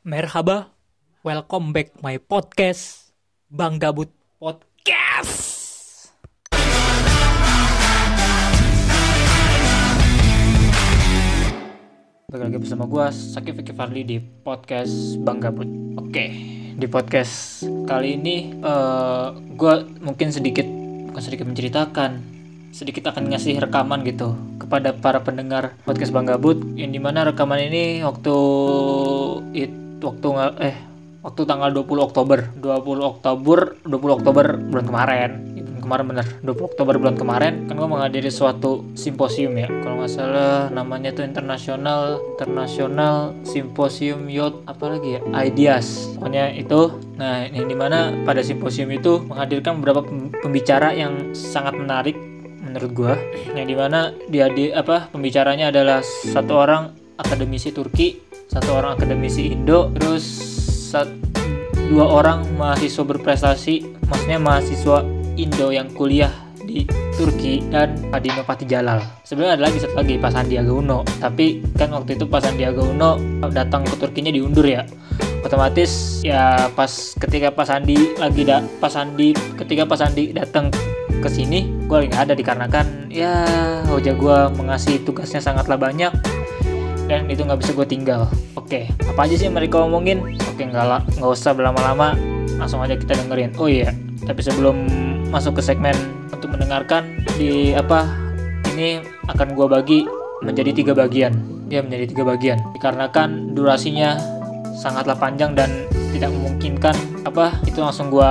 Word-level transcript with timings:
Merhaba, 0.00 0.72
welcome 1.20 1.76
back 1.76 1.92
my 2.00 2.16
podcast 2.16 3.12
Bang 3.52 3.76
Gabut 3.76 4.08
Podcast. 4.40 5.36
Balik 12.32 12.48
lagi 12.48 12.56
bersama 12.64 12.88
gue 12.88 13.06
Saki 13.12 13.52
Fikri 13.52 13.76
Farli 13.76 14.08
di 14.08 14.16
podcast 14.16 15.20
Bang 15.20 15.36
Gabut. 15.36 15.68
Oke, 16.00 16.32
di 16.80 16.86
podcast 16.88 17.68
kali 17.84 18.16
ini 18.16 18.56
eh 18.56 19.26
gue 19.36 19.74
mungkin 20.00 20.32
sedikit 20.32 20.64
bukan 21.12 21.20
sedikit 21.20 21.44
menceritakan, 21.44 22.24
sedikit 22.72 23.12
akan 23.12 23.36
ngasih 23.36 23.60
rekaman 23.60 24.00
gitu 24.08 24.32
kepada 24.56 24.96
para 24.96 25.20
pendengar 25.20 25.76
podcast 25.84 26.08
Bang 26.08 26.24
Gabut 26.24 26.56
yang 26.72 26.88
di 26.88 26.96
mana 26.96 27.28
rekaman 27.28 27.68
ini 27.68 28.00
waktu 28.00 28.32
it, 29.52 29.68
waktu 30.00 30.28
eh 30.60 30.76
waktu 31.20 31.42
tanggal 31.44 31.70
20 31.72 32.08
Oktober. 32.08 32.38
20 32.56 33.00
Oktober 33.04 33.58
20 33.84 34.16
Oktober 34.20 34.44
bulan 34.56 34.84
kemarin. 34.88 35.30
Bulan 35.52 35.80
kemarin 35.84 36.04
bener. 36.08 36.26
20 36.44 36.70
Oktober 36.72 36.94
bulan 36.96 37.16
kemarin 37.16 37.52
kan 37.68 37.74
gue 37.76 37.88
menghadiri 37.88 38.30
suatu 38.32 38.84
simposium 38.96 39.56
ya. 39.56 39.68
Kalau 39.84 40.00
nggak 40.00 40.12
salah 40.12 40.72
namanya 40.72 41.12
tuh 41.12 41.24
internasional 41.24 42.20
internasional 42.36 43.36
simposium 43.44 44.28
yacht 44.32 44.64
apa 44.64 44.96
lagi 44.96 45.16
ya? 45.16 45.20
Ideas. 45.44 46.16
Pokoknya 46.16 46.52
itu. 46.56 46.96
Nah 47.20 47.44
yang 47.48 47.68
di 47.68 47.76
mana 47.76 48.12
pada 48.24 48.40
simposium 48.40 48.88
itu 48.92 49.20
menghadirkan 49.28 49.80
beberapa 49.80 50.04
pem- 50.04 50.32
pembicara 50.40 50.92
yang 50.96 51.36
sangat 51.36 51.76
menarik 51.76 52.16
menurut 52.60 52.90
gua. 52.92 53.14
Yang 53.56 53.66
di 53.66 53.76
mana 53.76 54.12
dia 54.30 54.46
di 54.48 54.72
apa 54.72 55.08
pembicaranya 55.10 55.68
adalah 55.72 56.00
satu 56.04 56.54
orang 56.54 56.99
akademisi 57.20 57.70
Turki 57.70 58.18
satu 58.50 58.80
orang 58.80 58.98
akademisi 58.98 59.52
Indo 59.54 59.92
terus 59.94 60.24
sat- 60.90 61.12
dua 61.90 62.06
orang 62.06 62.46
mahasiswa 62.54 63.02
berprestasi 63.02 64.06
maksudnya 64.06 64.38
mahasiswa 64.42 65.02
Indo 65.38 65.70
yang 65.70 65.90
kuliah 65.94 66.30
di 66.60 66.86
Turki 67.18 67.66
dan 67.68 67.98
Adino 68.14 68.46
Patijalal 68.46 69.02
sebenarnya 69.26 69.58
ada 69.58 69.64
lagi 69.70 69.78
satu 69.82 69.94
lagi 69.98 70.14
Pak 70.18 70.32
Sandiaga 70.34 70.72
Uno. 70.74 70.98
Tapi 71.22 71.62
kan 71.78 71.94
waktu 71.94 72.18
itu 72.18 72.26
Pak 72.26 72.42
Sandiaga 72.42 72.82
Uno 72.82 73.18
datang 73.50 73.86
ke 73.86 73.94
Turkinya 73.98 74.34
diundur 74.34 74.66
ya. 74.66 74.82
Otomatis 75.40 76.20
ya 76.22 76.68
pas 76.76 76.90
ketika 77.16 77.48
Pak 77.50 77.66
Sandi 77.66 78.14
lagi 78.18 78.44
da 78.44 78.60
Pak 78.60 78.90
Sandi 78.92 79.32
ketika 79.56 79.88
Pak 79.88 79.98
Sandi 79.98 80.36
datang 80.36 80.68
ke 81.20 81.28
sini 81.28 81.68
gue 81.88 82.06
lagi 82.06 82.12
ada 82.12 82.32
dikarenakan 82.36 83.08
ya 83.12 83.44
hoja 83.88 84.12
gue 84.16 84.38
mengasih 84.56 85.00
tugasnya 85.04 85.40
sangatlah 85.40 85.76
banyak 85.80 86.12
dan 87.10 87.26
itu 87.26 87.42
nggak 87.42 87.58
bisa 87.58 87.74
gue 87.74 87.86
tinggal. 87.90 88.30
Oke 88.54 88.86
apa 89.02 89.26
aja 89.26 89.34
sih 89.34 89.50
yang 89.50 89.58
mereka 89.58 89.82
omongin? 89.82 90.38
Oke 90.54 90.62
nggak 90.62 90.86
la- 90.86 91.02
nggak 91.18 91.30
usah 91.34 91.50
berlama-lama. 91.50 92.14
Langsung 92.54 92.78
aja 92.78 92.94
kita 92.94 93.18
dengerin. 93.18 93.50
Oh 93.58 93.66
iya 93.66 93.90
tapi 94.22 94.46
sebelum 94.46 94.86
masuk 95.34 95.58
ke 95.58 95.62
segmen 95.66 95.96
untuk 96.30 96.54
mendengarkan 96.54 97.26
di 97.34 97.74
apa 97.74 98.06
ini 98.70 99.02
akan 99.26 99.58
gue 99.58 99.66
bagi 99.66 100.00
menjadi 100.46 100.70
tiga 100.70 100.92
bagian. 100.94 101.34
Ya 101.66 101.82
menjadi 101.82 102.14
tiga 102.14 102.22
bagian. 102.22 102.62
Dikarenakan 102.78 103.58
durasinya 103.58 104.14
sangatlah 104.78 105.18
panjang 105.18 105.58
dan 105.58 105.90
tidak 106.14 106.30
memungkinkan 106.34 106.94
apa 107.22 107.54
itu 107.68 107.78
langsung 107.78 108.10
gua 108.10 108.30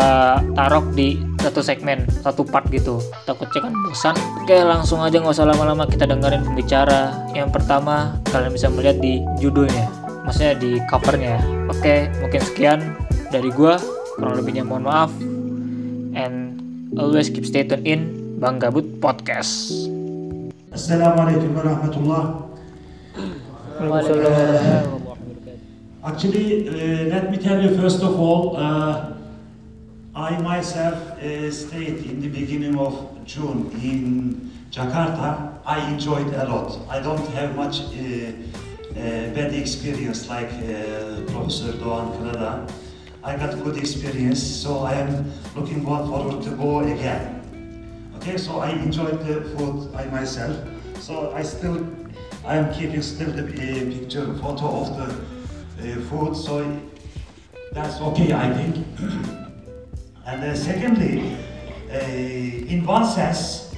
taruh 0.58 0.84
di 0.92 1.16
satu 1.40 1.64
segmen 1.64 2.04
satu 2.22 2.44
part 2.44 2.68
gitu. 2.70 3.00
Takutnya 3.24 3.72
kan 3.72 3.74
bosan. 3.88 4.16
Oke 4.44 4.60
langsung 4.60 5.00
aja 5.00 5.18
nggak 5.18 5.36
usah 5.36 5.48
lama-lama 5.48 5.88
kita 5.88 6.06
dengerin 6.06 6.44
pembicara. 6.44 7.16
Yang 7.32 7.56
pertama 7.56 8.20
kalian 8.30 8.52
bisa 8.54 8.68
melihat 8.68 9.00
di 9.00 9.24
judulnya 9.40 9.88
maksudnya 10.28 10.54
di 10.60 10.78
covernya. 10.86 11.42
Oke 11.72 12.12
mungkin 12.22 12.42
sekian 12.44 12.80
dari 13.34 13.50
gua. 13.50 13.80
Kurang 14.20 14.36
lebihnya 14.36 14.68
mohon 14.68 14.84
maaf. 14.86 15.12
And 16.14 16.60
always 17.00 17.32
keep 17.32 17.48
stay 17.48 17.64
tuned 17.64 17.88
in 17.88 18.02
Bang 18.38 18.60
Gabut 18.60 19.00
Podcast. 19.00 19.72
Assalamualaikum 20.70 21.56
warahmatullahi 21.56 22.46
wabarakatuh 23.80 25.10
Actually, 26.00 26.64
uh, 26.64 27.12
let 27.12 27.28
me 27.28 27.36
tell 27.36 27.60
you 27.60 27.76
first 27.76 28.00
of 28.00 28.16
all, 28.16 28.56
uh, 28.56 29.19
I 30.20 30.38
myself 30.42 31.00
uh, 31.18 31.50
stayed 31.50 32.04
in 32.04 32.20
the 32.20 32.28
beginning 32.28 32.78
of 32.78 33.24
June 33.24 33.72
in 33.82 34.52
Jakarta. 34.70 35.54
I 35.66 35.80
enjoyed 35.90 36.28
a 36.34 36.44
lot. 36.44 36.78
I 36.90 37.00
don't 37.00 37.26
have 37.30 37.56
much 37.56 37.80
uh, 37.80 37.96
uh, 37.96 39.32
bad 39.32 39.54
experience 39.54 40.28
like 40.28 40.52
uh, 40.52 41.24
Professor 41.32 41.72
Doğan 41.80 42.12
Kırada. 42.18 42.68
I 43.24 43.38
got 43.38 43.64
good 43.64 43.78
experience, 43.78 44.44
so 44.44 44.80
I 44.80 44.96
am 44.96 45.32
looking 45.56 45.86
forward 45.86 46.44
to 46.44 46.50
go 46.52 46.80
again. 46.80 47.40
Okay, 48.18 48.36
so 48.36 48.60
I 48.60 48.72
enjoyed 48.72 49.24
the 49.26 49.56
food 49.56 49.88
I 49.96 50.04
myself. 50.12 50.58
So 51.00 51.32
I 51.32 51.44
still, 51.44 51.88
I 52.44 52.58
am 52.58 52.74
keeping 52.74 53.02
still 53.02 53.32
the 53.32 53.48
uh, 53.48 53.88
picture, 53.88 54.34
photo 54.44 54.84
of 54.84 54.98
the 54.98 55.08
uh, 55.08 56.02
food. 56.12 56.36
So 56.36 56.60
that's 57.72 58.02
okay, 58.02 58.34
I 58.34 58.52
think. 58.54 59.39
and 60.26 60.44
uh, 60.44 60.56
secondly, 60.56 61.36
uh, 61.92 61.96
in 61.96 62.86
one 62.86 63.06
sense, 63.06 63.74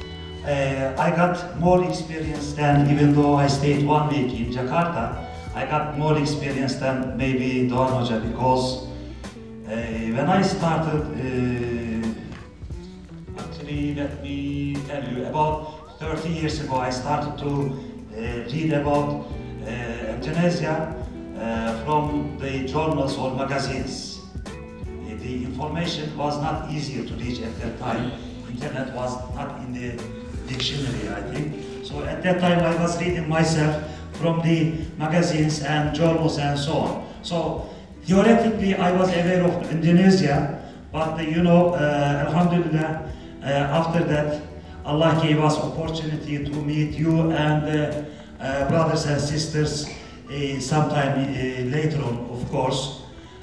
uh, 0.46 0.96
I 0.98 1.12
got 1.12 1.60
more 1.60 1.84
experience 1.84 2.54
than 2.54 2.90
even 2.90 3.14
though 3.14 3.36
I 3.36 3.48
stayed 3.48 3.86
one 3.86 4.10
week 4.10 4.34
in 4.34 4.52
Jakarta. 4.52 5.26
I 5.54 5.66
got 5.66 5.98
more 5.98 6.18
experience 6.18 6.76
than 6.76 7.16
maybe 7.18 7.70
Doğan 7.70 7.92
Hoca 7.92 8.20
because 8.28 8.88
uh, 9.68 9.72
when 10.16 10.28
I 10.30 10.42
started. 10.42 11.04
Uh, 11.16 11.92
Actually, 13.38 13.96
let 13.96 14.22
me 14.22 14.76
tell 14.88 15.04
you, 15.08 15.26
about 15.26 16.00
30 16.00 16.30
years 16.30 16.60
ago, 16.60 16.76
I 16.78 16.90
started 16.90 17.38
to 17.40 17.50
uh, 18.12 18.44
read 18.52 18.74
about 18.74 19.28
Indonesia 19.66 20.94
from 21.86 22.38
the 22.40 22.68
journals 22.68 23.18
or 23.18 23.34
magazines. 23.36 24.11
The 25.32 25.46
information 25.46 26.18
was 26.18 26.36
not 26.42 26.70
easier 26.70 27.06
to 27.08 27.14
reach 27.16 27.40
at 27.40 27.56
that 27.62 27.80
time. 27.80 28.12
Internet 28.50 28.94
was 28.94 29.16
not 29.34 29.62
in 29.64 29.72
the 29.72 29.96
dictionary, 30.46 31.08
I 31.08 31.22
think. 31.32 31.86
So 31.86 32.04
at 32.04 32.22
that 32.24 32.42
time, 32.42 32.60
I 32.60 32.76
was 32.76 33.00
reading 33.00 33.30
myself 33.30 33.82
from 34.20 34.42
the 34.42 34.74
magazines 34.98 35.64
and 35.64 35.96
journals 35.96 36.38
and 36.38 36.60
so 36.60 36.74
on. 36.74 37.08
So 37.24 37.70
theoretically, 38.04 38.76
I 38.76 38.92
was 38.92 39.08
aware 39.08 39.44
of 39.46 39.72
Indonesia, 39.72 40.60
but 40.92 41.18
uh, 41.18 41.22
you 41.24 41.44
know, 41.44 41.76
uh, 41.76 42.26
Alhamdulillah, 42.28 43.10
uh, 43.42 43.46
after 43.48 44.04
that, 44.04 44.42
Allah 44.84 45.18
gave 45.24 45.40
us 45.40 45.58
opportunity 45.58 46.44
to 46.44 46.56
meet 46.60 46.92
you 47.00 47.32
and 47.32 47.64
uh, 47.64 48.04
uh, 48.44 48.68
brothers 48.68 49.06
and 49.06 49.22
sisters 49.22 49.88
uh, 49.88 50.60
sometime 50.60 51.16
later 51.72 52.04
on, 52.04 52.28
of 52.36 52.44
course. 52.52 53.01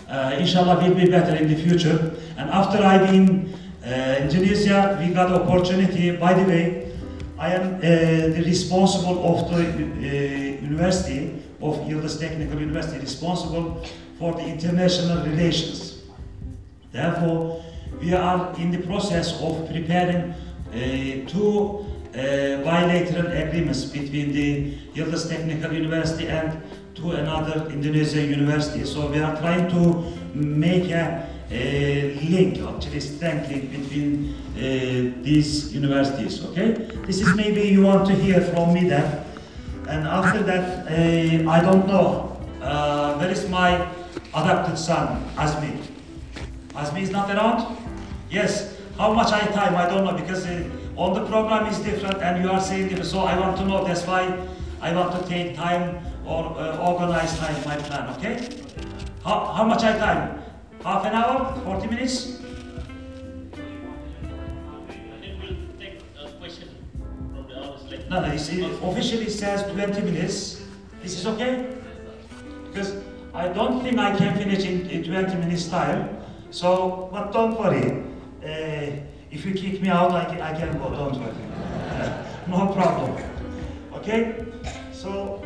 Uh, 0.09 0.35
inshallah, 0.39 0.83
will 0.83 0.95
be 0.95 1.07
better 1.07 1.37
in 1.37 1.49
the 1.49 1.55
future. 1.55 2.15
And 2.39 2.49
after 2.49 2.79
I've 2.79 3.11
been 3.11 3.53
uh, 3.85 4.17
Indonesia, 4.23 4.97
we 4.99 5.13
got 5.13 5.31
opportunity. 5.31 6.17
By 6.17 6.33
the 6.33 6.45
way, 6.49 6.93
I 7.39 7.53
am 7.53 7.75
uh, 7.77 7.81
the 7.81 8.43
responsible 8.47 9.21
of 9.23 9.51
the 9.51 10.59
university 10.63 11.43
of 11.61 11.77
Yıldız 11.87 12.19
Technical 12.21 12.59
University, 12.59 12.99
responsible 13.01 13.85
for 14.19 14.33
the 14.33 14.47
international 14.47 15.27
relations. 15.27 15.99
Therefore, 16.91 17.63
we 18.01 18.15
are 18.15 18.55
in 18.59 18.71
the 18.71 18.79
process 18.79 19.39
of 19.43 19.69
preparing 19.69 20.33
two 21.27 21.85
bilateral 22.65 23.27
agreements 23.27 23.85
between 23.85 24.33
the 24.33 24.75
Yıldız 24.95 25.29
Technical 25.29 25.73
University 25.73 26.29
and 26.29 26.53
to 26.99 27.13
another 27.13 27.71
Indonesian 27.71 28.31
university. 28.31 28.85
So 28.85 29.07
we 29.07 29.19
are 29.21 29.37
trying 29.37 29.69
to 29.71 30.13
make 30.35 30.91
a, 30.91 31.29
a 31.51 32.15
link, 32.29 32.59
actually 32.59 33.01
strength 33.01 33.49
link 33.49 33.71
between 33.71 34.35
uh, 34.57 35.23
these 35.23 35.73
universities. 35.75 36.45
Okay, 36.47 36.73
this 37.07 37.21
is 37.21 37.35
maybe 37.37 37.63
you 37.63 37.83
want 37.83 38.07
to 38.09 38.15
hear 38.15 38.41
from 38.41 38.75
me 38.75 38.89
then, 38.89 39.25
and 39.89 40.07
after 40.07 40.43
that, 40.43 40.87
uh, 40.87 41.51
I 41.51 41.61
don't 41.61 41.87
know 41.87 42.37
uh, 42.61 43.15
where 43.19 43.31
is 43.31 43.49
my 43.49 43.89
adopted 44.35 44.79
son 44.79 45.25
Azmi. 45.37 45.79
Azmi 46.75 47.03
is 47.03 47.11
not 47.11 47.31
around? 47.31 47.77
Yes. 48.31 48.77
How 48.99 49.13
much 49.13 49.33
I 49.33 49.41
time? 49.55 49.77
I 49.77 49.87
don't 49.89 50.05
know 50.05 50.13
because 50.13 50.45
uh, 50.45 50.69
on 50.97 51.15
the 51.15 51.25
program 51.27 51.67
is 51.67 51.79
different 51.79 52.21
and 52.21 52.43
you 52.43 52.51
are 52.51 52.61
saying 52.61 52.89
different. 52.89 53.07
So 53.07 53.21
I 53.21 53.39
want 53.39 53.57
to 53.59 53.65
know. 53.65 53.85
That's 53.85 54.05
why 54.05 54.37
I 54.83 54.93
want 54.93 55.13
to 55.15 55.29
take 55.29 55.55
time 55.55 56.08
or 56.29 56.45
uh, 56.59 56.77
organize 56.77 57.39
time 57.39 57.57
my 57.65 57.77
plan. 57.77 58.15
Okay? 58.17 58.49
How, 59.25 59.53
how 59.57 59.65
much 59.65 59.83
I 59.83 59.97
time? 59.97 60.43
Half 60.85 61.07
an 61.07 61.15
hour? 61.15 61.61
40 61.65 61.89
minutes? 61.89 62.39
No, 68.11 68.21
no. 68.21 68.33
It's, 68.33 68.49
it 68.49 68.63
officially 68.83 69.29
says 69.29 69.63
20 69.73 70.03
minutes. 70.03 70.63
This 71.03 71.19
is 71.19 71.27
okay? 71.27 71.77
Because 72.67 73.03
I 73.35 73.49
don't 73.49 73.83
think 73.83 73.99
I 73.99 74.17
can 74.17 74.37
finish 74.37 74.65
in, 74.65 74.89
in 74.89 75.05
20 75.05 75.37
minutes 75.37 75.69
time. 75.69 76.17
So, 76.51 77.09
but 77.13 77.33
don't 77.33 77.59
worry. 77.59 78.03
Uh, 78.43 79.05
if 79.31 79.45
you 79.45 79.53
kick 79.53 79.83
me 79.83 79.89
out, 79.89 80.13
I 80.13 80.25
can, 80.25 80.41
I 80.41 80.59
can 80.59 80.79
go. 80.79 80.91
Don't 80.91 81.21
worry. 81.21 81.35
no 82.49 82.73
problem. 82.73 83.23
Okay. 83.95 84.47
So, 84.93 85.43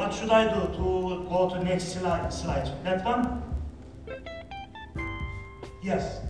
what 0.00 0.14
should 0.14 0.30
I 0.30 0.44
do 0.48 0.60
to 0.78 1.26
go 1.28 1.50
to 1.50 1.62
next 1.62 1.92
slide? 1.92 2.32
Slide. 2.32 2.68
That 2.84 3.04
one. 3.04 3.42
Yes. 5.82 6.20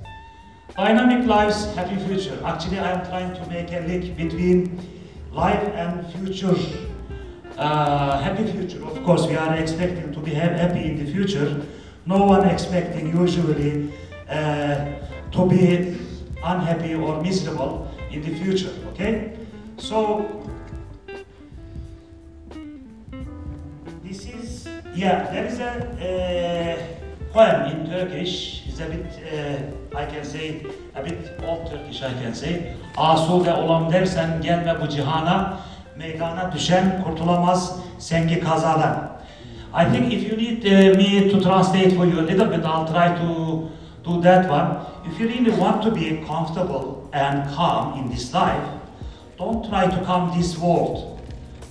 Dynamic 0.74 1.24
lives, 1.28 1.72
happy 1.76 1.96
future. 2.06 2.36
Actually, 2.44 2.80
I 2.80 2.90
am 2.90 3.06
trying 3.06 3.32
to 3.34 3.46
make 3.48 3.70
a 3.70 3.80
link 3.86 4.16
between 4.16 4.80
life 5.30 5.62
and 5.82 6.12
future. 6.14 6.56
Uh, 7.56 8.20
happy 8.20 8.50
future. 8.50 8.84
Of 8.84 9.04
course, 9.04 9.28
we 9.28 9.36
are 9.36 9.54
expecting 9.54 10.12
to 10.14 10.20
be 10.20 10.34
happy 10.34 10.84
in 10.90 11.04
the 11.04 11.12
future. 11.12 11.64
No 12.06 12.24
one 12.24 12.48
expecting 12.48 13.16
usually 13.16 13.92
uh, 14.28 14.84
to 15.30 15.46
be 15.46 15.96
unhappy 16.42 16.94
or 16.94 17.22
miserable 17.22 17.88
in 18.10 18.22
the 18.22 18.34
future. 18.34 18.74
Okay. 18.88 19.36
So 19.76 20.49
yeah. 24.94 25.30
There 25.32 25.46
is 25.46 25.60
a 25.60 25.70
uh, 25.70 27.32
poem 27.32 27.70
in 27.70 27.86
Turkish. 27.90 28.66
It's 28.66 28.80
a 28.80 28.86
bit 28.86 29.06
uh, 29.32 29.96
I 29.96 30.06
can 30.06 30.24
say 30.24 30.66
a 30.94 31.02
bit 31.02 31.30
old 31.42 31.70
Turkish 31.70 32.02
I 32.02 32.12
can 32.14 32.34
say. 32.34 32.74
Asude 32.96 33.52
olam 33.52 33.90
dersen 33.92 34.42
gelme 34.42 34.80
bu 34.80 34.88
cihana 34.88 35.60
meydana 35.96 36.52
düşen 36.52 37.02
kurtulamaz 37.04 37.78
sengi 37.98 38.40
kazadan. 38.40 39.20
I 39.72 39.84
think 39.84 40.12
if 40.12 40.30
you 40.30 40.36
need 40.36 40.64
uh, 40.64 40.96
me 40.96 41.30
to 41.30 41.40
translate 41.40 41.94
for 41.96 42.04
you 42.04 42.20
a 42.20 42.26
little 42.26 42.46
bit, 42.46 42.64
I'll 42.64 42.88
try 42.88 43.14
to 43.16 43.68
do 44.04 44.20
that 44.22 44.50
one. 44.50 44.86
If 45.06 45.20
you 45.20 45.28
really 45.28 45.52
want 45.52 45.82
to 45.84 45.90
be 45.92 46.24
comfortable 46.26 47.08
and 47.12 47.48
calm 47.54 47.98
in 48.00 48.10
this 48.10 48.34
life, 48.34 48.68
don't 49.38 49.68
try 49.68 49.86
to 49.86 50.04
come 50.04 50.36
this 50.36 50.58
world. 50.58 51.20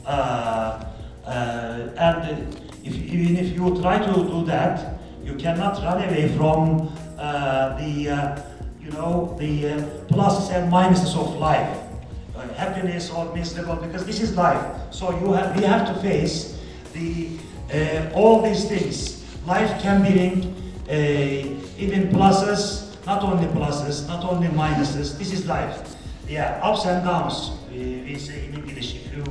Uh, 0.06 0.86
uh, 1.25 1.89
and 1.98 2.69
if, 2.84 2.96
even 2.96 3.38
if 3.38 3.56
you 3.56 3.80
try 3.81 3.98
to 4.00 4.14
do 4.14 4.46
that, 4.46 5.00
you 5.24 5.36
cannot 5.36 5.81
run 5.84 6.04
away 6.04 6.30
from 6.38 6.92
uh, 7.18 7.78
the, 7.78 8.10
uh, 8.10 8.42
you 8.81 8.92
know, 8.92 9.36
the 9.40 9.68
uh, 9.68 9.80
pluses 10.08 10.52
and 10.52 10.72
minuses 10.72 11.16
of 11.16 11.36
life, 11.38 11.78
uh, 12.36 12.48
happiness 12.54 13.10
or 13.12 13.34
miserable, 13.36 13.76
because 13.76 14.06
this 14.06 14.22
is 14.22 14.36
life. 14.36 14.64
So 14.92 15.12
you 15.20 15.34
have, 15.34 15.56
we 15.56 15.64
have 15.64 15.88
to 15.88 16.02
face 16.02 16.60
the 16.94 17.30
uh, 17.72 18.10
all 18.14 18.42
these 18.42 18.68
things. 18.68 19.24
Life 19.46 19.81
can 19.81 20.02
bring 20.02 20.56
uh, 20.90 21.78
even 21.78 22.10
pluses, 22.10 22.96
not 23.06 23.24
only 23.24 23.48
pluses, 23.48 24.08
not 24.08 24.24
only 24.26 24.48
minuses. 24.48 25.18
This 25.18 25.31
is 25.31 25.46
life. 25.46 25.96
Yeah, 26.28 26.60
ups 26.64 26.86
and 26.86 27.04
downs. 27.06 27.52
We, 27.72 28.02
we 28.06 28.16
say 28.18 28.46
in 28.46 28.56
English, 28.56 28.96
if 28.96 29.14
you 29.16 29.24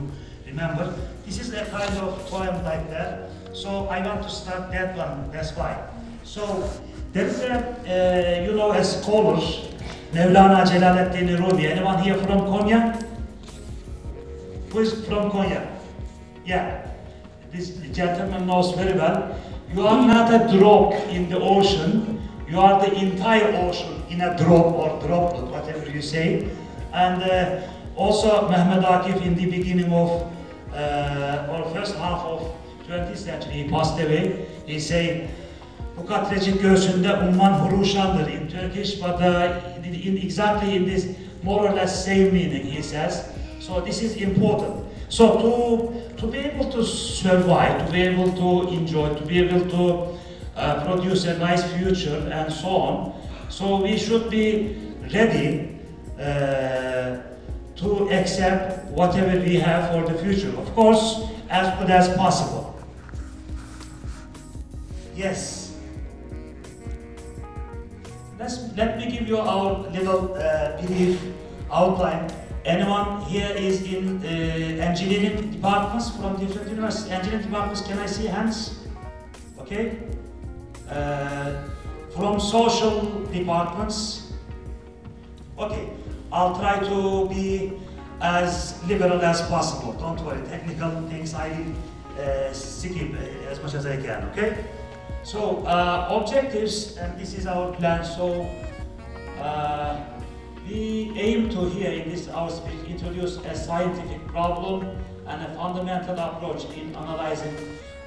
remember. 0.47 0.95
This 1.27 1.41
is 1.41 1.53
a 1.53 1.65
kind 1.67 1.97
of 1.99 2.19
poem 2.27 2.63
like 2.65 2.89
that. 2.91 3.28
So 3.53 3.87
I 3.89 4.07
want 4.07 4.23
to 4.23 4.31
start 4.31 4.71
that 4.73 4.97
one. 4.97 5.31
That's 5.33 5.57
why. 5.57 5.77
So 6.25 6.71
there 7.13 7.27
is 7.27 7.41
a, 7.41 7.55
uh, 7.57 8.45
you 8.45 8.57
know, 8.57 8.73
a 8.73 8.85
scholar, 8.85 9.37
Mevlana 10.13 10.65
Celaleddin 10.67 11.39
Rumi. 11.39 11.67
Anyone 11.67 12.03
here 12.03 12.17
from 12.17 12.41
Konya? 12.41 13.03
Who 14.71 14.79
is 14.81 15.07
from 15.07 15.31
Konya? 15.31 15.67
Yeah. 16.45 16.87
This 17.51 17.71
gentleman 17.93 18.47
knows 18.47 18.75
very 18.75 18.93
well. 18.93 19.35
You 19.75 19.87
are 19.87 20.07
not 20.07 20.33
a 20.33 20.57
drop 20.57 20.93
in 21.09 21.29
the 21.29 21.39
ocean. 21.39 22.21
You 22.49 22.61
are 22.61 22.81
the 22.81 22.95
entire 22.95 23.55
ocean 23.67 24.03
in 24.09 24.21
a 24.21 24.37
drop 24.37 24.67
or 24.67 25.01
droplet, 25.07 25.51
whatever 25.51 25.91
you 25.91 26.03
say. 26.03 26.49
And 26.93 27.23
uh, 27.23 27.67
also 27.97 28.49
Mehmet 28.49 28.85
Akif 28.85 29.21
in 29.23 29.35
the 29.35 29.47
beginning 29.51 29.93
of 29.93 30.33
uh, 30.73 31.49
or 31.51 31.71
first 31.75 31.97
half 31.97 32.21
of 32.21 32.55
20th 32.89 33.17
century 33.17 33.53
he 33.53 33.69
passed 33.69 34.01
away. 34.01 34.47
He 34.67 34.81
say 34.81 35.29
bu 35.97 36.07
katrecik 36.07 36.63
göğsünde 36.63 37.15
umman 37.15 37.53
huruşandır 37.53 38.29
in 38.33 38.49
Turkish, 38.49 39.01
but 39.01 39.21
uh, 39.21 40.07
in 40.07 40.17
exactly 40.17 40.77
in 40.77 40.85
this 40.85 41.07
more 41.43 41.69
or 41.69 41.77
less 41.77 42.05
same 42.05 42.31
meaning 42.31 42.65
he 42.77 42.83
says. 42.83 43.25
So 43.61 43.85
this 43.85 44.03
is 44.03 44.17
important. 44.17 44.77
So 45.09 45.29
to 45.29 45.93
to 46.21 46.33
be 46.33 46.39
able 46.39 46.71
to 46.71 46.83
survive, 46.85 47.87
to 47.87 47.93
be 47.93 48.03
able 48.03 48.33
to 48.33 48.75
enjoy, 48.75 49.15
to 49.15 49.27
be 49.27 49.39
able 49.39 49.71
to 49.71 50.19
uh, 50.57 50.85
produce 50.85 51.25
a 51.25 51.39
nice 51.39 51.63
future 51.73 52.31
and 52.33 52.53
so 52.53 52.69
on. 52.69 53.13
So 53.49 53.83
we 53.83 53.99
should 53.99 54.31
be 54.31 54.77
ready 55.15 55.79
uh, 56.21 57.17
to 57.77 58.09
accept 58.11 58.91
whatever 58.91 59.39
we 59.41 59.57
have 59.57 59.91
for 59.93 60.13
the 60.13 60.19
future. 60.19 60.53
Of 60.59 60.75
course, 60.75 61.23
as 61.51 61.79
good 61.79 61.91
as 61.91 62.09
possible. 62.17 62.68
Yes. 65.19 65.75
Let's, 68.39 68.73
let 68.77 68.99
me 68.99 69.11
give 69.11 69.27
you 69.27 69.39
our 69.39 69.91
little 69.91 70.37
uh, 70.39 70.81
brief 70.81 71.21
outline. 71.73 72.31
Anyone 72.65 73.23
here 73.23 73.51
is 73.51 73.83
in 73.83 74.23
uh, 74.23 74.29
engineering 74.29 75.51
departments 75.51 76.11
from 76.11 76.39
different 76.39 76.69
universities? 76.71 77.11
Engineering 77.11 77.47
departments, 77.47 77.81
can 77.81 77.99
I 77.99 78.07
see 78.07 78.27
hands? 78.27 78.79
Okay. 79.59 79.99
Uh, 80.89 81.65
from 82.15 82.39
social 82.39 83.25
departments? 83.33 84.35
Okay. 85.59 85.91
I'll 86.31 86.55
try 86.55 86.79
to 86.79 87.29
be 87.29 87.73
as 88.21 88.81
liberal 88.87 89.21
as 89.23 89.43
possible. 89.43 89.95
Don't 89.95 90.21
worry, 90.21 90.47
technical 90.47 90.91
things 91.09 91.35
I 91.35 91.51
uh, 92.21 92.53
skip 92.53 93.15
uh, 93.15 93.51
as 93.51 93.61
much 93.61 93.75
as 93.75 93.85
I 93.85 93.97
can, 93.97 94.23
okay? 94.31 94.65
So, 95.29 95.63
uh, 95.67 96.09
objectives, 96.09 96.97
and 96.97 97.21
this 97.21 97.35
is 97.37 97.47
our 97.47 97.73
plan. 97.77 98.03
So, 98.03 98.49
uh, 99.39 100.01
we 100.67 101.13
aim 101.21 101.51
to 101.51 101.69
here 101.69 101.93
in 101.93 102.09
this 102.09 102.29
our 102.29 102.49
speech 102.49 102.89
introduce 102.89 103.37
a 103.37 103.55
scientific 103.55 104.27
problem 104.29 104.89
and 105.27 105.43
a 105.43 105.55
fundamental 105.55 106.19
approach 106.19 106.65
in 106.73 106.97
analyzing 106.97 107.55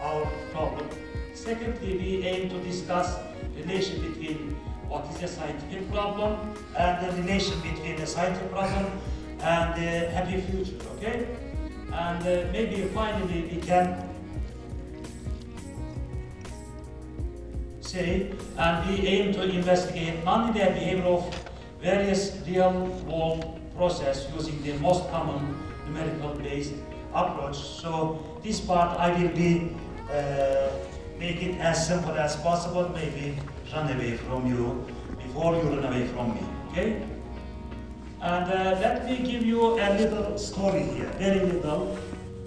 our 0.02 0.26
problem. 0.50 0.90
Secondly, 1.36 1.96
we 1.96 2.26
aim 2.26 2.50
to 2.50 2.58
discuss 2.64 3.20
relation 3.56 4.02
between 4.02 4.58
what 4.90 5.06
is 5.14 5.22
a 5.22 5.28
scientific 5.28 5.92
problem 5.92 6.56
and 6.76 7.06
the 7.06 7.22
relation 7.22 7.54
between 7.62 7.98
the 7.98 8.08
scientific 8.08 8.50
problem 8.50 8.90
and 9.42 9.76
the 9.76 10.10
happy 10.10 10.42
future, 10.42 10.74
okay? 10.98 11.28
And 11.94 12.26
uh, 12.26 12.52
maybe 12.52 12.82
finally 12.96 13.48
we 13.54 13.62
can 13.62 14.11
say, 17.92 18.32
and 18.58 18.90
we 18.90 19.08
aim 19.08 19.34
to 19.34 19.44
investigate 19.44 20.26
only 20.26 20.54
the 20.60 20.66
behavior 20.72 21.04
of 21.04 21.24
various 21.82 22.38
real 22.48 22.72
world 23.10 23.60
process 23.76 24.28
using 24.36 24.62
the 24.64 24.74
most 24.80 25.10
common 25.10 25.58
numerical 25.86 26.34
based 26.36 26.74
approach. 27.14 27.58
So 27.58 28.40
this 28.44 28.60
part 28.60 28.98
I 28.98 29.10
will 29.18 29.36
be 29.36 29.76
uh, 30.10 30.70
make 31.20 31.42
it 31.44 31.60
as 31.60 31.88
simple 31.88 32.18
as 32.18 32.36
possible, 32.38 32.90
maybe 32.90 33.38
run 33.74 33.92
away 33.92 34.18
from 34.18 34.48
you 34.48 34.86
before 35.18 35.56
you 35.56 35.64
run 35.70 35.86
away 35.86 36.08
from 36.08 36.34
me, 36.36 36.44
okay? 36.72 37.04
And 38.22 38.46
uh, 38.52 38.80
let 38.80 39.06
me 39.06 39.18
give 39.18 39.46
you 39.46 39.80
a 39.80 39.90
little 39.98 40.38
story 40.38 40.84
here, 40.84 41.10
very 41.18 41.40
little, 41.40 41.96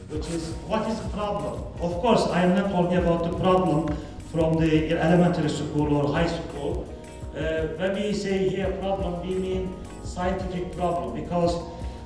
which 0.09 0.29
is 0.31 0.51
what 0.71 0.89
is 0.91 1.01
the 1.01 1.09
problem? 1.09 1.63
Of 1.81 1.93
course, 2.03 2.27
I 2.29 2.43
am 2.43 2.55
not 2.55 2.71
talking 2.71 2.99
about 2.99 3.25
the 3.31 3.37
problem 3.39 3.97
from 4.35 4.59
the 4.59 4.91
elementary 4.99 5.49
school 5.49 5.97
or 5.97 6.13
high 6.13 6.27
school. 6.27 6.85
Uh, 7.37 7.69
when 7.79 7.95
we 7.95 8.13
say 8.13 8.49
here 8.49 8.71
problem, 8.81 9.25
we 9.25 9.35
mean 9.37 9.77
scientific 10.03 10.77
problem 10.77 11.15
because 11.15 11.55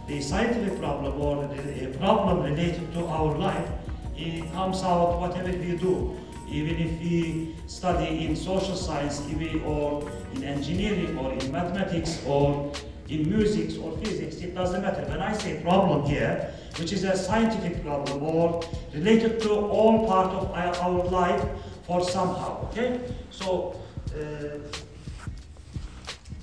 the 0.07 0.21
scientific 0.21 0.79
problem 0.79 1.19
or 1.23 1.49
the, 1.49 1.87
problem 1.99 2.43
related 2.43 2.93
to 2.93 3.07
our 3.07 3.37
life, 3.39 3.67
it 4.15 4.53
comes 4.53 4.83
out 4.83 5.19
whatever 5.21 5.51
we 5.51 5.79
do. 5.79 6.15
Even 6.51 6.77
if 6.77 7.01
we 7.01 7.57
study 7.67 8.27
in 8.27 8.37
social 8.37 8.77
science, 8.77 9.23
even 9.31 9.63
or 9.63 10.11
in 10.35 10.45
engineering 10.45 11.17
or 11.19 11.33
in 11.33 11.51
mathematics 11.51 12.23
or 12.27 12.71
in 13.09 13.29
music 13.31 13.83
or 13.83 13.97
physics, 13.99 14.37
it 14.37 14.55
doesn't 14.55 14.83
matter. 14.83 15.03
When 15.09 15.21
I 15.21 15.33
say 15.33 15.61
problem 15.63 16.05
here, 16.05 16.53
which 16.79 16.93
is 16.93 17.05
a 17.05 17.17
scientific 17.17 17.83
problem 17.83 18.23
or 18.23 18.63
related 18.93 19.41
to 19.43 19.51
all 19.51 20.07
part 20.07 20.33
of 20.35 20.51
our 20.53 21.05
life 21.09 21.43
for 21.89 22.05
somehow, 22.05 22.69
okay? 22.69 23.01
So, 23.33 23.81
uh, 24.13 24.61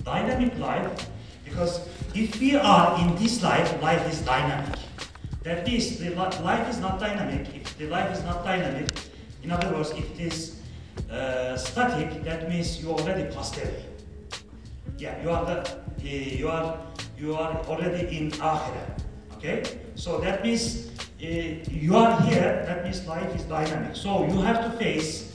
dynamic 0.04 0.58
life, 0.58 1.08
because 1.44 1.86
if 2.14 2.40
we 2.40 2.56
are 2.56 2.98
in 3.00 3.14
this 3.16 3.42
life, 3.42 3.70
life 3.80 4.02
is 4.12 4.20
dynamic. 4.22 4.74
That 5.44 5.68
is, 5.68 5.98
the 6.00 6.10
li- 6.10 6.38
life 6.42 6.68
is 6.68 6.78
not 6.80 6.98
dynamic. 6.98 7.46
If 7.54 7.78
the 7.78 7.86
life 7.86 8.10
is 8.10 8.24
not 8.24 8.42
dynamic, 8.42 8.90
In 9.46 9.52
other 9.52 9.70
words, 9.76 9.90
if 9.94 10.10
it 10.18 10.20
is 10.26 10.58
uh, 11.08 11.56
static, 11.56 12.24
that 12.24 12.48
means 12.50 12.82
you 12.82 12.90
already 12.90 13.30
passed 13.32 13.54
away. 13.62 13.84
Yeah, 14.98 15.22
you 15.22 15.30
are 15.30 15.44
the, 15.46 15.62
you 16.02 16.48
are 16.48 16.82
you 17.16 17.36
are 17.36 17.54
already 17.70 18.10
in 18.10 18.32
akhirah. 18.42 18.98
Okay, 19.38 19.62
so 19.94 20.18
that 20.18 20.42
means 20.42 20.90
uh, 21.22 21.62
you 21.70 21.94
are 21.94 22.20
here. 22.22 22.64
That 22.66 22.82
means 22.82 23.06
life 23.06 23.30
is 23.38 23.44
dynamic. 23.46 23.94
So 23.94 24.26
you 24.26 24.40
have 24.42 24.64
to 24.66 24.70
face 24.82 25.30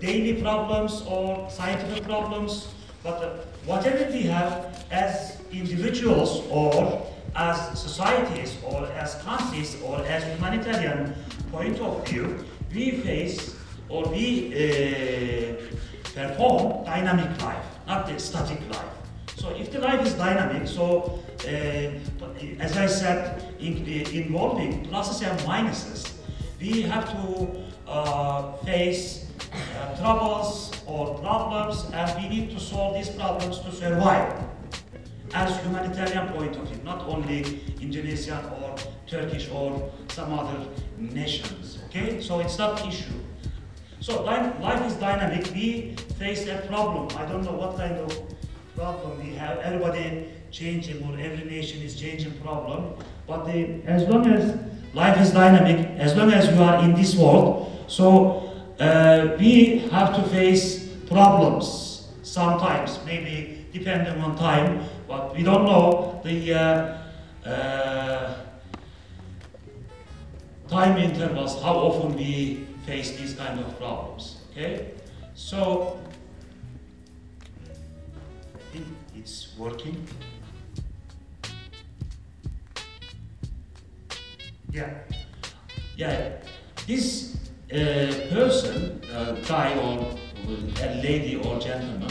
daily 0.00 0.40
problems 0.40 1.02
or 1.06 1.48
scientific 1.50 2.04
problems, 2.04 2.68
but 3.02 3.22
uh, 3.22 3.30
whatever 3.66 4.10
we 4.12 4.22
have 4.22 4.84
as 4.90 5.38
individuals 5.52 6.42
or 6.50 7.06
as 7.34 7.78
societies 7.78 8.56
or 8.64 8.86
as 8.86 9.14
countries 9.22 9.80
or 9.82 10.00
as 10.06 10.24
humanitarian 10.24 11.14
point 11.50 11.78
of 11.80 12.06
view, 12.06 12.44
we 12.74 12.92
face 12.92 13.56
or 13.88 14.04
we 14.04 14.52
uh, 14.54 15.56
perform 16.14 16.84
dynamic 16.84 17.42
life, 17.42 17.64
not 17.86 18.06
the 18.06 18.18
static 18.18 18.60
life. 18.70 18.84
So 19.36 19.50
if 19.56 19.72
the 19.72 19.80
life 19.80 20.06
is 20.06 20.14
dynamic, 20.14 20.68
so 20.68 21.18
uh, 21.44 21.48
as 22.60 22.76
I 22.76 22.86
said, 22.86 23.54
in, 23.58 23.86
involving 23.86 24.86
pluses 24.86 25.26
and 25.26 25.38
minuses, 25.40 26.12
we 26.60 26.82
have 26.82 27.10
to 27.10 27.64
uh, 27.88 28.52
face 28.58 29.29
uh, 29.52 29.96
troubles 29.96 30.72
or 30.86 31.18
problems 31.18 31.86
and 31.92 32.22
we 32.22 32.28
need 32.28 32.50
to 32.50 32.60
solve 32.60 32.94
these 32.94 33.10
problems 33.10 33.58
to 33.60 33.72
survive 33.72 34.44
as 35.34 35.56
humanitarian 35.62 36.28
point 36.28 36.56
of 36.56 36.68
view, 36.68 36.82
not 36.84 37.06
only 37.08 37.60
Indonesian 37.80 38.44
or 38.44 38.74
Turkish 39.06 39.48
or 39.50 39.90
some 40.08 40.32
other 40.38 40.66
nations. 40.98 41.78
Okay, 41.86 42.20
so 42.20 42.40
it's 42.40 42.58
not 42.58 42.86
issue. 42.86 43.12
So 44.00 44.22
life 44.22 44.86
is 44.86 44.94
dynamic. 44.94 45.52
We 45.54 45.94
face 46.18 46.46
a 46.48 46.58
problem. 46.66 47.08
I 47.18 47.26
don't 47.26 47.44
know 47.44 47.52
what 47.52 47.76
kind 47.76 47.96
of 47.96 48.22
problem 48.74 49.22
we 49.22 49.34
have. 49.34 49.58
Everybody 49.58 50.28
changing 50.50 51.02
or 51.04 51.18
every 51.20 51.44
nation 51.44 51.82
is 51.82 52.00
changing 52.00 52.32
problem. 52.40 52.94
But 53.26 53.44
the, 53.44 53.82
as 53.86 54.04
long 54.04 54.26
as 54.26 54.58
life 54.94 55.20
is 55.20 55.32
dynamic, 55.32 55.86
as 55.98 56.16
long 56.16 56.32
as 56.32 56.48
you 56.48 56.62
are 56.62 56.82
in 56.82 56.94
this 56.94 57.14
world, 57.14 57.84
so 57.88 58.59
uh, 58.80 59.36
we 59.38 59.88
have 59.90 60.16
to 60.16 60.22
face 60.30 60.88
problems 61.06 62.08
sometimes, 62.22 62.98
maybe 63.04 63.66
depending 63.72 64.20
on 64.22 64.36
time, 64.36 64.84
but 65.06 65.36
we 65.36 65.42
don't 65.42 65.64
know 65.64 66.20
the 66.24 66.54
uh, 66.54 67.48
uh, 67.48 68.34
time 70.68 70.96
intervals, 70.96 71.60
how 71.62 71.74
often 71.74 72.16
we 72.16 72.66
face 72.86 73.16
these 73.16 73.34
kind 73.34 73.60
of 73.60 73.78
problems. 73.78 74.38
Okay, 74.50 74.92
so 75.34 75.98
it's 79.14 79.54
working. 79.58 80.06
Yeah, 84.72 84.90
yeah. 85.96 86.36
This 86.86 87.39
uh, 87.72 88.10
person, 88.34 89.00
uh, 89.14 89.32
guy 89.46 89.74
or 89.78 90.16
a 90.82 91.02
lady 91.02 91.36
or 91.36 91.58
gentleman, 91.60 92.10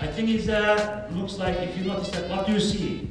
I 0.00 0.06
think 0.08 0.28
is 0.30 0.48
uh, 0.48 1.08
looks 1.12 1.38
like 1.38 1.58
if 1.58 1.78
you 1.78 1.84
notice 1.84 2.10
that 2.10 2.28
what 2.28 2.46
do 2.46 2.52
you 2.52 2.60
see? 2.60 3.10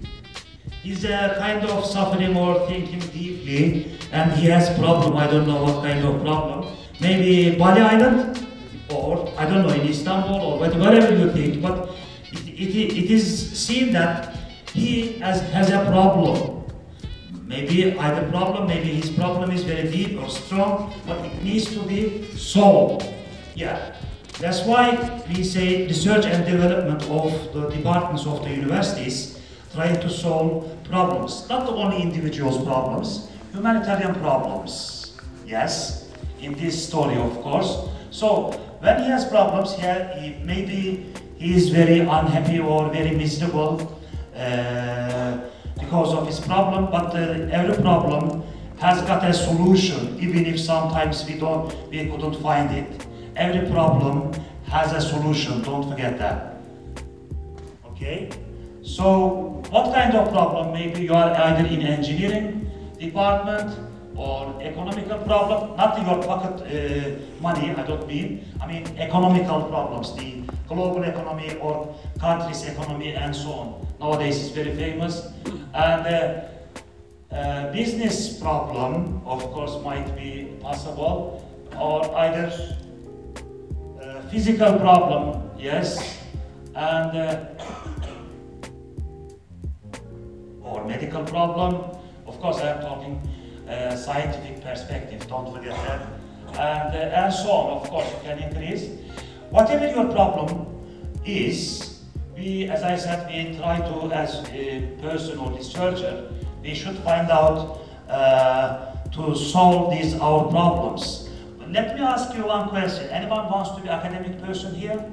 He's 0.84 1.06
a 1.06 1.36
kind 1.40 1.66
of 1.66 1.86
suffering 1.86 2.36
or 2.36 2.68
thinking 2.68 3.00
deeply, 3.00 3.98
and 4.12 4.32
he 4.34 4.48
has 4.48 4.78
problem. 4.78 5.18
I 5.18 5.28
don't 5.28 5.48
know 5.48 5.64
what 5.64 5.84
kind 5.84 6.06
of 6.06 6.22
problem. 6.22 6.76
Maybe 7.00 7.58
Bali 7.58 7.82
Island, 7.82 8.46
or 8.92 9.34
I 9.38 9.46
don't 9.46 9.66
know 9.66 9.74
in 9.74 9.88
Istanbul 9.88 10.42
or 10.42 10.60
whatever 10.60 11.16
you 11.16 11.32
think. 11.32 11.62
But 11.62 11.90
it, 12.32 12.48
it, 12.48 12.98
it 13.04 13.12
is 13.12 13.58
seen 13.58 13.94
that 13.94 14.36
he 14.74 15.14
has, 15.20 15.42
has 15.52 15.72
a 15.72 15.86
problem. 15.86 16.55
Maybe 17.46 17.98
either 17.98 18.30
problem, 18.32 18.68
maybe 18.68 18.90
his 18.90 19.10
problem 19.12 19.52
is 19.52 19.64
very 19.64 19.90
deep 19.90 20.20
or 20.20 20.30
strong, 20.30 20.94
but 21.06 21.24
it 21.24 21.44
needs 21.44 21.72
to 21.76 21.82
be 21.84 22.26
solved. 22.36 23.08
Yeah. 23.54 23.96
That's 24.40 24.66
why 24.66 25.24
we 25.30 25.44
say 25.44 25.86
research 25.86 26.26
and 26.26 26.44
development 26.44 27.04
of 27.04 27.54
the 27.54 27.70
departments 27.70 28.26
of 28.26 28.44
the 28.44 28.50
universities 28.50 29.40
try 29.74 29.94
to 29.94 30.10
solve 30.10 30.76
problems, 30.86 31.48
not 31.48 31.68
only 31.70 32.02
individuals' 32.02 32.64
problems, 32.64 33.30
humanitarian 33.54 34.16
problems. 34.16 35.14
Yes, 35.46 36.10
in 36.42 36.54
this 36.56 36.88
story, 36.88 37.16
of 37.16 37.42
course. 37.42 37.78
So 38.10 38.52
when 38.80 39.04
he 39.04 39.10
has 39.10 39.26
problems 39.26 39.76
he, 39.76 40.36
maybe 40.44 41.14
he 41.38 41.54
is 41.54 41.70
very 41.70 42.00
unhappy 42.00 42.60
or 42.60 42.90
very 42.90 43.12
miserable 43.12 44.00
uh, 44.36 45.38
because 45.80 46.14
of 46.14 46.28
his 46.28 46.40
problem, 46.40 46.86
but 46.92 47.16
uh, 47.16 47.48
every 47.52 47.76
problem 47.82 48.44
has 48.80 49.02
got 49.04 49.24
a 49.24 49.34
solution, 49.34 50.18
even 50.20 50.46
if 50.46 50.60
sometimes 50.60 51.26
we 51.26 51.38
don't, 51.38 51.74
we 51.90 52.10
couldn't 52.10 52.42
find 52.42 52.72
it. 52.72 53.06
Every 53.36 53.70
problem 53.70 54.34
has 54.68 54.92
a 54.94 55.02
solution, 55.02 55.62
don't 55.62 55.90
forget 55.90 56.18
that. 56.18 56.58
Okay? 57.86 58.30
So, 58.84 59.64
what 59.70 59.94
kind 59.94 60.14
of 60.16 60.32
problem? 60.32 60.74
Maybe 60.74 61.04
you 61.04 61.14
are 61.14 61.32
either 61.32 61.68
in 61.68 61.82
engineering 61.82 62.70
department 63.00 63.78
or 64.16 64.62
economical 64.62 65.18
problem, 65.20 65.76
not 65.76 65.98
your 66.02 66.24
pocket 66.24 66.62
uh, 66.62 67.42
money, 67.42 67.72
I 67.72 67.84
don't 67.84 68.08
mean, 68.08 68.46
I 68.62 68.68
mean 68.68 68.88
economical 68.98 69.64
problems, 69.64 70.16
the 70.16 70.44
global 70.68 71.04
economy 71.04 71.56
or 71.60 71.96
country's 72.20 72.64
economy 72.64 73.14
and 73.14 73.36
so 73.36 73.52
on. 73.52 73.88
Nowadays 74.00 74.42
it's 74.42 74.56
very 74.56 74.76
famous. 74.76 75.28
And 75.74 76.08
uh, 76.08 77.36
uh, 77.36 77.72
business 77.74 78.40
problem, 78.40 79.22
of 79.26 79.44
course, 79.52 79.84
might 79.84 80.16
be 80.16 80.56
possible, 80.62 81.44
or 81.78 82.16
either 82.18 82.52
physical 84.30 84.80
problem, 84.80 85.50
yes, 85.58 86.20
and 86.76 87.18
uh, 87.18 87.46
or 90.62 90.86
medical 90.86 91.24
problem. 91.24 91.76
Of 92.28 92.40
course, 92.42 92.58
I 92.60 92.70
am 92.70 92.82
talking 92.82 93.22
uh, 93.70 93.96
scientific 93.96 94.62
perspective. 94.62 95.28
Don't 95.28 95.54
forget 95.54 95.76
that, 95.88 96.02
and 96.60 96.96
uh, 96.96 97.22
and 97.22 97.34
so 97.34 97.52
on. 97.52 97.82
Of 97.82 97.90
course, 97.90 98.08
you 98.12 98.20
can 98.24 98.40
increase. 98.40 98.90
Whatever 99.50 99.88
your 99.90 100.12
problem 100.12 100.68
is, 101.26 102.02
we, 102.36 102.66
as 102.70 102.84
I 102.84 102.96
said, 102.96 103.28
we 103.28 103.58
try 103.58 103.78
to, 103.80 104.12
as 104.12 104.44
a 104.52 104.88
person 105.02 105.40
or 105.40 105.52
researcher, 105.52 106.32
we 106.62 106.74
should 106.74 106.98
find 107.00 107.30
out 107.30 107.80
uh, 108.10 108.96
to 109.12 109.36
solve 109.36 109.92
these 109.92 110.16
our 110.16 110.50
problems 110.50 111.30
But 111.66 111.72
let 111.72 111.96
me 111.96 112.02
ask 112.02 112.36
you 112.36 112.46
one 112.46 112.70
question. 112.70 113.10
Anyone 113.10 113.50
wants 113.50 113.72
to 113.72 113.82
be 113.82 113.90
academic 113.90 114.40
person 114.42 114.76
here? 114.76 115.04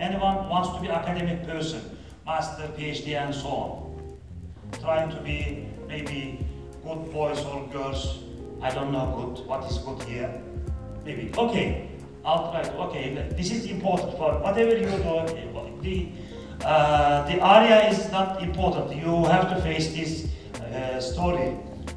Anyone 0.00 0.48
wants 0.48 0.70
to 0.70 0.80
be 0.80 0.88
academic 0.88 1.46
person, 1.46 1.80
master, 2.26 2.68
PhD, 2.76 3.14
and 3.14 3.32
so 3.32 3.48
on? 3.48 4.14
Trying 4.80 5.10
to 5.10 5.20
be 5.22 5.68
maybe 5.86 6.44
good 6.84 7.12
boys 7.12 7.44
or 7.44 7.66
girls. 7.72 8.18
I 8.60 8.70
don't 8.70 8.92
know 8.92 9.06
good. 9.16 9.46
What 9.46 9.70
is 9.70 9.78
good 9.78 10.02
here? 10.04 10.42
Maybe. 11.04 11.32
Okay. 11.36 11.88
I'll 12.24 12.50
try 12.52 12.62
to. 12.62 12.76
Okay. 12.88 13.28
This 13.36 13.50
is 13.50 13.66
important 13.66 14.16
for 14.16 14.38
whatever 14.38 14.76
you 14.76 14.86
do. 14.86 15.26
The 15.82 16.08
uh, 16.64 17.26
the 17.26 17.44
area 17.44 17.90
is 17.90 18.10
not 18.12 18.40
important. 18.42 18.94
You 18.94 19.24
have 19.24 19.50
to 19.50 19.60
face 19.62 19.92
this 19.92 20.28
uh, 20.60 21.00
story 21.00 21.56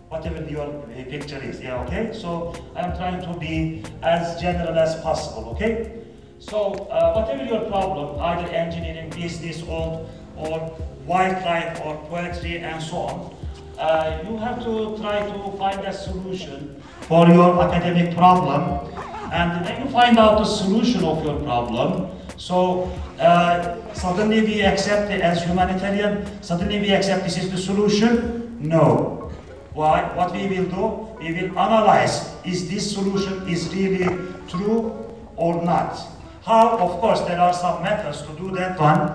whatever 0.10 0.50
your 0.50 0.68
picture 1.10 1.42
is. 1.44 1.62
Yeah, 1.62 1.84
okay? 1.84 2.12
So 2.14 2.54
I'm 2.76 2.96
trying 2.96 3.22
to 3.22 3.40
be 3.40 3.84
as 4.02 4.40
general 4.42 4.78
as 4.78 4.96
possible, 5.02 5.50
okay? 5.52 5.92
So 6.40 6.74
uh, 6.90 7.14
whatever 7.14 7.44
your 7.44 7.62
problem, 7.70 8.20
either 8.22 8.48
engineering, 8.52 9.10
business, 9.10 9.62
or, 9.64 10.08
or 10.38 10.78
wildlife, 11.06 11.82
or 11.86 11.96
poetry, 12.08 12.60
and 12.60 12.82
so 12.82 12.98
on, 12.98 13.36
uh, 13.80 14.24
you 14.28 14.38
have 14.38 14.64
to 14.64 14.98
try 15.02 15.20
to 15.26 15.52
find 15.58 15.80
a 15.86 15.94
solution 15.94 16.82
for 17.02 17.28
your 17.28 17.62
academic 17.62 18.16
problem. 18.16 18.88
And 19.32 19.66
then 19.66 19.84
you 19.86 19.90
find 19.92 20.18
out 20.18 20.40
the 20.40 20.46
solution 20.46 21.04
of 21.04 21.24
your 21.26 21.40
problem, 21.42 22.10
so 22.38 22.92
uh, 23.20 23.76
suddenly 23.94 24.42
we 24.42 24.62
accept 24.62 25.12
it 25.12 25.22
as 25.22 25.44
humanitarian, 25.44 26.26
suddenly 26.42 26.80
we 26.80 26.92
accept 26.92 27.24
this 27.24 27.38
is 27.38 27.52
the 27.52 27.58
solution? 27.58 28.58
No. 28.60 29.32
Why? 29.74 30.04
What 30.16 30.32
we 30.32 30.48
will 30.48 30.66
do? 30.72 30.86
We 31.20 31.34
will 31.34 31.60
analyze 31.60 32.34
is 32.46 32.70
this 32.70 32.94
solution 32.94 33.48
is 33.50 33.74
really 33.76 34.08
true 34.48 34.96
or 35.36 35.62
not. 35.64 36.00
How? 36.44 36.78
Of 36.78 37.02
course, 37.02 37.22
there 37.22 37.40
are 37.40 37.54
some 37.54 37.84
methods 37.84 38.22
to 38.22 38.32
do 38.38 38.52
that 38.56 38.80
one, 38.80 39.12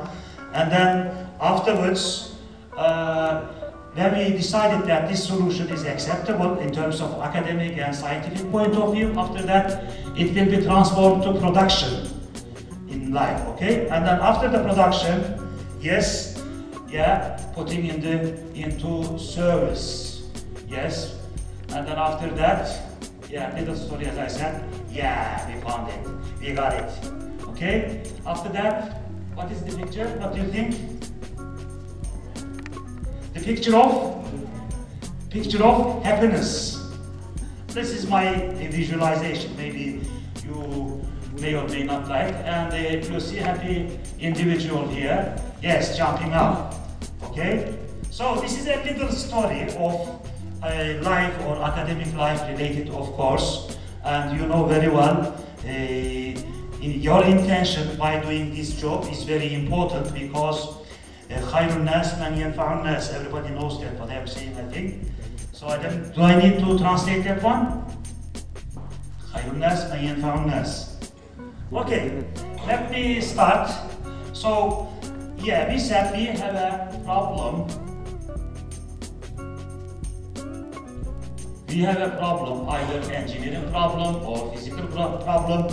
and 0.52 0.70
then 0.70 1.28
afterwards 1.40 2.36
uh, 2.76 3.46
when 3.94 4.16
we 4.16 4.36
decided 4.36 4.86
that 4.86 5.08
this 5.08 5.26
solution 5.26 5.68
is 5.68 5.84
acceptable 5.84 6.58
in 6.58 6.72
terms 6.72 7.00
of 7.00 7.12
academic 7.20 7.76
and 7.76 7.94
scientific 7.94 8.50
point 8.50 8.74
of 8.76 8.94
view, 8.94 9.12
after 9.18 9.42
that 9.42 9.92
it 10.16 10.34
will 10.34 10.58
be 10.58 10.64
transformed 10.64 11.22
to 11.24 11.32
production 11.40 12.06
in 12.88 13.12
life, 13.12 13.40
okay? 13.48 13.88
And 13.88 14.06
then 14.06 14.20
after 14.20 14.48
the 14.48 14.62
production, 14.62 15.50
yes, 15.80 16.40
yeah, 16.88 17.36
putting 17.54 17.86
in 17.86 18.00
the 18.00 18.40
into 18.54 19.18
service, 19.18 20.28
yes. 20.68 21.16
And 21.70 21.86
then 21.86 21.98
after 21.98 22.30
that, 22.30 22.82
yeah, 23.28 23.56
little 23.58 23.76
story 23.76 24.06
as 24.06 24.18
I 24.18 24.28
said, 24.28 24.64
yeah, 24.90 25.46
we 25.48 25.60
found 25.62 25.88
it, 25.90 26.40
we 26.40 26.52
got 26.52 26.74
it, 26.74 26.90
okay? 27.48 28.02
After 28.26 28.48
that, 28.50 29.02
what 29.34 29.50
is 29.50 29.62
the 29.62 29.76
picture? 29.76 30.06
What 30.18 30.34
do 30.34 30.42
you 30.42 30.50
think? 30.50 30.74
The 33.32 33.40
picture 33.40 33.76
of 33.76 34.26
picture 35.30 35.62
of 35.62 36.02
happiness. 36.02 36.76
This 37.68 37.90
is 37.90 38.08
my 38.08 38.48
visualization. 38.70 39.56
Maybe 39.56 40.00
you 40.44 41.06
may 41.40 41.54
or 41.54 41.68
may 41.68 41.84
not 41.84 42.08
like. 42.08 42.34
And 42.34 42.72
uh, 42.72 43.06
you 43.06 43.20
see 43.20 43.38
a 43.38 43.44
happy 43.44 44.00
individual 44.18 44.88
here. 44.88 45.36
Yes, 45.62 45.96
jumping 45.96 46.32
up. 46.32 46.74
Okay. 47.22 47.72
So 48.10 48.40
this 48.40 48.58
is 48.58 48.66
a 48.66 48.82
little 48.82 49.12
story 49.12 49.62
of 49.78 50.20
uh, 50.62 50.98
life 51.02 51.34
or 51.46 51.62
academic 51.62 52.12
life 52.16 52.42
related, 52.48 52.90
of 52.90 53.12
course. 53.12 53.78
And 54.04 54.40
you 54.40 54.46
know 54.46 54.64
very 54.64 54.88
well. 54.88 55.36
Uh, 55.64 55.68
in 55.68 57.00
your 57.00 57.24
intention 57.24 57.96
by 57.96 58.18
doing 58.18 58.52
this 58.52 58.74
job 58.80 59.06
is 59.12 59.22
very 59.22 59.54
important 59.54 60.12
because 60.14 60.79
Khairun 61.38 61.84
nas 61.84 62.18
man 62.18 62.34
yanfa'un 62.34 62.82
nas. 62.84 63.10
Everybody 63.12 63.50
knows 63.54 63.80
that, 63.80 63.98
but 63.98 64.10
I 64.10 64.14
am 64.14 64.26
saying 64.26 64.56
I 64.56 64.62
think. 64.64 65.06
So 65.52 65.68
I 65.68 65.78
don't, 65.78 66.14
do 66.14 66.22
I 66.22 66.34
need 66.34 66.58
to 66.58 66.78
translate 66.78 67.24
that 67.24 67.42
one? 67.42 67.84
Khairun 69.32 69.58
nas 69.58 69.88
man 69.90 70.16
yanfa'un 70.16 70.46
nas. 70.46 70.96
Okay, 71.72 72.24
let 72.66 72.90
me 72.90 73.20
start. 73.20 73.70
So, 74.32 74.88
yeah, 75.38 75.70
we 75.70 75.78
said 75.78 76.12
we 76.16 76.24
have 76.26 76.54
a 76.54 77.00
problem. 77.04 77.68
We 81.68 81.78
have 81.82 82.00
a 82.00 82.16
problem, 82.16 82.68
either 82.68 83.12
engineering 83.12 83.70
problem 83.70 84.16
or 84.24 84.52
physical 84.52 84.88
problem 84.88 85.68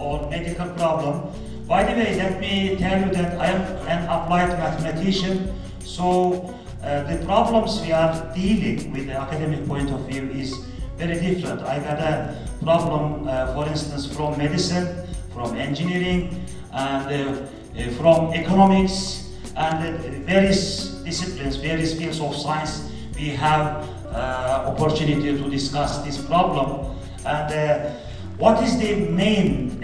or 0.00 0.28
medical 0.28 0.66
problem 0.70 1.30
by 1.66 1.82
the 1.82 1.92
way, 1.92 2.16
let 2.16 2.38
me 2.40 2.76
tell 2.76 3.00
you 3.00 3.12
that 3.12 3.40
I 3.40 3.46
am 3.46 3.62
an 3.88 4.04
applied 4.04 4.50
mathematician, 4.58 5.52
so 5.80 6.54
uh, 6.82 7.02
the 7.02 7.24
problems 7.24 7.80
we 7.80 7.90
are 7.90 8.32
dealing 8.34 8.92
with 8.92 9.06
the 9.06 9.14
academic 9.14 9.66
point 9.66 9.90
of 9.90 10.06
view 10.08 10.30
is 10.30 10.54
very 10.96 11.18
different. 11.18 11.62
I 11.62 11.80
got 11.80 11.98
a 11.98 12.36
problem, 12.62 13.26
uh, 13.26 13.52
for 13.54 13.66
instance, 13.68 14.06
from 14.06 14.38
medicine, 14.38 15.06
from 15.32 15.56
engineering, 15.56 16.46
and 16.72 17.06
uh, 17.06 17.46
uh 17.76 17.90
from 17.98 18.32
economics, 18.32 19.32
and 19.56 19.98
various 20.24 21.02
disciplines, 21.02 21.56
various 21.56 21.98
fields 21.98 22.20
of 22.20 22.36
science. 22.36 22.92
We 23.16 23.30
have 23.30 23.88
uh, 24.06 24.72
opportunity 24.72 25.36
to 25.36 25.50
discuss 25.50 25.98
this 26.04 26.18
problem. 26.22 26.96
And 27.24 27.52
uh, 27.52 27.90
what 28.38 28.62
is 28.62 28.78
the 28.78 28.94
main 29.10 29.82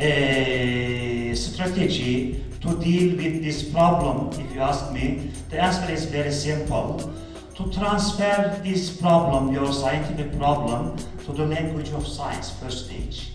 strategy 1.35 2.45
to 2.61 2.77
deal 2.79 3.17
with 3.17 3.43
this 3.43 3.63
problem, 3.63 4.29
if 4.41 4.55
you 4.55 4.61
ask 4.61 4.93
me? 4.93 5.31
The 5.51 5.63
answer 5.63 5.93
is 5.93 6.05
very 6.05 6.33
simple. 6.33 7.13
To 7.57 7.71
transfer 7.71 8.61
this 8.65 8.97
problem, 8.97 9.53
your 9.53 9.73
scientific 9.73 10.37
problem, 10.39 10.97
to 11.27 11.33
the 11.33 11.45
language 11.45 11.91
of 11.91 12.07
science, 12.07 12.51
first 12.51 12.87
stage. 12.87 13.33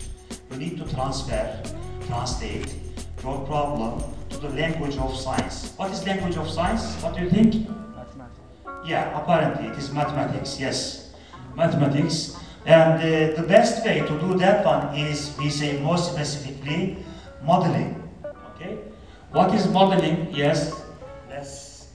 You 0.50 0.56
need 0.58 0.78
to 0.78 0.84
transfer, 0.92 1.62
translate 2.06 2.74
your 3.22 3.38
problem 3.46 4.02
to 4.30 4.38
the 4.38 4.50
language 4.50 4.96
of 4.96 5.16
science. 5.16 5.72
What 5.76 5.90
is 5.90 6.06
language 6.06 6.36
of 6.36 6.48
science? 6.50 6.94
What 7.02 7.14
do 7.14 7.22
you 7.22 7.30
think? 7.30 7.68
Mathematics. 7.96 8.40
Yeah, 8.84 9.20
apparently 9.20 9.68
it 9.68 9.78
is 9.78 9.92
mathematics, 9.92 10.58
yes. 10.58 11.14
Mathematics. 11.54 12.36
And 12.66 12.94
uh, 12.94 13.40
the 13.40 13.46
best 13.46 13.84
way 13.84 14.00
to 14.00 14.20
do 14.20 14.36
that 14.38 14.64
one 14.64 14.94
is, 14.94 15.34
we 15.38 15.48
say 15.48 15.80
more 15.80 15.96
specifically, 15.96 16.98
modeling. 17.42 18.02
Okay? 18.54 18.78
What 19.32 19.54
is 19.54 19.68
modeling? 19.68 20.28
Yes, 20.32 20.82
let's. 21.28 21.88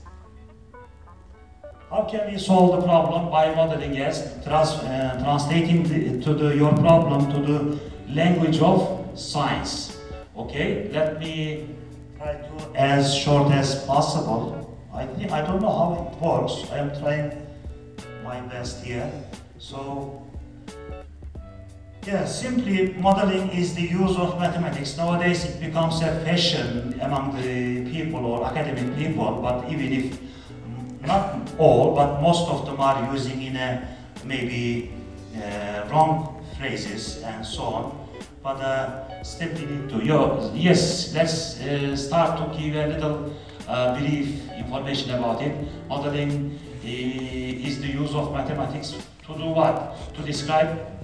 How 1.90 2.04
can 2.04 2.32
we 2.32 2.38
solve 2.38 2.80
the 2.80 2.86
problem 2.86 3.30
by 3.30 3.54
modeling? 3.54 3.94
Yes, 3.94 4.42
trans, 4.44 4.70
uh, 4.70 5.20
translating 5.22 5.82
the, 5.84 6.24
to 6.24 6.34
the, 6.34 6.56
your 6.56 6.72
problem 6.72 7.30
to 7.30 7.38
the 7.40 7.80
language 8.12 8.60
of 8.60 9.10
science. 9.14 9.98
Okay, 10.36 10.90
let 10.92 11.20
me 11.20 11.68
try 12.16 12.34
to 12.34 12.70
as 12.74 13.14
short 13.14 13.52
as 13.52 13.84
possible. 13.84 14.76
I 14.92 15.06
think 15.06 15.30
I 15.32 15.42
don't 15.42 15.60
know 15.60 15.72
how 15.72 16.10
it 16.10 16.22
works. 16.22 16.70
I 16.70 16.78
am 16.78 16.90
trying 17.00 17.46
my 18.24 18.40
best 18.40 18.84
here. 18.84 19.10
So 19.58 20.23
yeah, 22.06 22.24
simply 22.24 22.92
modeling 22.94 23.50
is 23.50 23.74
the 23.74 23.82
use 23.82 24.16
of 24.16 24.38
mathematics. 24.38 24.96
Nowadays 24.96 25.44
it 25.44 25.60
becomes 25.60 26.02
a 26.02 26.20
fashion 26.24 26.98
among 27.00 27.40
the 27.40 27.90
people 27.90 28.26
or 28.26 28.44
academic 28.44 28.96
people, 28.96 29.40
but 29.40 29.70
even 29.70 29.92
if 29.92 30.18
not 31.06 31.38
all, 31.58 31.94
but 31.94 32.20
most 32.20 32.48
of 32.48 32.66
them 32.66 32.80
are 32.80 33.12
using 33.12 33.42
in 33.42 33.56
a 33.56 33.88
maybe 34.24 34.92
uh, 35.36 35.88
wrong 35.90 36.44
phrases 36.58 37.22
and 37.22 37.44
so 37.44 37.62
on. 37.62 38.08
But 38.42 38.60
uh, 38.60 39.22
still 39.22 39.48
we 39.54 39.64
need 39.64 39.88
to, 39.88 40.04
yo, 40.04 40.52
yes, 40.54 41.14
let's 41.14 41.60
uh, 41.60 41.96
start 41.96 42.38
to 42.38 42.58
give 42.58 42.76
a 42.76 42.86
little 42.88 43.32
uh, 43.66 43.98
brief 43.98 44.50
information 44.52 45.10
about 45.12 45.40
it. 45.40 45.56
Modeling 45.88 46.58
uh, 46.84 46.86
is 46.86 47.80
the 47.80 47.88
use 47.88 48.14
of 48.14 48.32
mathematics 48.32 48.94
to 49.26 49.34
do 49.38 49.46
what? 49.46 50.14
To 50.14 50.22
describe 50.22 50.94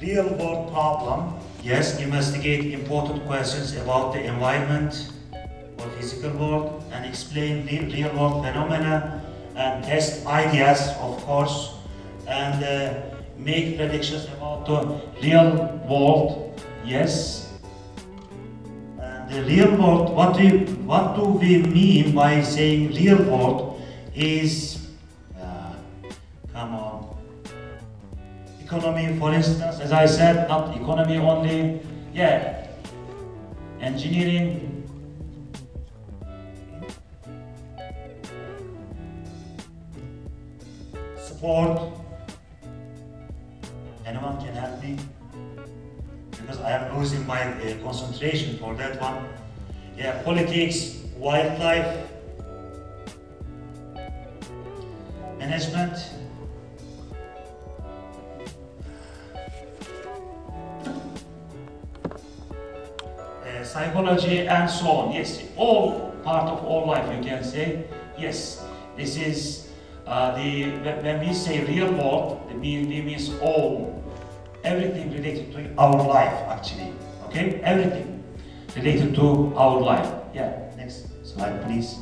real 0.00 0.32
world 0.36 0.72
problem, 0.72 1.34
yes, 1.62 2.00
investigate 2.00 2.72
important 2.72 3.24
questions 3.26 3.76
about 3.76 4.14
the 4.14 4.24
environment 4.24 5.12
or 5.78 5.86
physical 5.98 6.30
world 6.38 6.84
and 6.92 7.04
explain 7.04 7.66
real 7.66 8.08
world 8.16 8.44
phenomena 8.44 9.20
and 9.56 9.84
test 9.84 10.26
ideas, 10.26 10.80
of 11.00 11.20
course, 11.24 11.74
and 12.26 12.64
uh, 12.64 13.00
make 13.36 13.76
predictions 13.76 14.24
about 14.36 14.64
the 14.64 14.80
real 15.22 15.80
world, 15.86 16.60
yes. 16.84 17.52
And 18.98 19.28
the 19.28 19.42
real 19.44 19.76
world, 19.76 20.16
what 20.16 20.36
do, 20.36 20.60
what 20.88 21.14
do 21.16 21.24
we 21.24 21.58
mean 21.58 22.14
by 22.14 22.40
saying 22.40 22.94
real 22.94 23.22
world 23.24 23.82
is 24.14 24.79
economy, 28.70 29.18
for 29.18 29.34
instance, 29.34 29.80
as 29.80 29.90
I 29.90 30.06
said, 30.06 30.48
not 30.48 30.76
economy 30.76 31.16
only, 31.18 31.80
yeah, 32.14 32.68
engineering, 33.80 34.86
sport. 41.18 41.80
Anyone 44.06 44.38
can 44.38 44.54
help 44.54 44.80
me? 44.80 44.96
Because 46.30 46.60
I 46.60 46.70
am 46.70 46.96
losing 46.96 47.26
my 47.26 47.42
uh, 47.42 47.74
concentration 47.82 48.56
for 48.58 48.74
that 48.76 49.00
one. 49.00 49.16
Yeah, 49.96 50.22
politics, 50.22 51.02
wildlife, 51.16 52.06
management, 55.38 55.98
psychology, 63.72 64.46
and 64.48 64.68
so 64.68 64.86
on. 64.88 65.12
Yes, 65.12 65.42
all 65.56 66.10
part 66.24 66.48
of 66.50 66.64
all 66.64 66.86
life, 66.86 67.06
you 67.16 67.22
can 67.22 67.44
say. 67.44 67.84
Yes, 68.18 68.64
this 68.96 69.16
is 69.16 69.70
uh, 70.06 70.34
the 70.34 70.70
when 71.02 71.20
we 71.20 71.32
say 71.32 71.64
real 71.64 71.92
world, 71.92 72.40
it 72.50 72.58
means, 72.58 72.88
means 72.88 73.30
all, 73.40 74.02
everything 74.64 75.12
related 75.12 75.52
to 75.52 75.74
our 75.78 75.96
life, 76.06 76.34
actually. 76.48 76.92
Okay, 77.26 77.60
everything 77.62 78.22
related 78.76 79.14
to 79.14 79.54
our 79.56 79.80
life. 79.80 80.10
Yeah, 80.34 80.70
next 80.76 81.06
slide, 81.24 81.62
please. 81.64 81.96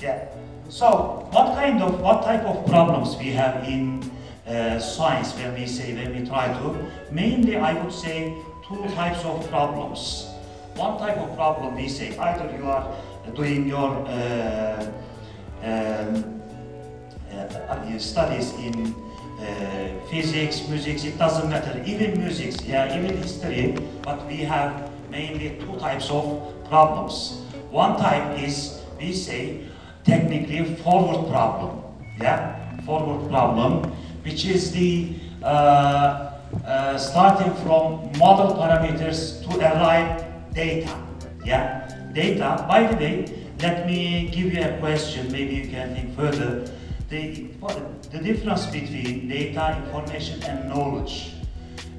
Yeah. 0.00 0.28
So, 0.68 1.28
what 1.30 1.54
kind 1.54 1.82
of, 1.82 2.00
what 2.00 2.22
type 2.22 2.44
of 2.44 2.66
problems 2.66 3.16
we 3.16 3.30
have 3.32 3.64
in 3.68 4.02
uh, 4.46 4.78
science 4.78 5.34
when 5.34 5.54
we 5.54 5.66
say, 5.66 5.94
when 5.94 6.14
we 6.14 6.26
try 6.26 6.48
to? 6.48 6.76
Mainly, 7.12 7.56
I 7.56 7.74
would 7.74 7.92
say 7.92 8.34
two 8.66 8.82
types 8.94 9.24
of 9.24 9.48
problems. 9.50 10.33
One 10.76 10.98
type 10.98 11.16
of 11.18 11.36
problem 11.36 11.76
we 11.76 11.88
say 11.88 12.16
either 12.18 12.50
you 12.56 12.66
are 12.66 12.92
doing 13.34 13.68
your 13.68 13.90
uh, 14.08 14.90
um, 15.62 16.42
uh, 17.32 17.98
studies 17.98 18.52
in 18.54 18.94
uh, 19.40 19.88
physics, 20.10 20.66
music, 20.68 21.04
it 21.04 21.18
doesn't 21.18 21.48
matter. 21.48 21.82
Even 21.86 22.18
music, 22.18 22.66
yeah, 22.66 22.98
even 22.98 23.16
history, 23.16 23.76
but 24.02 24.26
we 24.26 24.38
have 24.38 24.90
mainly 25.10 25.56
two 25.60 25.78
types 25.78 26.10
of 26.10 26.42
problems. 26.68 27.42
One 27.70 27.96
type 27.96 28.38
is, 28.38 28.80
we 28.98 29.12
say, 29.12 29.60
technically 30.04 30.76
forward 30.76 31.30
problem, 31.30 31.82
yeah, 32.20 32.80
forward 32.82 33.30
problem, 33.30 33.92
which 34.22 34.44
is 34.44 34.72
the 34.72 35.14
uh, 35.42 36.32
uh, 36.66 36.98
starting 36.98 37.54
from 37.62 38.10
model 38.18 38.56
parameters 38.56 39.42
to 39.44 39.58
arrive 39.58 40.23
data, 40.54 40.96
yeah, 41.44 42.08
data. 42.12 42.64
By 42.68 42.86
the 42.86 42.96
way, 42.96 43.26
let 43.60 43.86
me 43.86 44.30
give 44.30 44.54
you 44.54 44.62
a 44.62 44.78
question, 44.78 45.30
maybe 45.30 45.54
you 45.54 45.68
can 45.68 45.94
think 45.94 46.16
further. 46.16 46.70
The, 47.10 47.48
the 48.10 48.18
difference 48.18 48.66
between 48.66 49.28
data, 49.28 49.82
information, 49.84 50.42
and 50.44 50.68
knowledge. 50.68 51.32